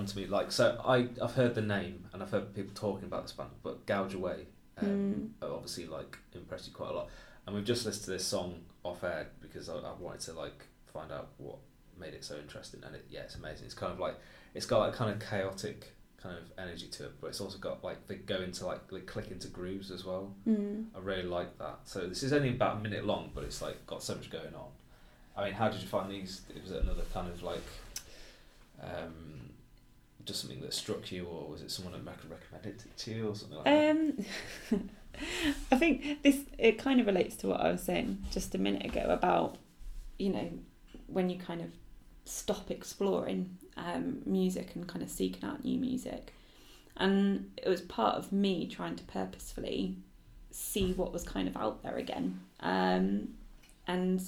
[0.00, 0.26] Band to me.
[0.26, 3.50] Like, so I I've heard the name and I've heard people talking about this band,
[3.62, 4.46] but Gouge Away
[4.80, 5.54] um, Mm.
[5.54, 7.08] obviously like impressed you quite a lot.
[7.46, 10.64] And we've just listened to this song off air because I, I wanted to like
[10.92, 11.56] find out what
[11.98, 12.82] made it so interesting.
[12.84, 13.66] And it, yeah, it's amazing.
[13.66, 14.16] It's kind of like
[14.54, 17.82] it's got like kind of chaotic kind of energy to it, but it's also got
[17.82, 20.34] like they go into like they click into grooves as well.
[20.48, 20.86] Mm.
[20.94, 21.80] I really like that.
[21.84, 24.54] So this is only about a minute long, but it's like got so much going
[24.54, 24.68] on.
[25.36, 26.42] I mean, how did you find these?
[26.54, 27.62] It was it another kind of like,
[28.82, 29.39] um,
[30.30, 33.34] just something that struck you, or was it someone that recommended it to you, or
[33.34, 33.90] something like that?
[33.90, 34.90] Um,
[35.72, 38.86] I think this it kind of relates to what I was saying just a minute
[38.86, 39.58] ago about
[40.18, 40.50] you know
[41.08, 41.70] when you kind of
[42.24, 46.32] stop exploring um, music and kind of seeking out new music,
[46.96, 49.96] and it was part of me trying to purposefully
[50.52, 53.28] see what was kind of out there again, um,
[53.88, 54.22] and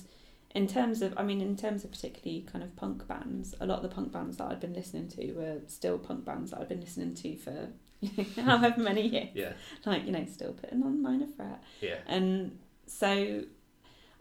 [0.54, 3.76] in terms of I mean in terms of particularly kind of punk bands, a lot
[3.76, 6.68] of the punk bands that I'd been listening to were still punk bands that I'd
[6.68, 7.68] been listening to for
[8.42, 9.52] however many years Yeah,
[9.86, 13.42] like you know still putting on Minor Threat yeah, and so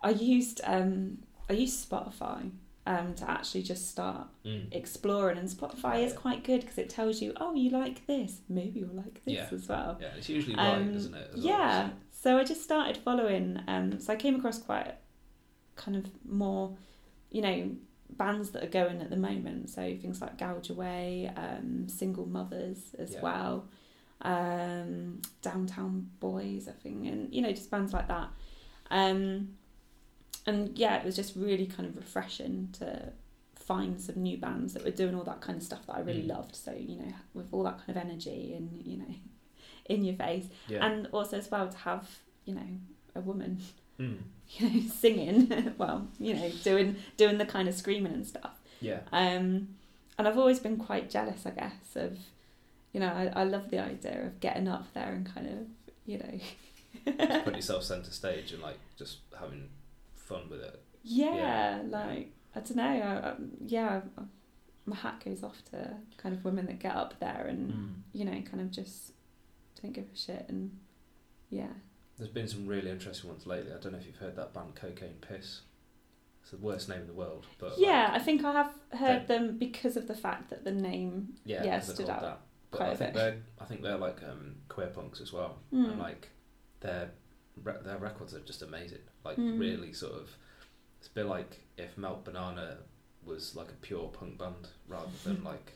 [0.04, 1.18] i used um
[1.50, 2.52] i used spotify
[2.86, 4.68] um to actually just start mm.
[4.72, 6.18] exploring and spotify is Yeah.
[6.20, 9.48] quite good because it tells you oh you like this maybe you'll like this Yeah.
[9.52, 10.10] as well yeah.
[10.18, 11.32] It's usually right, Um, isn't it?
[11.34, 14.94] well, yeah so i just started following um so i came across quite
[15.76, 16.76] kind of more
[17.30, 17.72] you know
[18.18, 22.94] bands that are going at the moment so things like gouge away um single mothers
[23.00, 23.22] as Yeah.
[23.22, 23.68] well
[24.24, 28.30] um downtown boys i think and you know just bands like that
[28.92, 29.50] um
[30.46, 33.12] and yeah it was just really kind of refreshing to
[33.56, 36.24] find some new bands that were doing all that kind of stuff that i really
[36.24, 36.30] Mm.
[36.36, 39.16] loved so you know with all that kind of energy and you know
[39.86, 40.86] in your face Yeah.
[40.86, 42.08] and also as well to have
[42.46, 42.68] you know
[43.16, 43.60] a woman
[44.00, 44.18] Mm.
[44.58, 49.00] you know singing well you know doing doing the kind of screaming and stuff Yeah.
[49.12, 49.70] um
[50.18, 52.18] and i've always been quite jealous i guess of
[52.94, 55.58] you know i, I love the idea of getting up there and kind of
[56.06, 59.70] you know put yourself centre stage and like just having
[60.16, 60.82] fun with it.
[61.04, 61.82] yeah, Yeah.
[61.90, 63.34] like i don't know I, I,
[63.66, 64.02] yeah
[64.86, 67.94] my hat goes off to kind of women that get up there and Mm.
[68.14, 69.12] you know kind of just
[69.82, 70.78] don't give a shit and
[71.50, 71.74] yeah
[72.22, 73.72] There's been some really interesting ones lately.
[73.74, 75.62] I don't know if you've heard that band Cocaine Piss.
[76.44, 79.28] It's the worst name in the world, but yeah like, i think i have heard
[79.28, 82.40] them because of the fact that the name yeah, yeah, stood out That.
[82.70, 83.20] But quite I a think bit.
[83.20, 85.92] they're I think they're like um, queer punks as well, Mm.
[85.94, 86.30] and like
[86.82, 87.10] their
[87.84, 89.00] their records are just amazing.
[89.26, 89.60] Like Mm.
[89.60, 90.30] really sort of,
[91.00, 92.78] it's a bit like if Melt Banana
[93.26, 95.74] was like a pure punk band rather than like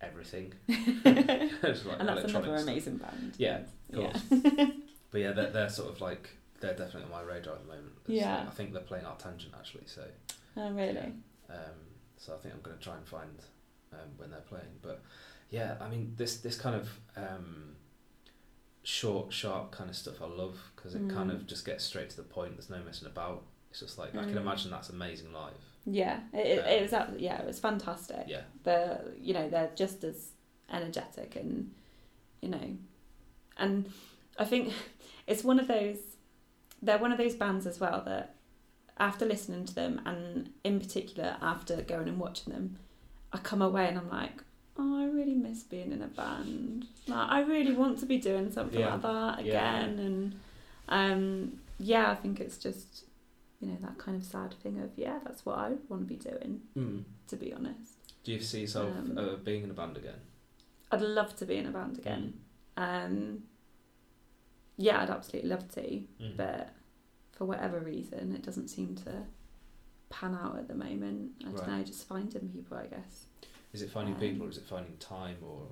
[0.00, 0.54] everything.
[0.68, 3.34] Like and that's another amazing band.
[3.36, 3.62] Yeah,
[3.92, 3.98] of
[4.32, 4.66] Yeah.
[5.10, 6.30] But yeah, they're, they're sort of like
[6.60, 7.92] they're definitely on my radar at the moment.
[8.04, 8.38] It's Yeah.
[8.38, 10.04] like- I think they're playing ArcTanGent actually, so
[10.56, 11.14] Oh, really?
[11.48, 11.78] um,
[12.18, 13.30] so I think I'm going to try and find
[13.92, 14.78] um, when they're playing.
[14.82, 15.02] But
[15.50, 17.76] yeah, I mean this this kind of um,
[18.82, 21.34] short, sharp kind of stuff I love because it kind Mm.
[21.34, 22.56] of just gets straight to the point.
[22.56, 23.44] There's no messing about.
[23.70, 24.40] It's just like I can Mm.
[24.42, 25.54] imagine that's amazing live.
[25.86, 27.20] Yeah, it, it, Um, it was.
[27.20, 28.24] Yeah, it was fantastic.
[28.26, 30.32] Yeah, They're, you know, they're just as
[30.70, 31.72] energetic and,
[32.42, 32.76] you know,
[33.56, 33.90] and
[34.40, 34.72] I think
[35.28, 35.98] it's one of those.
[36.82, 38.34] They're one of those bands as well that,
[38.98, 42.76] after listening to them, and in particular after going and watching them,
[43.32, 44.42] I come away and I'm like,
[44.78, 46.86] oh, I really miss being in a band.
[47.06, 48.94] Like, I really want to be doing something Yeah.
[48.94, 49.52] like that Yeah.
[49.84, 49.98] again.
[49.98, 50.34] And
[50.88, 53.04] um, yeah, I think it's just,
[53.60, 56.16] you know, that kind of sad thing of yeah, that's what I want to be
[56.16, 56.62] doing.
[56.76, 57.04] mm.
[57.28, 57.92] To be honest,
[58.24, 60.20] do you see yourself Um, uh, being in a band again?
[60.90, 62.40] I'd love to be in a band again.
[62.76, 63.42] Um,
[64.80, 65.80] yeah, I'd absolutely love to,
[66.20, 66.36] Mm.
[66.36, 66.70] but
[67.32, 69.26] for whatever reason, it doesn't seem to
[70.08, 71.32] pan out at the moment.
[71.40, 71.68] I don't Right.
[71.68, 73.26] know, just finding people, I guess.
[73.72, 75.68] Is it finding um, people or is it finding time or?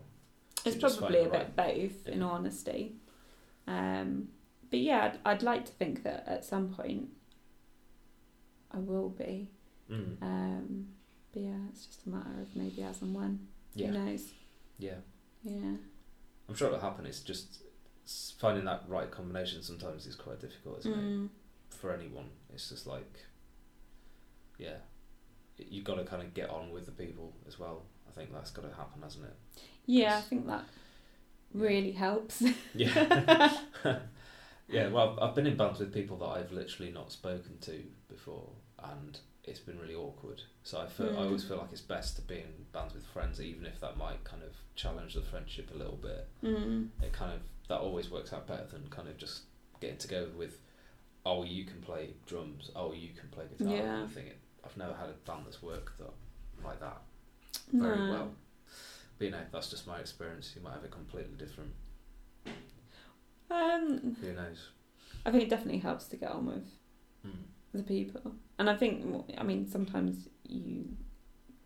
[0.65, 2.25] It's probably a find bit both, in Yeah.
[2.27, 2.97] all honesty.
[3.67, 4.29] Um,
[4.71, 7.09] but yeah, I'd, I'd like to think that at some point
[8.71, 9.49] I will be.
[9.91, 10.23] Mm.
[10.23, 10.89] Um,
[11.33, 13.49] but yeah, it's just a matter of maybe as and when.
[13.75, 14.33] Yeah, Who knows?
[14.79, 14.97] yeah.
[15.43, 15.77] Yeah.
[16.49, 17.07] I'm sure it'll happen.
[17.07, 17.63] It's just
[18.39, 20.97] finding that right combination sometimes is quite difficult, isn't it?
[20.99, 21.29] Mm.
[21.71, 23.25] For anyone, it's just like,
[24.59, 24.77] yeah,
[25.57, 27.83] you've got to kind of get on with the people as well.
[28.09, 29.37] I think that's got to happen, hasn't it?
[29.87, 30.65] Yeah, I think that
[31.55, 31.61] Yeah.
[31.63, 32.43] really helps.
[32.75, 33.59] Yeah.
[34.69, 34.89] yeah.
[34.89, 38.49] Well, I've been in bands with people that I've literally not spoken to before,
[38.83, 39.19] and
[39.51, 40.43] it's been really awkward.
[40.63, 41.49] So I feel I always Mm.
[41.49, 44.43] feel like it's best to be in bands with friends, even if that might kind
[44.43, 46.29] of challenge the friendship a little bit.
[46.43, 46.89] Mm.
[47.03, 49.43] it kind of that always works out better than kind of just
[49.81, 50.61] getting together with
[51.27, 54.05] oh you can play drums oh you can play guitar Yeah.
[54.05, 56.13] I think it, I've never had a band that's worked that,
[56.65, 57.01] like that
[57.73, 58.11] very No.
[58.11, 58.31] well.
[59.19, 60.53] But you know, that's just my experience.
[60.57, 61.73] You might have a completely different.
[63.51, 64.69] Um, Who knows?
[65.25, 66.67] I think it definitely helps to get on with
[67.27, 67.45] Mm.
[67.75, 68.33] The people.
[68.59, 70.85] And I think, I mean, sometimes you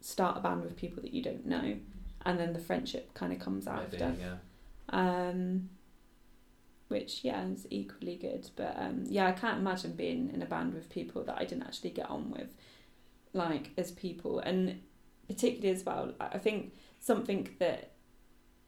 [0.01, 1.77] start a band with people that you don't know,
[2.24, 4.15] and then the friendship kind of comes after.
[4.20, 4.37] yeah.
[4.89, 5.70] Um,
[6.89, 8.51] which, yeah, is equally good.
[8.55, 11.62] But um, yeah, I can't imagine being in a band with people that I didn't
[11.62, 12.55] actually get on with,
[13.33, 14.41] like, as people.
[14.41, 14.81] And
[15.27, 17.93] particularly as well, I I think something that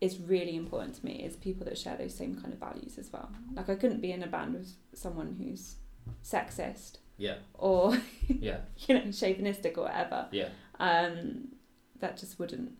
[0.00, 3.12] is really important to me is people that share those same kind of values as
[3.12, 3.30] well.
[3.54, 5.76] Like, I couldn't be in a band with someone who's
[6.22, 7.96] sexist Yeah, or
[8.28, 10.48] yeah, you know chauvinistic or whatever yeah.
[10.80, 11.48] um
[12.00, 12.72] that just wouldn't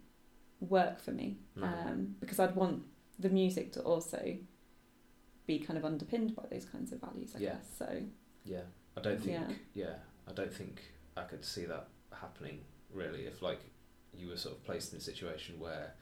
[0.61, 1.67] work for me No.
[1.67, 2.83] um because i'd want
[3.19, 4.37] the music to also
[5.47, 7.51] be kind of underpinned by those kinds of values i Yeah.
[7.55, 8.03] guess so
[8.45, 8.63] Yeah,
[8.97, 9.39] I don't think.
[9.41, 9.55] Yeah.
[9.75, 9.95] Yeah.
[10.29, 10.83] I don't think
[11.17, 12.61] I could see that happening
[12.93, 13.27] really.
[13.27, 13.61] If like
[14.13, 15.95] you were sort of placed in a situation where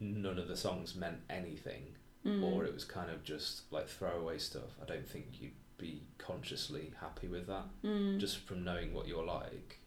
[0.00, 1.94] none of the songs meant anything,
[2.24, 2.42] Mm.
[2.42, 4.76] or it was kind of just like throwaway stuff.
[4.82, 7.64] I don't think you'd be consciously happy with that.
[7.84, 8.18] Mm.
[8.18, 9.78] Just from knowing what you're like,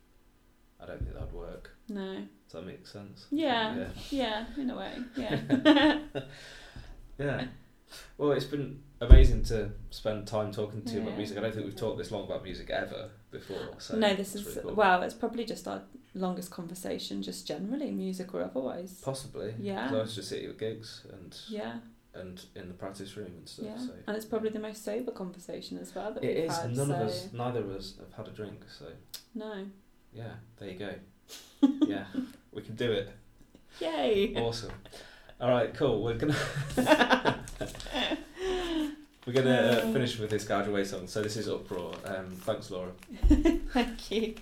[0.81, 1.71] I don't think that'd work.
[1.89, 3.27] no Does that make sense?
[3.29, 3.87] yeah Yeah.
[4.09, 5.99] yeah in a way yeah
[7.19, 7.45] Yeah.
[8.17, 11.37] Well, it's been amazing to spend time talking to you about music.
[11.37, 13.75] I don't think we've talked this long about music ever before.
[13.79, 14.73] So no this is really cool.
[14.75, 15.81] well it's probably just our
[16.13, 19.53] longest conversation just generally music or otherwise possibly.
[19.59, 19.89] Yeah.
[19.89, 21.75] I was just at your gigs and yeah
[22.13, 23.65] and in the practice room and stuff.
[23.65, 26.57] yeah So and it's probably the most sober conversation as well that it we've is.
[26.57, 28.61] had None so of us, neither of us, have had a drink.
[28.77, 28.85] So
[29.35, 29.65] no
[30.13, 30.93] yeah, there you go.
[31.87, 32.05] yeah,
[32.51, 33.09] we can do it.
[33.79, 34.71] yay Awesome.
[35.39, 36.03] All right, cool.
[36.03, 36.35] We're gonna
[39.25, 41.07] we're gonna uh, finish with this Gouge Away song.
[41.07, 41.93] So this is Uproar.
[42.05, 42.91] Um, thanks, Laura.
[43.73, 44.35] thank you